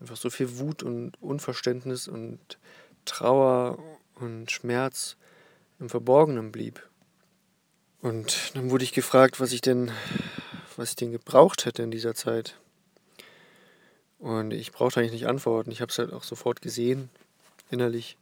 einfach 0.00 0.16
so 0.16 0.30
viel 0.30 0.58
Wut 0.58 0.82
und 0.82 1.20
Unverständnis 1.22 2.08
und 2.08 2.58
Trauer 3.04 3.78
und 4.16 4.50
Schmerz 4.50 5.16
im 5.78 5.88
Verborgenen 5.88 6.52
blieb. 6.52 6.86
Und 8.00 8.54
dann 8.54 8.70
wurde 8.70 8.84
ich 8.84 8.92
gefragt, 8.92 9.40
was 9.40 9.52
ich 9.52 9.60
denn, 9.60 9.90
was 10.76 10.90
ich 10.90 10.96
denn 10.96 11.12
gebraucht 11.12 11.64
hätte 11.64 11.82
in 11.82 11.90
dieser 11.90 12.14
Zeit. 12.14 12.58
Und 14.18 14.52
ich 14.52 14.72
brauchte 14.72 15.00
eigentlich 15.00 15.12
nicht 15.12 15.26
antworten. 15.26 15.70
Ich 15.70 15.80
habe 15.80 15.90
es 15.90 15.98
halt 15.98 16.12
auch 16.12 16.24
sofort 16.24 16.62
gesehen, 16.62 17.10
innerlich, 17.70 18.16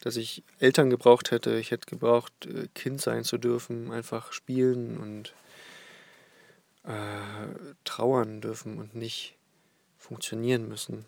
dass 0.00 0.16
ich 0.16 0.42
Eltern 0.58 0.90
gebraucht 0.90 1.30
hätte. 1.30 1.56
Ich 1.58 1.70
hätte 1.70 1.86
gebraucht, 1.86 2.32
äh, 2.46 2.68
Kind 2.74 3.00
sein 3.00 3.24
zu 3.24 3.38
dürfen, 3.38 3.92
einfach 3.92 4.32
spielen 4.32 4.98
und 4.98 5.34
äh, 6.84 7.74
trauern 7.84 8.40
dürfen 8.40 8.78
und 8.78 8.94
nicht 8.94 9.35
funktionieren 10.06 10.68
müssen. 10.68 11.04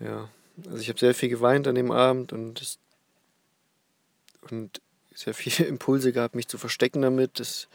Ja, 0.00 0.28
also 0.64 0.78
ich 0.78 0.88
habe 0.88 0.98
sehr 0.98 1.14
viel 1.14 1.28
geweint 1.28 1.66
an 1.68 1.74
dem 1.74 1.90
Abend 1.90 2.32
und, 2.32 2.60
das, 2.60 2.78
und 4.50 4.80
sehr 5.14 5.34
viele 5.34 5.68
Impulse 5.68 6.12
gehabt, 6.12 6.34
mich 6.34 6.48
zu 6.48 6.58
verstecken 6.58 7.02
damit. 7.02 7.38
Das, 7.38 7.68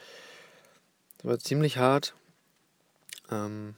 das 1.18 1.26
war 1.26 1.40
ziemlich 1.40 1.78
hart 1.78 2.14
ähm, 3.32 3.76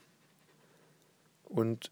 und 1.45 1.91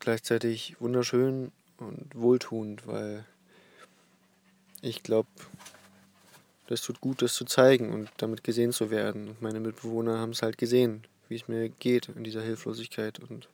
gleichzeitig 0.00 0.76
wunderschön 0.80 1.52
und 1.78 2.14
wohltuend, 2.14 2.86
weil 2.86 3.24
ich 4.80 5.02
glaube, 5.02 5.28
das 6.68 6.82
tut 6.82 7.00
gut, 7.00 7.22
das 7.22 7.34
zu 7.34 7.44
zeigen 7.44 7.92
und 7.92 8.10
damit 8.18 8.44
gesehen 8.44 8.72
zu 8.72 8.90
werden. 8.90 9.28
Und 9.28 9.42
meine 9.42 9.60
Mitbewohner 9.60 10.18
haben 10.18 10.30
es 10.30 10.42
halt 10.42 10.58
gesehen, 10.58 11.04
wie 11.28 11.36
es 11.36 11.48
mir 11.48 11.68
geht 11.68 12.08
in 12.08 12.24
dieser 12.24 12.42
Hilflosigkeit. 12.42 13.18
Und 13.18 13.48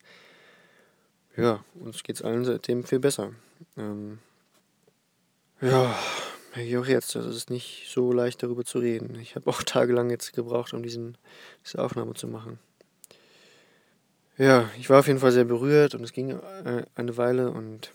ja, 1.36 1.64
uns 1.74 2.02
geht 2.02 2.16
es 2.16 2.22
allen 2.22 2.44
seitdem 2.44 2.84
viel 2.84 3.00
besser. 3.00 3.32
Ähm, 3.76 4.18
ja, 5.60 5.96
auch 6.54 6.86
jetzt, 6.86 7.14
das 7.14 7.26
ist 7.26 7.50
nicht 7.50 7.86
so 7.88 8.12
leicht 8.12 8.42
darüber 8.42 8.64
zu 8.64 8.78
reden. 8.78 9.16
Ich 9.16 9.34
habe 9.34 9.50
auch 9.50 9.62
tagelang 9.64 10.10
jetzt 10.10 10.32
gebraucht, 10.32 10.74
um 10.74 10.82
diesen, 10.82 11.16
diese 11.64 11.82
Aufnahme 11.82 12.14
zu 12.14 12.28
machen. 12.28 12.58
Ja, 14.36 14.68
ich 14.78 14.90
war 14.90 14.98
auf 14.98 15.06
jeden 15.06 15.20
Fall 15.20 15.32
sehr 15.32 15.44
berührt 15.44 15.94
und 15.94 16.02
es 16.02 16.12
ging 16.12 16.30
äh, 16.30 16.84
eine 16.96 17.16
Weile 17.16 17.52
und 17.52 17.92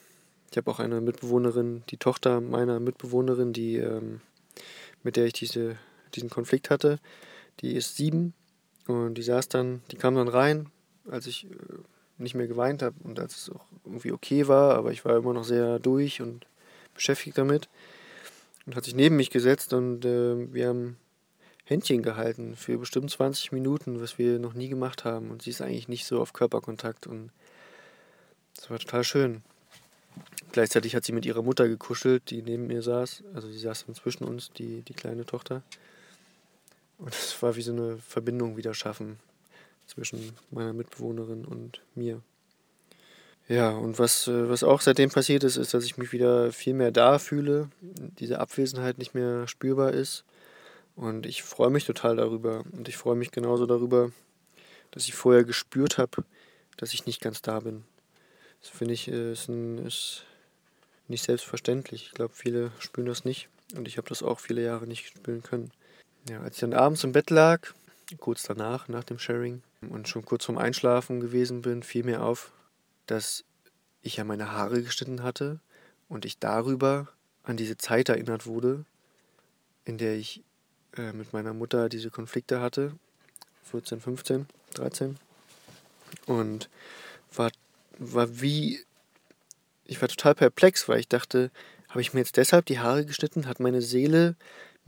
ich 0.51 0.57
habe 0.57 0.71
auch 0.71 0.79
eine 0.79 1.01
Mitbewohnerin, 1.01 1.83
die 1.89 1.97
Tochter 1.97 2.41
meiner 2.41 2.79
Mitbewohnerin, 2.79 3.53
die 3.53 3.75
ähm, 3.75 4.21
mit 5.03 5.15
der 5.15 5.25
ich 5.25 5.33
diese, 5.33 5.77
diesen 6.15 6.29
Konflikt 6.29 6.69
hatte, 6.69 6.99
die 7.59 7.75
ist 7.75 7.97
sieben 7.97 8.33
und 8.89 9.15
die 9.15 9.23
saß 9.23 9.49
dann, 9.49 9.81
die 9.91 9.97
kam 9.97 10.15
dann 10.15 10.27
rein, 10.27 10.69
als 11.09 11.27
ich 11.27 11.45
äh, 11.45 11.55
nicht 12.17 12.35
mehr 12.35 12.47
geweint 12.47 12.81
habe 12.81 12.95
und 13.03 13.19
als 13.19 13.35
es 13.35 13.49
auch 13.49 13.65
irgendwie 13.85 14.11
okay 14.11 14.47
war, 14.47 14.75
aber 14.75 14.91
ich 14.91 15.05
war 15.05 15.17
immer 15.17 15.33
noch 15.33 15.43
sehr 15.43 15.79
durch 15.79 16.21
und 16.21 16.45
beschäftigt 16.93 17.37
damit 17.37 17.69
und 18.65 18.75
hat 18.75 18.83
sich 18.83 18.95
neben 18.95 19.15
mich 19.15 19.29
gesetzt 19.29 19.73
und 19.73 20.05
äh, 20.05 20.53
wir 20.53 20.67
haben 20.67 20.97
Händchen 21.65 22.01
gehalten 22.01 22.55
für 22.55 22.77
bestimmt 22.77 23.11
20 23.11 23.51
Minuten, 23.51 24.01
was 24.01 24.17
wir 24.17 24.39
noch 24.39 24.53
nie 24.53 24.69
gemacht 24.69 25.05
haben 25.05 25.31
und 25.31 25.43
sie 25.43 25.51
ist 25.51 25.61
eigentlich 25.61 25.87
nicht 25.87 26.05
so 26.05 26.19
auf 26.19 26.33
Körperkontakt 26.33 27.07
und 27.07 27.31
das 28.55 28.69
war 28.69 28.79
total 28.79 29.03
schön. 29.03 29.43
Gleichzeitig 30.51 30.95
hat 30.95 31.05
sie 31.05 31.11
mit 31.11 31.25
ihrer 31.25 31.43
Mutter 31.43 31.67
gekuschelt, 31.67 32.29
die 32.29 32.41
neben 32.41 32.67
mir 32.67 32.81
saß. 32.81 33.23
Also 33.33 33.47
sie 33.47 33.59
saß 33.59 33.85
dann 33.85 33.95
zwischen 33.95 34.23
uns, 34.23 34.51
die, 34.51 34.81
die 34.81 34.93
kleine 34.93 35.25
Tochter. 35.25 35.61
Und 36.99 37.13
es 37.13 37.41
war 37.41 37.55
wie 37.55 37.61
so 37.61 37.71
eine 37.71 37.97
Verbindung 37.97 38.57
wieder 38.57 38.73
schaffen 38.73 39.19
zwischen 39.87 40.33
meiner 40.51 40.73
Mitbewohnerin 40.73 41.45
und 41.45 41.81
mir. 41.95 42.21
Ja, 43.47 43.71
und 43.71 43.97
was, 43.97 44.27
äh, 44.27 44.47
was 44.47 44.63
auch 44.63 44.81
seitdem 44.81 45.09
passiert 45.09 45.43
ist, 45.43 45.57
ist, 45.57 45.73
dass 45.73 45.83
ich 45.83 45.97
mich 45.97 46.11
wieder 46.11 46.51
viel 46.51 46.75
mehr 46.75 46.91
da 46.91 47.17
fühle, 47.17 47.69
diese 47.81 48.39
Abwesenheit 48.39 48.99
nicht 48.99 49.15
mehr 49.15 49.47
spürbar 49.47 49.91
ist. 49.91 50.23
Und 50.95 51.25
ich 51.25 51.41
freue 51.41 51.71
mich 51.71 51.85
total 51.85 52.17
darüber. 52.17 52.63
Und 52.73 52.87
ich 52.87 52.97
freue 52.97 53.15
mich 53.15 53.31
genauso 53.31 53.65
darüber, 53.65 54.11
dass 54.91 55.07
ich 55.07 55.15
vorher 55.15 55.45
gespürt 55.45 55.97
habe, 55.97 56.23
dass 56.77 56.93
ich 56.93 57.07
nicht 57.07 57.21
ganz 57.21 57.41
da 57.41 57.61
bin. 57.61 57.85
Das 58.61 58.69
finde 58.69 58.93
ich 58.93 59.07
äh, 59.07 59.31
ist, 59.31 59.47
ein, 59.47 59.79
ist 59.79 60.25
nicht 61.07 61.23
selbstverständlich. 61.23 62.07
Ich 62.07 62.11
glaube, 62.11 62.33
viele 62.35 62.71
spüren 62.77 63.07
das 63.07 63.25
nicht. 63.25 63.49
Und 63.75 63.87
ich 63.87 63.97
habe 63.97 64.09
das 64.09 64.21
auch 64.21 64.39
viele 64.39 64.61
Jahre 64.61 64.85
nicht 64.85 65.07
spüren 65.07 65.41
können. 65.41 65.71
Ja, 66.29 66.41
als 66.41 66.55
ich 66.55 66.61
dann 66.61 66.73
abends 66.73 67.03
im 67.03 67.11
Bett 67.11 67.31
lag, 67.31 67.61
kurz 68.19 68.43
danach, 68.43 68.87
nach 68.87 69.03
dem 69.03 69.17
Sharing, 69.17 69.63
und 69.81 70.07
schon 70.07 70.23
kurz 70.23 70.45
vorm 70.45 70.59
Einschlafen 70.59 71.19
gewesen 71.19 71.63
bin, 71.63 71.81
fiel 71.81 72.03
mir 72.03 72.21
auf, 72.21 72.51
dass 73.07 73.43
ich 74.03 74.17
ja 74.17 74.23
meine 74.23 74.51
Haare 74.51 74.83
geschnitten 74.83 75.23
hatte 75.23 75.59
und 76.07 76.25
ich 76.25 76.37
darüber 76.37 77.07
an 77.43 77.57
diese 77.57 77.77
Zeit 77.77 78.09
erinnert 78.09 78.45
wurde, 78.45 78.85
in 79.85 79.97
der 79.97 80.17
ich 80.17 80.43
äh, 80.97 81.13
mit 81.13 81.33
meiner 81.33 81.53
Mutter 81.53 81.89
diese 81.89 82.11
Konflikte 82.11 82.61
hatte. 82.61 82.93
14, 83.71 83.99
15, 83.99 84.45
13. 84.75 85.17
Und 86.27 86.69
war 87.33 87.49
war 87.97 88.39
wie. 88.39 88.85
Ich 89.85 89.99
war 89.99 90.07
total 90.07 90.35
perplex, 90.35 90.87
weil 90.87 90.99
ich 90.99 91.07
dachte, 91.07 91.49
habe 91.87 92.01
ich 92.01 92.13
mir 92.13 92.19
jetzt 92.19 92.37
deshalb 92.37 92.67
die 92.67 92.77
Haare 92.77 93.05
geschnitten? 93.05 93.47
Hat 93.47 93.59
meine 93.59 93.81
Seele 93.81 94.35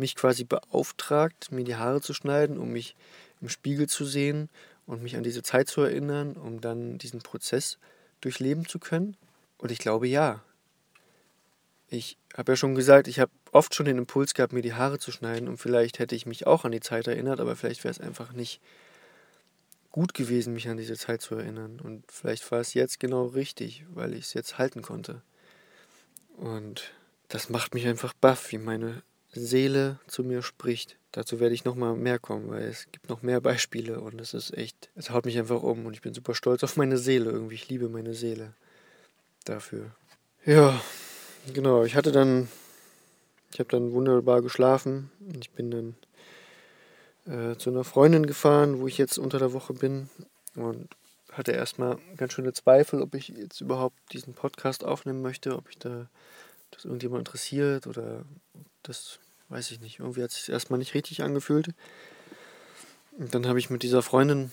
mich 0.02 0.16
quasi 0.16 0.44
beauftragt, 0.44 1.52
mir 1.52 1.64
die 1.64 1.78
Haare 1.78 2.02
zu 2.02 2.14
schneiden, 2.14 2.58
um 2.58 2.72
mich 2.72 2.96
im 3.40 3.48
Spiegel 3.48 3.88
zu 3.88 4.04
sehen 4.04 4.50
und 4.86 5.02
mich 5.02 5.16
an 5.16 5.24
diese 5.24 5.44
Zeit 5.44 5.70
zu 5.70 5.82
erinnern, 5.82 6.34
um 6.34 6.60
dann 6.60 6.98
diesen 6.98 7.22
Prozess 7.22 7.78
durchleben 8.20 8.68
zu 8.68 8.80
können? 8.80 9.16
Und 9.58 9.72
ich 9.72 9.80
glaube 9.80 10.08
ja. 10.08 10.44
Ich 11.88 12.18
habe 12.36 12.54
ja 12.54 12.56
schon 12.56 12.76
gesagt, 12.76 13.08
ich 13.08 13.20
habe 13.20 13.32
oft 13.52 13.76
schon 13.76 13.86
den 13.86 13.98
Impuls 13.98 14.34
gehabt, 14.34 14.54
mir 14.54 14.62
die 14.62 14.74
Haare 14.74 14.98
zu 14.98 15.12
schneiden 15.12 15.48
und 15.48 15.58
vielleicht 15.58 16.00
hätte 16.00 16.16
ich 16.16 16.26
mich 16.26 16.48
auch 16.48 16.66
an 16.66 16.72
die 16.72 16.80
Zeit 16.80 17.08
erinnert, 17.08 17.40
aber 17.40 17.56
vielleicht 17.56 17.84
wäre 17.84 17.92
es 17.92 18.00
einfach 18.00 18.34
nicht 18.34 18.62
gut 19.92 20.14
gewesen, 20.14 20.54
mich 20.54 20.70
an 20.70 20.78
diese 20.78 20.98
Zeit 20.98 21.22
zu 21.22 21.36
erinnern. 21.36 21.80
Und 21.82 22.10
vielleicht 22.10 22.50
war 22.52 22.60
es 22.60 22.74
jetzt 22.74 23.00
genau 23.00 23.26
richtig, 23.26 23.86
weil 23.94 24.14
ich 24.14 24.26
es 24.26 24.34
jetzt 24.34 24.58
halten 24.58 24.82
konnte. 24.82 25.22
Und 26.38 26.92
das 27.28 27.50
macht 27.50 27.74
mich 27.74 27.86
einfach 27.88 28.14
baff, 28.14 28.52
wie 28.52 28.58
meine 28.58 29.04
Seele 29.34 30.00
zu 30.08 30.24
mir 30.24 30.42
spricht. 30.42 30.98
Dazu 31.12 31.40
werde 31.40 31.56
ich 31.56 31.66
nochmal 31.66 31.96
mehr 31.96 32.20
kommen, 32.20 32.50
weil 32.50 32.64
es 32.64 32.88
gibt 32.92 33.10
noch 33.10 33.22
mehr 33.22 33.42
Beispiele 33.42 34.00
und 34.00 34.20
es 34.22 34.34
ist 34.34 34.58
echt, 34.58 34.90
es 34.96 35.10
haut 35.10 35.26
mich 35.26 35.38
einfach 35.38 35.62
um 35.62 35.86
und 35.86 35.94
ich 35.94 36.02
bin 36.02 36.14
super 36.14 36.36
stolz 36.36 36.64
auf 36.64 36.78
meine 36.78 36.98
Seele 36.98 37.32
irgendwie. 37.32 37.56
Ich 37.56 37.70
liebe 37.70 37.90
meine 37.90 38.14
Seele 38.14 38.54
dafür. 39.46 39.92
Ja, 40.46 40.80
genau. 41.54 41.84
Ich 41.84 41.96
hatte 41.96 42.12
dann, 42.12 42.48
ich 43.52 43.60
habe 43.60 43.70
dann 43.70 43.92
wunderbar 43.92 44.42
geschlafen 44.42 45.12
und 45.20 45.38
ich 45.38 45.52
bin 45.52 45.72
dann 45.72 45.96
äh, 47.26 47.58
zu 47.58 47.70
einer 47.70 47.84
Freundin 47.84 48.26
gefahren, 48.26 48.80
wo 48.80 48.88
ich 48.88 48.98
jetzt 48.98 49.18
unter 49.18 49.40
der 49.40 49.54
Woche 49.54 49.74
bin 49.74 50.10
und 50.56 50.90
hatte 51.32 51.52
erstmal 51.52 51.98
ganz 52.18 52.34
schöne 52.34 52.54
Zweifel, 52.54 53.02
ob 53.02 53.16
ich 53.16 53.30
jetzt 53.30 53.62
überhaupt 53.62 53.98
diesen 54.14 54.34
Podcast 54.34 54.84
aufnehmen 54.84 55.22
möchte, 55.22 55.56
ob 55.56 55.70
ich 55.70 55.78
da 55.78 56.08
das 56.72 56.86
irgendjemand 56.86 57.22
interessiert 57.22 57.88
oder 57.88 58.26
das 58.84 59.20
weiß 59.50 59.72
ich 59.72 59.82
nicht. 59.82 60.00
Irgendwie 60.00 60.24
hat 60.24 60.32
es 60.32 60.38
sich 60.38 60.50
erstmal 60.50 60.80
nicht 60.80 60.94
richtig 60.94 61.24
angefühlt. 61.24 61.70
Und 63.18 63.36
dann 63.36 63.46
habe 63.46 63.60
ich 63.60 63.70
mit 63.70 63.84
dieser 63.84 64.02
Freundin 64.02 64.52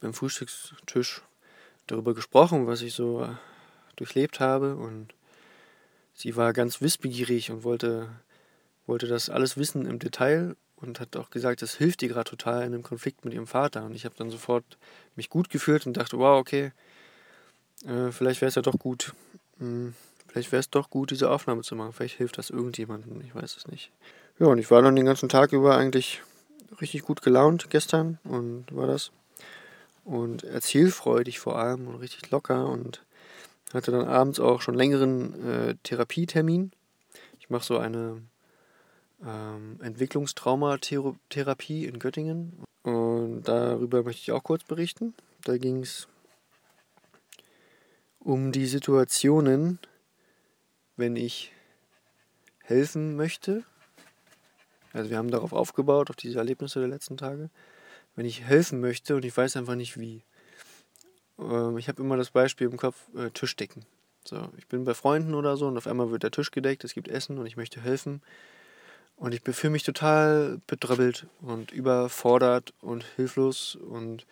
beim 0.00 0.14
Frühstückstisch 0.14 1.22
darüber 1.86 2.14
gesprochen, 2.14 2.66
was 2.66 2.82
ich 2.82 2.94
so 2.94 3.22
äh, 3.22 3.34
durchlebt 3.96 4.40
habe 4.40 4.76
und 4.76 5.14
sie 6.14 6.36
war 6.36 6.52
ganz 6.52 6.80
wissbegierig 6.80 7.50
und 7.50 7.64
wollte, 7.64 8.08
wollte 8.86 9.06
das 9.06 9.30
alles 9.30 9.56
wissen 9.56 9.86
im 9.86 9.98
Detail 9.98 10.56
und 10.76 11.00
hat 11.00 11.16
auch 11.16 11.30
gesagt, 11.30 11.62
das 11.62 11.74
hilft 11.74 12.02
ihr 12.02 12.08
gerade 12.08 12.30
total 12.30 12.58
in 12.60 12.74
einem 12.74 12.82
Konflikt 12.82 13.24
mit 13.24 13.34
ihrem 13.34 13.46
Vater. 13.46 13.84
Und 13.84 13.94
ich 13.94 14.04
habe 14.04 14.14
dann 14.16 14.30
sofort 14.30 14.78
mich 15.16 15.28
gut 15.28 15.50
gefühlt 15.50 15.86
und 15.86 15.96
dachte, 15.96 16.18
wow, 16.18 16.38
okay, 16.38 16.72
äh, 17.84 18.12
vielleicht 18.12 18.40
wäre 18.40 18.48
es 18.48 18.54
ja 18.54 18.62
doch 18.62 18.78
gut, 18.78 19.12
mh, 19.58 19.66
hm, 19.66 19.94
vielleicht 20.38 20.52
wäre 20.52 20.60
es 20.60 20.70
doch 20.70 20.90
gut, 20.90 21.10
diese 21.10 21.30
Aufnahme 21.30 21.62
zu 21.62 21.74
machen. 21.74 21.92
Vielleicht 21.92 22.16
hilft 22.16 22.38
das 22.38 22.50
irgendjemandem, 22.50 23.20
ich 23.22 23.34
weiß 23.34 23.56
es 23.56 23.66
nicht. 23.66 23.90
Ja, 24.38 24.46
und 24.46 24.58
ich 24.58 24.70
war 24.70 24.82
dann 24.82 24.94
den 24.94 25.06
ganzen 25.06 25.28
Tag 25.28 25.52
über 25.52 25.76
eigentlich 25.76 26.22
richtig 26.80 27.02
gut 27.02 27.22
gelaunt 27.22 27.70
gestern 27.70 28.18
und 28.22 28.66
war 28.70 28.86
das. 28.86 29.10
Und 30.04 30.44
erzählfreudig 30.44 31.40
vor 31.40 31.58
allem 31.58 31.88
und 31.88 31.96
richtig 31.96 32.30
locker 32.30 32.68
und 32.68 33.02
hatte 33.74 33.90
dann 33.90 34.06
abends 34.06 34.38
auch 34.38 34.62
schon 34.62 34.74
längeren 34.74 35.44
äh, 35.44 35.74
Therapietermin. 35.82 36.70
Ich 37.40 37.50
mache 37.50 37.64
so 37.64 37.78
eine 37.78 38.22
ähm, 39.26 39.80
Entwicklungstraumatherapie 39.82 41.84
in 41.84 41.98
Göttingen. 41.98 42.62
Und 42.84 43.42
darüber 43.42 44.04
möchte 44.04 44.22
ich 44.22 44.32
auch 44.32 44.44
kurz 44.44 44.62
berichten. 44.62 45.14
Da 45.42 45.58
ging 45.58 45.82
es 45.82 46.06
um 48.20 48.52
die 48.52 48.66
Situationen, 48.66 49.80
wenn 50.98 51.16
ich 51.16 51.52
helfen 52.62 53.16
möchte. 53.16 53.64
Also 54.92 55.10
wir 55.10 55.16
haben 55.16 55.30
darauf 55.30 55.52
aufgebaut, 55.52 56.10
auf 56.10 56.16
diese 56.16 56.38
Erlebnisse 56.38 56.80
der 56.80 56.88
letzten 56.88 57.16
Tage. 57.16 57.50
Wenn 58.16 58.26
ich 58.26 58.42
helfen 58.42 58.80
möchte 58.80 59.16
und 59.16 59.24
ich 59.24 59.34
weiß 59.34 59.56
einfach 59.56 59.76
nicht 59.76 59.98
wie. 59.98 60.22
Ähm, 61.38 61.78
ich 61.78 61.88
habe 61.88 62.02
immer 62.02 62.16
das 62.16 62.30
Beispiel 62.30 62.66
im 62.66 62.76
Kopf, 62.76 62.96
äh, 63.16 63.30
Tischdecken. 63.30 63.86
So, 64.24 64.50
ich 64.58 64.66
bin 64.66 64.84
bei 64.84 64.94
Freunden 64.94 65.34
oder 65.34 65.56
so 65.56 65.68
und 65.68 65.76
auf 65.76 65.86
einmal 65.86 66.10
wird 66.10 66.24
der 66.24 66.32
Tisch 66.32 66.50
gedeckt, 66.50 66.84
es 66.84 66.94
gibt 66.94 67.08
Essen 67.08 67.38
und 67.38 67.46
ich 67.46 67.56
möchte 67.56 67.80
helfen. 67.80 68.20
Und 69.16 69.34
ich 69.34 69.42
fühle 69.42 69.72
mich 69.72 69.84
total 69.84 70.60
bedröppelt 70.66 71.26
und 71.40 71.72
überfordert 71.72 72.72
und 72.80 73.04
hilflos 73.16 73.76
und 73.76 74.26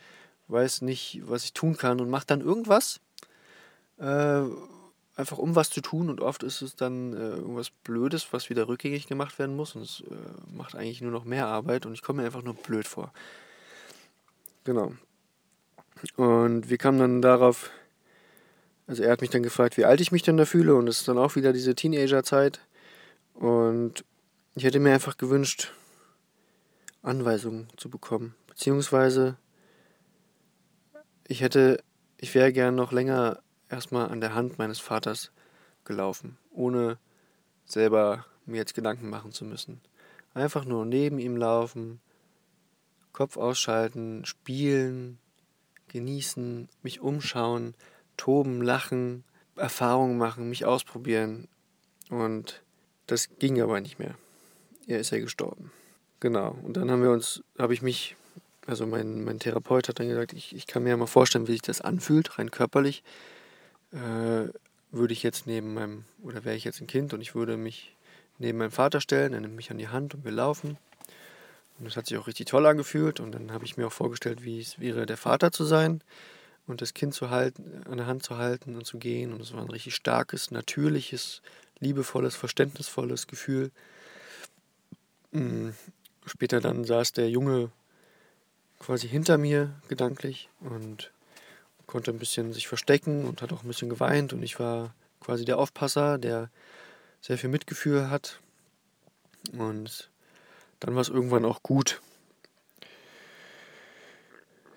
weiß 0.49 0.83
nicht, 0.83 1.23
was 1.25 1.45
ich 1.45 1.55
tun 1.55 1.77
kann 1.77 2.01
und 2.01 2.11
mache 2.11 2.27
dann 2.27 2.41
irgendwas, 2.41 3.01
äh, 3.99 4.43
einfach 5.17 5.39
um 5.39 5.57
was 5.57 5.71
zu 5.71 5.81
tun. 5.81 6.09
Und 6.09 6.21
oft 6.21 6.43
ist 6.43 6.63
es 6.63 6.77
dann 6.77 7.15
äh, 7.15 7.31
irgendwas 7.31 7.71
Blödes, 7.71 8.33
was 8.33 8.51
wieder 8.51 8.69
rückgängig 8.69 9.07
gemacht 9.07 9.39
werden 9.39 9.57
muss. 9.57 9.75
Und 9.75 9.83
es 9.83 10.03
äh, 10.03 10.55
macht 10.55 10.77
eigentlich 10.77 11.01
nur 11.01 11.11
noch 11.11 11.25
mehr 11.25 11.47
Arbeit 11.47 11.87
und 11.87 11.95
ich 11.95 12.03
komme 12.03 12.21
mir 12.23 12.27
einfach 12.27 12.43
nur 12.43 12.55
blöd 12.55 12.87
vor. 12.87 13.13
Genau. 14.65 14.93
Und 16.17 16.69
wir 16.69 16.79
kamen 16.79 16.99
dann 16.99 17.23
darauf, 17.23 17.71
also 18.87 19.03
er 19.03 19.13
hat 19.13 19.23
mich 19.23 19.31
dann 19.31 19.43
gefragt, 19.43 19.77
wie 19.77 19.87
alt 19.87 20.01
ich 20.01 20.13
mich 20.13 20.23
denn 20.23 20.37
da 20.37 20.45
fühle. 20.45 20.75
Und 20.75 20.89
es 20.89 20.99
ist 20.99 21.09
dann 21.09 21.19
auch 21.19 21.35
wieder 21.35 21.53
diese 21.53 21.75
Teenager-Zeit. 21.75 22.61
Und 23.35 24.05
ich 24.55 24.65
hätte 24.65 24.81
mir 24.81 24.93
einfach 24.93 25.17
gewünscht, 25.17 25.73
Anweisungen 27.03 27.69
zu 27.77 27.89
bekommen. 27.89 28.35
Beziehungsweise 28.47 29.37
ich 31.29 31.41
hätte, 31.41 31.83
ich 32.19 32.35
wäre 32.35 32.53
gern 32.53 32.75
noch 32.75 32.93
länger 32.93 33.41
erstmal 33.69 34.09
an 34.09 34.21
der 34.21 34.35
Hand 34.35 34.59
meines 34.59 34.79
Vaters 34.79 35.31
gelaufen, 35.85 36.39
ohne 36.51 36.99
selber 37.65 38.27
mir 38.45 38.59
jetzt 38.59 38.75
Gedanken 38.75 39.09
machen 39.09 39.33
zu 39.33 39.45
müssen. 39.45 39.81
Einfach 40.35 40.65
nur 40.65 40.85
neben 40.85 41.19
ihm 41.19 41.37
laufen, 41.37 42.01
Kopf 43.13 43.37
ausschalten, 43.37 44.25
spielen, 44.25 45.19
genießen, 45.89 46.69
mich 46.83 47.01
umschauen, 47.01 47.75
toben, 48.17 48.63
lachen, 48.63 49.25
Erfahrungen 49.57 50.19
machen, 50.19 50.49
mich 50.49 50.65
ausprobieren. 50.65 51.49
Und 52.11 52.63
das 53.07 53.29
ging 53.39 53.61
aber 53.61 53.81
nicht 53.81 53.99
mehr 53.99 54.17
er 54.87 55.01
ist 55.01 55.11
ja 55.11 55.19
gestorben. 55.19 55.71
Genau. 56.21 56.57
Und 56.63 56.77
dann 56.77 56.91
haben 56.91 57.03
wir 57.03 57.11
uns, 57.11 57.43
habe 57.59 57.75
ich 57.75 57.83
mich, 57.83 58.17
also 58.67 58.87
mein, 58.87 59.25
mein 59.25 59.39
Therapeut 59.39 59.89
hat 59.89 60.01
dann 60.01 60.09
gesagt, 60.09 60.33
ich, 60.33 60.55
ich 60.55 60.67
kann 60.67 60.83
mir 60.83 60.91
ja 60.91 60.97
mal 60.97 61.07
vorstellen, 61.07 61.49
wie 61.49 61.53
sich 61.53 61.63
das 61.63 61.81
anfühlt, 61.81 62.39
rein 62.39 62.51
körperlich. 62.51 63.03
Äh, 63.93 64.51
würde 64.93 65.13
ich 65.13 65.23
jetzt 65.23 65.47
neben 65.47 65.75
meinem, 65.75 66.05
oder 66.23 66.45
wäre 66.45 66.57
ich 66.57 66.65
jetzt 66.65 66.81
ein 66.81 66.87
Kind 66.87 67.13
und 67.13 67.21
ich 67.21 67.35
würde 67.35 67.57
mich 67.57 67.95
neben 68.39 68.59
meinem 68.59 68.71
Vater 68.71 69.01
stellen, 69.01 69.33
er 69.33 69.41
nimmt 69.41 69.57
mich 69.57 69.71
an 69.71 69.79
die 69.79 69.89
Hand 69.89 70.15
und 70.15 70.25
wir 70.25 70.33
laufen. 70.33 70.79
Und 71.79 71.85
das 71.85 71.97
hat 71.97 72.07
sich 72.07 72.17
auch 72.17 72.27
richtig 72.27 72.47
toll 72.47 72.67
angefühlt. 72.67 73.21
Und 73.21 73.33
dann 73.33 73.53
habe 73.53 73.65
ich 73.65 73.77
mir 73.77 73.87
auch 73.87 73.93
vorgestellt, 73.93 74.45
wie 74.45 74.61
es 74.61 74.79
wäre, 74.81 75.07
der 75.07 75.17
Vater 75.17 75.53
zu 75.53 75.65
sein 75.65 76.03
und 76.67 76.81
das 76.81 76.95
Kind 76.95 77.15
zu 77.15 77.31
halten, 77.31 77.83
an 77.89 77.99
der 77.99 78.07
Hand 78.07 78.23
zu 78.23 78.39
halten 78.39 78.77
und 78.77 78.87
zu 78.87 78.99
gehen. 78.99 79.33
Und 79.33 79.41
es 79.41 79.53
war 79.53 79.61
ein 79.61 79.71
richtig 79.71 79.95
starkes, 79.95 80.51
natürliches, 80.51 81.43
liebevolles, 81.81 82.35
verständnisvolles 82.35 83.27
Gefühl. 83.27 83.71
Mm, 85.33 85.71
später 86.25 86.61
dann 86.61 86.85
saß 86.85 87.13
der 87.13 87.29
Junge 87.29 87.71
quasi 88.79 89.09
hinter 89.09 89.39
mir 89.39 89.75
gedanklich 89.89 90.49
und 90.61 91.11
konnte 91.87 92.11
ein 92.11 92.19
bisschen 92.19 92.53
sich 92.53 92.69
verstecken 92.69 93.27
und 93.27 93.43
hat 93.43 93.53
auch 93.53 93.63
ein 93.63 93.69
bisschen 93.69 93.89
geweint 93.89 94.33
und 94.33 94.43
ich 94.43 94.59
war 94.59 94.95
quasi 95.21 95.45
der 95.45 95.59
Aufpasser, 95.59 96.19
der 96.19 96.51
sehr 97.21 97.39
viel 97.39 97.51
Mitgefühl 97.51 98.11
hat 98.11 98.41
und 99.53 100.11
dann 100.81 100.95
war 100.95 101.03
es 101.03 101.09
irgendwann 101.09 101.45
auch 101.45 101.63
gut. 101.63 102.01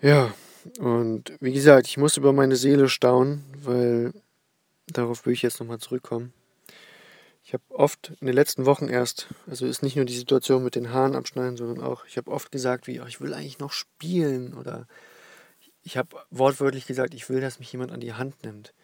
Ja, 0.00 0.32
und 0.78 1.32
wie 1.40 1.52
gesagt, 1.52 1.86
ich 1.86 1.96
muss 1.96 2.16
über 2.16 2.32
meine 2.32 2.56
Seele 2.56 2.88
staunen, 2.88 3.44
weil 3.62 4.12
darauf 4.86 5.26
will 5.26 5.32
ich 5.32 5.42
jetzt 5.42 5.60
nochmal 5.60 5.78
zurückkommen. 5.78 6.32
Ich 7.44 7.52
habe 7.52 7.64
oft 7.70 8.12
in 8.20 8.26
den 8.26 8.34
letzten 8.34 8.64
Wochen 8.64 8.88
erst, 8.88 9.28
also 9.48 9.66
ist 9.66 9.82
nicht 9.82 9.96
nur 9.96 10.04
die 10.04 10.16
Situation 10.16 10.62
mit 10.62 10.74
den 10.74 10.92
Haaren 10.92 11.16
abschneiden, 11.16 11.56
sondern 11.56 11.84
auch, 11.84 12.04
ich 12.06 12.16
habe 12.16 12.30
oft 12.30 12.52
gesagt, 12.52 12.86
wie, 12.86 13.00
ach, 13.00 13.08
ich 13.08 13.20
will 13.20 13.34
eigentlich 13.34 13.58
noch 13.58 13.72
spielen 13.72 14.54
oder 14.54 14.86
ich 15.82 15.96
habe 15.96 16.16
wortwörtlich 16.30 16.86
gesagt, 16.86 17.14
ich 17.14 17.28
will, 17.28 17.40
dass 17.40 17.58
mich 17.58 17.72
jemand 17.72 17.92
an 17.92 18.00
die 18.00 18.14
Hand 18.14 18.44
nimmt 18.44 18.74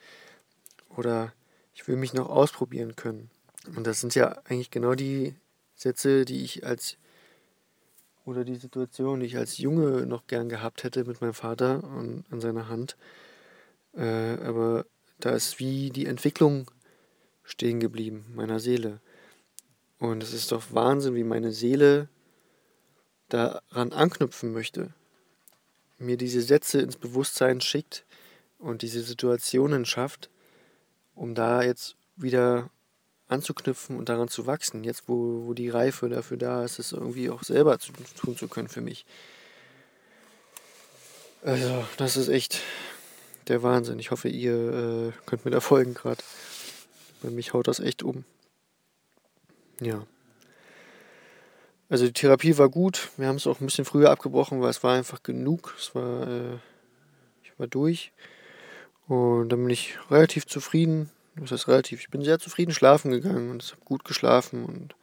oder 0.88 1.32
ich 1.74 1.86
will 1.86 1.96
mich 1.96 2.14
noch 2.14 2.28
ausprobieren 2.28 2.96
können. 2.96 3.30
Und 3.76 3.86
das 3.86 4.00
sind 4.00 4.14
ja 4.14 4.40
eigentlich 4.44 4.70
genau 4.70 4.94
die 4.94 5.34
Sätze, 5.74 6.24
die 6.24 6.42
ich 6.42 6.64
als 6.64 6.96
oder 8.24 8.44
die 8.44 8.56
Situation, 8.56 9.20
die 9.20 9.26
ich 9.26 9.36
als 9.36 9.58
Junge 9.58 10.04
noch 10.06 10.26
gern 10.26 10.48
gehabt 10.48 10.82
hätte 10.82 11.04
mit 11.04 11.20
meinem 11.20 11.34
Vater 11.34 11.84
und 11.84 12.24
an 12.30 12.40
seiner 12.40 12.68
Hand. 12.68 12.96
Äh, 13.94 14.38
aber 14.42 14.84
da 15.20 15.30
ist 15.30 15.60
wie 15.60 15.90
die 15.90 16.06
Entwicklung 16.06 16.70
stehen 17.44 17.78
geblieben, 17.78 18.26
meiner 18.34 18.58
Seele. 18.58 19.00
Und 19.98 20.22
es 20.22 20.32
ist 20.32 20.50
doch 20.50 20.64
Wahnsinn, 20.72 21.14
wie 21.14 21.24
meine 21.24 21.52
Seele 21.52 22.08
daran 23.28 23.92
anknüpfen 23.92 24.52
möchte, 24.52 24.92
mir 25.98 26.16
diese 26.16 26.42
Sätze 26.42 26.80
ins 26.80 26.96
Bewusstsein 26.96 27.60
schickt 27.60 28.04
und 28.58 28.82
diese 28.82 29.02
Situationen 29.02 29.84
schafft, 29.84 30.30
um 31.14 31.34
da 31.34 31.62
jetzt 31.62 31.96
wieder 32.16 32.70
anzuknüpfen 33.28 33.96
und 33.96 34.08
daran 34.08 34.28
zu 34.28 34.46
wachsen. 34.46 34.84
Jetzt, 34.84 35.04
wo, 35.08 35.46
wo 35.46 35.54
die 35.54 35.68
Reife 35.68 36.08
dafür 36.08 36.36
da 36.36 36.64
ist, 36.64 36.78
es 36.78 36.92
irgendwie 36.92 37.30
auch 37.30 37.42
selber 37.42 37.78
zu, 37.78 37.92
tun 38.20 38.36
zu 38.36 38.48
können 38.48 38.68
für 38.68 38.80
mich. 38.80 39.04
Also, 41.42 41.84
das 41.96 42.16
ist 42.16 42.28
echt 42.28 42.60
der 43.48 43.62
Wahnsinn. 43.62 43.98
Ich 43.98 44.10
hoffe, 44.10 44.28
ihr 44.28 45.12
äh, 45.12 45.12
könnt 45.26 45.44
mir 45.44 45.50
da 45.50 45.60
folgen 45.60 45.94
gerade. 45.94 46.22
Bei 47.22 47.30
mich 47.30 47.52
haut 47.52 47.68
das 47.68 47.80
echt 47.80 48.02
um. 48.02 48.24
Ja. 49.80 50.06
Also 51.88 52.06
die 52.06 52.12
Therapie 52.12 52.58
war 52.58 52.68
gut. 52.68 53.10
Wir 53.16 53.28
haben 53.28 53.36
es 53.36 53.46
auch 53.46 53.60
ein 53.60 53.66
bisschen 53.66 53.84
früher 53.84 54.10
abgebrochen, 54.10 54.60
weil 54.60 54.70
es 54.70 54.82
war 54.82 54.94
einfach 54.94 55.22
genug. 55.22 55.74
Es 55.78 55.94
war, 55.94 56.26
äh, 56.26 56.54
ich 57.44 57.58
war 57.58 57.66
durch. 57.66 58.12
Und 59.06 59.50
dann 59.50 59.60
bin 59.60 59.70
ich 59.70 59.96
relativ 60.10 60.46
zufrieden 60.46 61.10
das 61.36 61.52
heißt 61.52 61.68
relativ, 61.68 62.00
ich 62.00 62.08
bin 62.08 62.24
sehr 62.24 62.38
zufrieden 62.38 62.72
schlafen 62.72 63.10
gegangen 63.10 63.50
und 63.50 63.62
habe 63.62 63.84
gut 63.84 64.04
geschlafen 64.04 64.64
und 64.64 64.94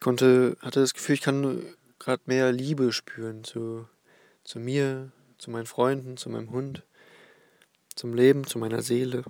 konnte, 0.00 0.56
hatte 0.60 0.80
das 0.80 0.92
Gefühl, 0.92 1.14
ich 1.14 1.20
kann 1.20 1.64
gerade 2.00 2.22
mehr 2.26 2.50
Liebe 2.50 2.92
spüren 2.92 3.44
zu, 3.44 3.86
zu 4.42 4.58
mir, 4.58 5.12
zu 5.38 5.50
meinen 5.50 5.66
Freunden, 5.66 6.16
zu 6.16 6.30
meinem 6.30 6.50
Hund, 6.50 6.82
zum 7.94 8.14
Leben, 8.14 8.44
zu 8.46 8.58
meiner 8.58 8.82
Seele 8.82 9.22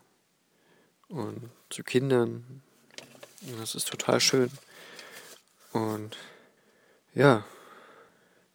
und 1.09 1.51
zu 1.68 1.82
Kindern. 1.82 2.62
Und 3.42 3.61
das 3.61 3.74
ist 3.74 3.88
total 3.88 4.20
schön. 4.20 4.51
Und 5.72 6.16
ja, 7.14 7.44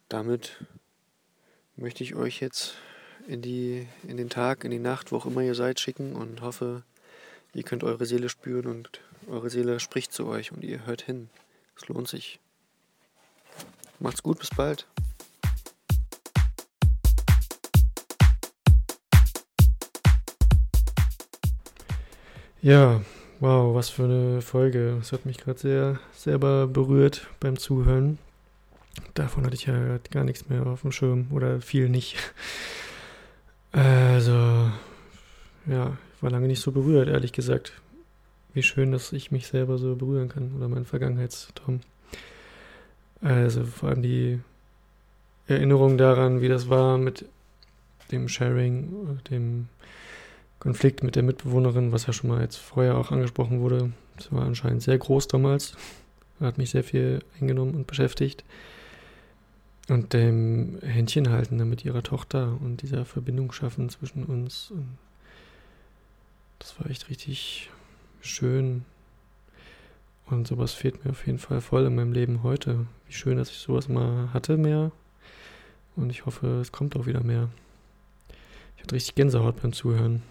damit 0.08 0.64
möchte 1.76 2.04
ich 2.04 2.14
euch 2.14 2.40
jetzt 2.40 2.74
in, 3.26 3.42
die, 3.42 3.86
in 4.06 4.16
den 4.16 4.30
Tag, 4.30 4.64
in 4.64 4.70
die 4.70 4.78
Nacht, 4.78 5.12
wo 5.12 5.16
auch 5.16 5.26
immer 5.26 5.42
ihr 5.42 5.54
seid, 5.54 5.80
schicken 5.80 6.14
und 6.14 6.40
hoffe, 6.40 6.84
Ihr 7.56 7.62
könnt 7.62 7.84
eure 7.84 8.04
Seele 8.04 8.28
spüren 8.28 8.66
und 8.66 9.00
eure 9.30 9.48
Seele 9.48 9.80
spricht 9.80 10.12
zu 10.12 10.26
euch 10.26 10.52
und 10.52 10.62
ihr 10.62 10.84
hört 10.84 11.00
hin. 11.00 11.30
Es 11.74 11.88
lohnt 11.88 12.06
sich. 12.06 12.38
Macht's 13.98 14.22
gut, 14.22 14.38
bis 14.38 14.50
bald. 14.50 14.86
Ja, 22.60 23.00
wow, 23.40 23.74
was 23.74 23.88
für 23.88 24.04
eine 24.04 24.42
Folge. 24.42 24.98
Es 25.00 25.12
hat 25.12 25.24
mich 25.24 25.38
gerade 25.38 25.58
sehr 25.58 26.00
selber 26.12 26.66
berührt 26.66 27.26
beim 27.40 27.58
Zuhören. 27.58 28.18
Davon 29.16 29.46
hatte 29.46 29.54
ich 29.54 29.64
ja 29.64 29.98
gar 30.10 30.24
nichts 30.24 30.50
mehr 30.50 30.66
auf 30.66 30.82
dem 30.82 30.92
Schirm 30.92 31.28
oder 31.30 31.60
viel 31.60 31.88
nicht. 31.88 32.16
Also, 33.72 34.32
ja, 35.66 35.98
ich 36.16 36.22
war 36.22 36.30
lange 36.30 36.46
nicht 36.46 36.62
so 36.62 36.72
berührt, 36.72 37.08
ehrlich 37.08 37.32
gesagt. 37.32 37.72
Wie 38.54 38.62
schön, 38.62 38.90
dass 38.90 39.12
ich 39.12 39.30
mich 39.30 39.48
selber 39.48 39.76
so 39.76 39.96
berühren 39.96 40.30
kann 40.30 40.54
oder 40.56 40.66
mein 40.66 40.86
Vergangenheitstraum. 40.86 41.80
Also 43.20 43.64
vor 43.64 43.90
allem 43.90 44.00
die 44.00 44.40
Erinnerung 45.46 45.98
daran, 45.98 46.40
wie 46.40 46.48
das 46.48 46.70
war 46.70 46.96
mit 46.96 47.26
dem 48.12 48.28
Sharing, 48.28 49.20
dem 49.28 49.68
Konflikt 50.58 51.02
mit 51.02 51.14
der 51.14 51.22
Mitbewohnerin, 51.22 51.92
was 51.92 52.06
ja 52.06 52.14
schon 52.14 52.30
mal 52.30 52.40
jetzt 52.40 52.56
vorher 52.56 52.96
auch 52.96 53.10
angesprochen 53.10 53.60
wurde. 53.60 53.92
Das 54.16 54.32
war 54.32 54.46
anscheinend 54.46 54.82
sehr 54.82 54.96
groß 54.96 55.28
damals. 55.28 55.76
Hat 56.40 56.56
mich 56.56 56.70
sehr 56.70 56.84
viel 56.84 57.22
eingenommen 57.38 57.74
und 57.74 57.86
beschäftigt. 57.86 58.42
Und 59.88 60.12
dem 60.12 60.80
Händchen 60.82 61.30
halten 61.30 61.56
mit 61.68 61.84
ihrer 61.84 62.02
Tochter 62.02 62.58
und 62.60 62.82
dieser 62.82 63.04
Verbindung 63.04 63.52
schaffen 63.52 63.88
zwischen 63.88 64.24
uns. 64.24 64.72
Und 64.72 64.98
das 66.58 66.78
war 66.80 66.90
echt 66.90 67.08
richtig 67.08 67.70
schön. 68.20 68.84
Und 70.26 70.48
sowas 70.48 70.72
fehlt 70.72 71.04
mir 71.04 71.12
auf 71.12 71.24
jeden 71.26 71.38
Fall 71.38 71.60
voll 71.60 71.86
in 71.86 71.94
meinem 71.94 72.12
Leben 72.12 72.42
heute. 72.42 72.86
Wie 73.06 73.12
schön, 73.12 73.36
dass 73.36 73.50
ich 73.50 73.58
sowas 73.58 73.88
mal 73.88 74.32
hatte 74.32 74.56
mehr. 74.56 74.90
Und 75.94 76.10
ich 76.10 76.26
hoffe, 76.26 76.60
es 76.60 76.72
kommt 76.72 76.96
auch 76.96 77.06
wieder 77.06 77.22
mehr. 77.22 77.48
Ich 78.76 78.82
hatte 78.82 78.96
richtig 78.96 79.14
Gänsehaut 79.14 79.62
beim 79.62 79.72
Zuhören. 79.72 80.22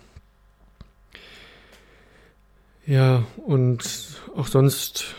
Ja, 2.85 3.25
und 3.37 4.19
auch 4.35 4.47
sonst, 4.47 5.15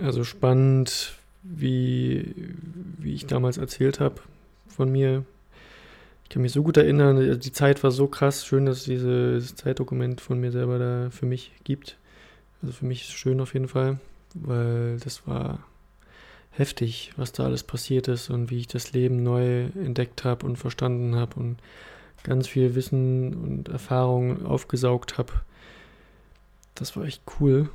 also 0.00 0.22
spannend, 0.22 1.15
wie, 1.48 2.34
wie 2.98 3.14
ich 3.14 3.26
damals 3.26 3.58
erzählt 3.58 4.00
habe 4.00 4.20
von 4.68 4.90
mir, 4.90 5.24
ich 6.24 6.30
kann 6.30 6.42
mich 6.42 6.52
so 6.52 6.64
gut 6.64 6.76
erinnern, 6.76 7.38
die 7.38 7.52
Zeit 7.52 7.84
war 7.84 7.92
so 7.92 8.08
krass. 8.08 8.44
Schön, 8.44 8.66
dass 8.66 8.78
es 8.78 8.84
dieses 8.84 9.54
Zeitdokument 9.54 10.20
von 10.20 10.40
mir 10.40 10.50
selber 10.50 10.78
da 10.78 11.10
für 11.10 11.24
mich 11.24 11.52
gibt. 11.62 11.98
Also 12.60 12.72
für 12.72 12.84
mich 12.84 13.02
ist 13.02 13.10
es 13.10 13.14
schön 13.14 13.40
auf 13.40 13.54
jeden 13.54 13.68
Fall, 13.68 14.00
weil 14.34 14.98
das 14.98 15.28
war 15.28 15.60
heftig, 16.50 17.12
was 17.16 17.30
da 17.30 17.44
alles 17.44 17.62
passiert 17.62 18.08
ist 18.08 18.28
und 18.28 18.50
wie 18.50 18.58
ich 18.58 18.66
das 18.66 18.92
Leben 18.92 19.22
neu 19.22 19.66
entdeckt 19.66 20.24
habe 20.24 20.46
und 20.46 20.56
verstanden 20.56 21.14
habe 21.14 21.38
und 21.38 21.58
ganz 22.24 22.48
viel 22.48 22.74
Wissen 22.74 23.34
und 23.34 23.68
Erfahrung 23.68 24.44
aufgesaugt 24.46 25.18
habe. 25.18 25.32
Das 26.74 26.96
war 26.96 27.04
echt 27.04 27.22
cool 27.38 27.68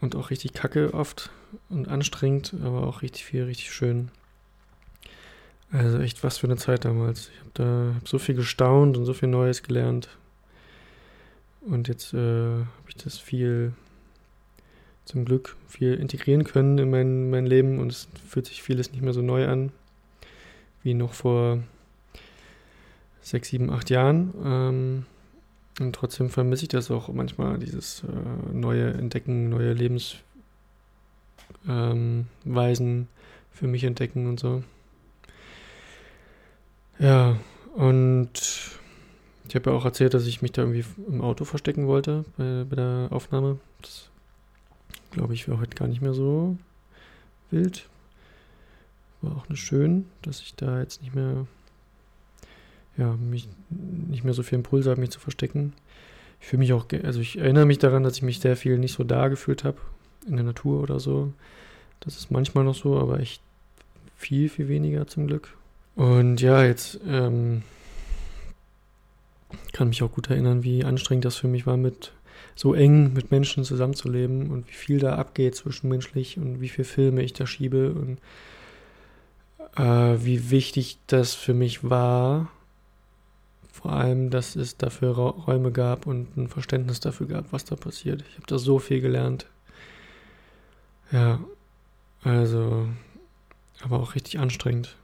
und 0.00 0.16
auch 0.16 0.30
richtig 0.30 0.52
kacke 0.52 0.94
oft 0.94 1.30
und 1.68 1.88
anstrengend, 1.88 2.54
aber 2.62 2.86
auch 2.86 3.02
richtig 3.02 3.24
viel, 3.24 3.44
richtig 3.44 3.72
schön. 3.72 4.10
Also 5.70 5.98
echt 5.98 6.22
was 6.22 6.38
für 6.38 6.46
eine 6.46 6.56
Zeit 6.56 6.84
damals. 6.84 7.30
Ich 7.32 7.40
habe 7.40 7.50
da 7.54 7.94
hab 7.96 8.08
so 8.08 8.18
viel 8.18 8.34
gestaunt 8.34 8.96
und 8.96 9.04
so 9.04 9.14
viel 9.14 9.28
Neues 9.28 9.62
gelernt. 9.62 10.08
Und 11.60 11.88
jetzt 11.88 12.14
äh, 12.14 12.18
habe 12.18 12.88
ich 12.88 12.96
das 12.96 13.18
viel, 13.18 13.72
zum 15.04 15.24
Glück, 15.24 15.56
viel 15.68 15.94
integrieren 15.94 16.44
können 16.44 16.78
in 16.78 16.90
mein, 16.90 17.30
mein 17.30 17.46
Leben 17.46 17.78
und 17.78 17.90
es 17.90 18.08
fühlt 18.28 18.46
sich 18.46 18.62
vieles 18.62 18.92
nicht 18.92 19.02
mehr 19.02 19.12
so 19.12 19.22
neu 19.22 19.48
an 19.48 19.72
wie 20.86 20.94
noch 20.94 21.14
vor 21.14 21.58
sechs, 23.20 23.48
sieben, 23.48 23.70
acht 23.70 23.90
Jahren. 23.90 24.32
Ähm, 24.44 25.06
und 25.80 25.94
trotzdem 25.94 26.30
vermisse 26.30 26.64
ich 26.64 26.68
das 26.68 26.90
auch 26.90 27.08
manchmal, 27.08 27.58
dieses 27.58 28.02
äh, 28.04 28.52
neue 28.52 28.94
Entdecken, 28.94 29.48
neue 29.48 29.72
Lebensweisen 29.72 30.26
ähm, 31.68 33.08
für 33.52 33.66
mich 33.66 33.84
entdecken 33.84 34.26
und 34.26 34.40
so. 34.40 34.62
Ja, 36.98 37.38
und 37.74 38.30
ich 39.48 39.54
habe 39.54 39.70
ja 39.70 39.76
auch 39.76 39.84
erzählt, 39.84 40.14
dass 40.14 40.26
ich 40.26 40.42
mich 40.42 40.52
da 40.52 40.62
irgendwie 40.62 40.84
im 41.06 41.20
Auto 41.20 41.44
verstecken 41.44 41.86
wollte 41.86 42.24
bei, 42.36 42.64
bei 42.68 42.76
der 42.76 43.08
Aufnahme. 43.10 43.58
Das 43.82 44.08
glaube 45.10 45.34
ich, 45.34 45.46
wäre 45.46 45.60
heute 45.60 45.76
gar 45.76 45.88
nicht 45.88 46.00
mehr 46.00 46.14
so 46.14 46.56
wild. 47.50 47.88
War 49.22 49.36
auch 49.36 49.46
eine 49.48 49.56
schön, 49.56 50.06
dass 50.22 50.40
ich 50.40 50.54
da 50.54 50.80
jetzt 50.80 51.02
nicht 51.02 51.14
mehr, 51.14 51.46
ja, 52.98 53.14
mich 53.16 53.48
nicht 53.70 54.24
mehr 54.24 54.34
so 54.34 54.42
viel 54.42 54.56
Impulse 54.56 54.90
habe, 54.90 55.00
mich 55.00 55.10
zu 55.10 55.20
verstecken. 55.20 55.72
Ich 56.40 56.46
fühle 56.48 56.60
mich 56.60 56.72
auch, 56.72 56.86
also 57.02 57.20
ich 57.20 57.38
erinnere 57.38 57.66
mich 57.66 57.78
daran, 57.78 58.02
dass 58.02 58.16
ich 58.16 58.22
mich 58.22 58.40
sehr 58.40 58.56
viel 58.56 58.78
nicht 58.78 58.92
so 58.92 59.04
da 59.04 59.28
gefühlt 59.28 59.64
habe 59.64 59.78
in 60.26 60.36
der 60.36 60.44
Natur 60.44 60.82
oder 60.82 61.00
so. 61.00 61.32
Das 62.00 62.16
ist 62.16 62.30
manchmal 62.30 62.64
noch 62.64 62.74
so, 62.74 62.98
aber 62.98 63.20
echt 63.20 63.40
viel, 64.16 64.48
viel 64.48 64.68
weniger 64.68 65.06
zum 65.06 65.26
Glück. 65.26 65.56
Und 65.94 66.40
ja, 66.40 66.62
jetzt 66.62 67.00
ähm, 67.06 67.62
kann 69.72 69.88
mich 69.88 70.02
auch 70.02 70.12
gut 70.12 70.30
erinnern, 70.30 70.62
wie 70.62 70.84
anstrengend 70.84 71.24
das 71.24 71.36
für 71.36 71.48
mich 71.48 71.66
war, 71.66 71.76
mit 71.76 72.12
so 72.54 72.74
eng 72.74 73.12
mit 73.12 73.30
Menschen 73.30 73.64
zusammenzuleben 73.64 74.50
und 74.50 74.68
wie 74.68 74.74
viel 74.74 74.98
da 74.98 75.16
abgeht 75.16 75.54
zwischenmenschlich 75.54 76.38
und 76.38 76.60
wie 76.60 76.68
viele 76.68 76.86
Filme 76.86 77.22
ich 77.22 77.32
da 77.32 77.46
schiebe 77.46 77.92
und 77.92 78.18
äh, 79.76 80.16
wie 80.24 80.50
wichtig 80.50 80.98
das 81.06 81.34
für 81.34 81.54
mich 81.54 81.88
war. 81.88 82.50
Vor 83.86 83.94
allem, 83.94 84.30
dass 84.30 84.56
es 84.56 84.76
dafür 84.76 85.12
Räume 85.12 85.70
gab 85.70 86.08
und 86.08 86.36
ein 86.36 86.48
Verständnis 86.48 86.98
dafür 86.98 87.28
gab, 87.28 87.52
was 87.52 87.64
da 87.64 87.76
passiert. 87.76 88.24
Ich 88.28 88.34
habe 88.34 88.46
da 88.48 88.58
so 88.58 88.80
viel 88.80 89.00
gelernt. 89.00 89.46
Ja, 91.12 91.38
also, 92.24 92.88
aber 93.82 94.00
auch 94.00 94.16
richtig 94.16 94.40
anstrengend. 94.40 94.96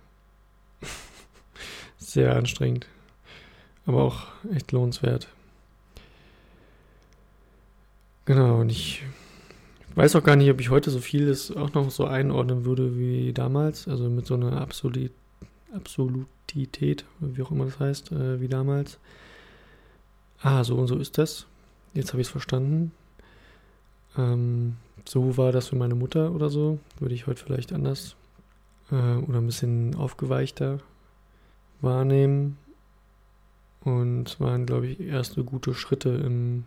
Sehr 1.97 2.35
anstrengend. 2.35 2.89
Aber 3.87 4.03
auch 4.03 4.27
echt 4.53 4.73
lohnenswert. 4.73 5.29
Genau, 8.25 8.63
und 8.63 8.73
ich 8.73 9.05
weiß 9.95 10.17
auch 10.17 10.25
gar 10.25 10.35
nicht, 10.35 10.51
ob 10.51 10.61
ich 10.61 10.71
heute 10.71 10.91
so 10.91 10.99
vieles 10.99 11.57
auch 11.57 11.73
noch 11.73 11.89
so 11.93 12.05
einordnen 12.05 12.65
würde 12.65 12.99
wie 12.99 13.33
damals. 13.33 13.87
Also 13.87 14.11
mit 14.11 14.27
so 14.27 14.35
einer 14.35 14.61
Absolut 15.73 16.27
Absolutität, 16.53 17.07
wie 17.21 17.43
auch 17.43 17.51
immer 17.51 17.65
das 17.65 17.81
heißt, 17.81 18.13
äh, 18.13 18.39
wie 18.39 18.49
damals. 18.49 18.99
Ah, 20.43 20.63
so 20.65 20.77
und 20.77 20.87
so 20.87 20.99
ist 20.99 21.17
das. 21.17 21.47
Jetzt 21.95 22.13
habe 22.13 22.21
ich 22.21 22.27
es 22.27 22.31
verstanden. 22.31 22.93
Ähm, 24.19 24.77
so 25.07 25.39
war 25.39 25.53
das 25.53 25.69
für 25.69 25.77
meine 25.77 25.95
Mutter 25.95 26.31
oder 26.33 26.51
so. 26.51 26.79
Würde 26.99 27.15
ich 27.15 27.27
heute 27.27 27.43
vielleicht 27.43 27.73
anders 27.73 28.17
äh, 28.91 28.95
oder 28.95 29.39
ein 29.39 29.47
bisschen 29.47 29.95
aufgeweichter 29.95 30.81
wahrnehmen. 31.81 32.59
Und 33.81 34.29
es 34.29 34.39
waren, 34.39 34.67
glaube 34.67 34.89
ich, 34.89 35.01
erste 35.01 35.45
gute 35.45 35.73
Schritte 35.73 36.11
im, 36.11 36.65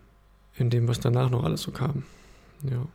in 0.56 0.72
dem, 0.72 0.88
was 0.88 1.00
danach 1.00 1.30
noch 1.30 1.44
alles 1.44 1.62
so 1.62 1.72
kam. 1.72 2.04
Ja. 2.64 2.88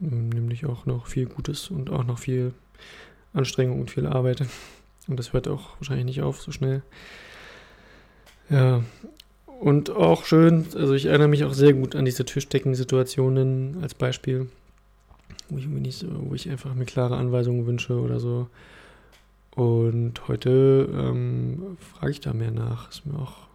Nämlich 0.00 0.66
auch 0.66 0.86
noch 0.86 1.06
viel 1.06 1.26
Gutes 1.26 1.70
und 1.70 1.90
auch 1.90 2.04
noch 2.04 2.18
viel 2.18 2.52
Anstrengung 3.32 3.80
und 3.80 3.92
viel 3.92 4.08
Arbeit. 4.08 4.44
Und 5.08 5.18
das 5.18 5.32
hört 5.32 5.48
auch 5.48 5.76
wahrscheinlich 5.78 6.04
nicht 6.04 6.22
auf 6.22 6.40
so 6.40 6.52
schnell. 6.52 6.82
Ja, 8.50 8.82
und 9.58 9.90
auch 9.90 10.24
schön, 10.24 10.66
also 10.76 10.94
ich 10.94 11.06
erinnere 11.06 11.28
mich 11.28 11.44
auch 11.44 11.52
sehr 11.52 11.72
gut 11.72 11.96
an 11.96 12.04
diese 12.04 12.24
Tischdecken-Situationen 12.24 13.78
als 13.82 13.94
Beispiel, 13.94 14.48
wo 15.48 15.58
ich, 15.58 15.66
nicht 15.66 16.06
wo 16.08 16.34
ich 16.34 16.48
einfach 16.48 16.74
mir 16.74 16.84
klare 16.84 17.16
Anweisungen 17.16 17.66
wünsche 17.66 17.98
oder 17.98 18.20
so. 18.20 18.48
Und 19.56 20.28
heute 20.28 20.88
ähm, 20.92 21.76
frage 21.80 22.12
ich 22.12 22.20
da 22.20 22.32
mehr 22.32 22.52
nach. 22.52 22.90
Ist 22.90 23.04
mir 23.04 23.18
auch, 23.18 23.48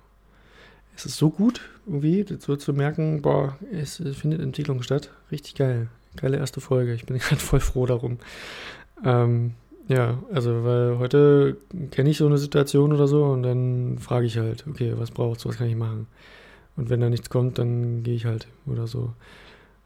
es 0.98 1.06
ist 1.06 1.16
so 1.16 1.30
gut, 1.30 1.62
irgendwie, 1.86 2.26
so 2.40 2.58
zu 2.58 2.74
merken, 2.74 3.22
boah, 3.22 3.58
es, 3.72 4.02
es 4.02 4.18
findet 4.18 4.42
Entwicklung 4.42 4.84
statt. 4.84 5.10
Richtig 5.32 5.56
geil. 5.56 5.88
Geile 6.18 6.38
erste 6.38 6.60
Folge. 6.60 6.94
Ich 6.94 7.06
bin 7.06 7.18
gerade 7.20 7.40
voll 7.40 7.62
froh 7.62 7.86
darum. 7.86 8.18
Ähm, 9.06 9.54
ja, 9.88 10.24
also 10.32 10.64
weil 10.64 10.98
heute 10.98 11.58
kenne 11.92 12.10
ich 12.10 12.18
so 12.18 12.26
eine 12.26 12.38
Situation 12.38 12.94
oder 12.94 13.08
so 13.08 13.26
und 13.26 13.44
dann 13.44 13.98
frage 14.00 14.26
ich 14.26 14.38
halt, 14.38 14.66
okay, 14.68 14.94
was 14.96 15.12
braucht's, 15.12 15.46
was 15.46 15.58
kann 15.58 15.68
ich 15.68 15.76
machen? 15.76 16.08
Und 16.76 16.90
wenn 16.90 17.02
da 17.02 17.10
nichts 17.10 17.30
kommt, 17.30 17.58
dann 17.58 18.04
gehe 18.04 18.16
ich 18.16 18.26
halt 18.26 18.48
oder 18.66 18.88
so 18.88 19.14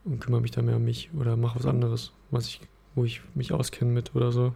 und 0.06 0.20
kümmere 0.20 0.42
mich 0.42 0.52
da 0.52 0.62
mehr 0.62 0.78
um 0.78 0.84
mich 0.84 1.10
oder 1.20 1.36
mache 1.36 1.60
was 1.60 1.66
anderes, 1.66 2.14
was 2.32 2.48
ich, 2.48 2.62
wo 2.96 3.06
ich 3.06 3.22
mich 3.34 3.52
auskenne 3.52 3.92
mit 3.92 4.16
oder 4.16 4.32
so. 4.32 4.54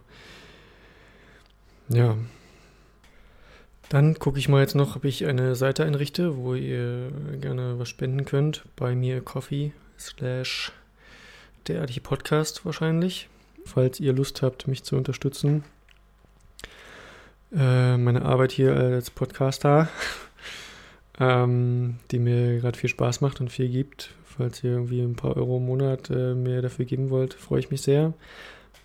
Ja. 1.88 2.16
Dann 3.88 4.14
gucke 4.18 4.38
ich 4.38 4.48
mal 4.48 4.62
jetzt 4.62 4.74
noch, 4.74 4.96
ob 4.96 5.04
ich 5.04 5.26
eine 5.26 5.54
Seite 5.54 5.84
einrichte, 5.84 6.38
wo 6.38 6.54
ihr 6.54 7.10
gerne 7.40 7.78
was 7.78 7.88
spenden 7.90 8.24
könnt. 8.24 8.64
Bei 8.76 8.94
mir 8.94 9.20
Coffee 9.20 9.72
slash 9.98 10.72
der 11.66 11.86
Podcast 12.02 12.64
wahrscheinlich 12.64 13.28
falls 13.64 14.00
ihr 14.00 14.12
Lust 14.12 14.42
habt, 14.42 14.68
mich 14.68 14.82
zu 14.82 14.96
unterstützen. 14.96 15.64
Äh, 17.54 17.98
meine 17.98 18.22
Arbeit 18.22 18.52
hier 18.52 18.74
als 18.74 19.10
Podcaster, 19.10 19.88
ähm, 21.20 21.96
die 22.10 22.18
mir 22.18 22.58
gerade 22.58 22.78
viel 22.78 22.88
Spaß 22.88 23.20
macht 23.20 23.40
und 23.40 23.50
viel 23.50 23.68
gibt. 23.68 24.14
Falls 24.24 24.64
ihr 24.64 24.70
irgendwie 24.72 25.02
ein 25.02 25.16
paar 25.16 25.36
Euro 25.36 25.58
im 25.58 25.66
Monat 25.66 26.08
äh, 26.08 26.34
mir 26.34 26.62
dafür 26.62 26.86
geben 26.86 27.10
wollt, 27.10 27.34
freue 27.34 27.60
ich 27.60 27.70
mich 27.70 27.82
sehr. 27.82 28.14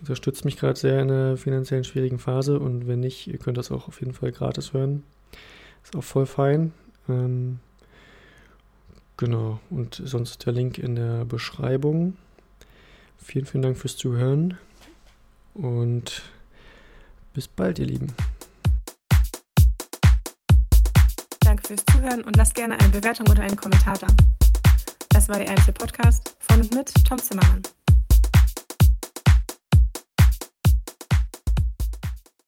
Unterstützt 0.02 0.44
mich 0.44 0.58
gerade 0.58 0.78
sehr 0.78 1.02
in 1.02 1.10
einer 1.10 1.38
finanziellen 1.38 1.86
schwierigen 1.86 2.20
Phase 2.20 2.60
und 2.60 2.88
wenn 2.88 3.00
nicht, 3.00 3.28
ihr 3.28 3.38
könnt 3.38 3.58
das 3.58 3.72
auch 3.72 3.88
auf 3.88 4.00
jeden 4.02 4.14
Fall 4.14 4.32
gratis 4.32 4.74
hören. 4.74 5.04
Ist 5.84 5.96
auch 5.96 6.04
voll 6.04 6.26
fein. 6.26 6.74
Ähm, 7.08 7.60
genau, 9.16 9.62
und 9.70 10.02
sonst 10.04 10.46
der 10.46 10.54
Link 10.54 10.78
in 10.78 10.96
der 10.96 11.24
Beschreibung. 11.24 12.18
Vielen, 13.18 13.46
vielen 13.46 13.64
Dank 13.64 13.78
fürs 13.78 13.96
Zuhören 13.96 14.58
und 15.58 16.22
bis 17.34 17.48
bald, 17.48 17.80
ihr 17.80 17.86
Lieben. 17.86 18.14
Danke 21.42 21.68
fürs 21.68 21.84
Zuhören 21.92 22.24
und 22.24 22.36
lasst 22.36 22.56
gerne 22.56 22.80
eine 22.80 22.90
Bewertung 22.90 23.28
oder 23.30 23.42
einen 23.44 23.56
Kommentar 23.56 23.98
da. 23.98 24.08
Das 25.10 25.30
war 25.30 25.38
der 25.38 25.48
Ehrliche 25.48 25.74
Podcast 25.74 26.36
von 26.40 26.62
und 26.62 26.74
mit 26.74 26.94
Tom 27.06 27.18
Zimmermann. 27.18 27.62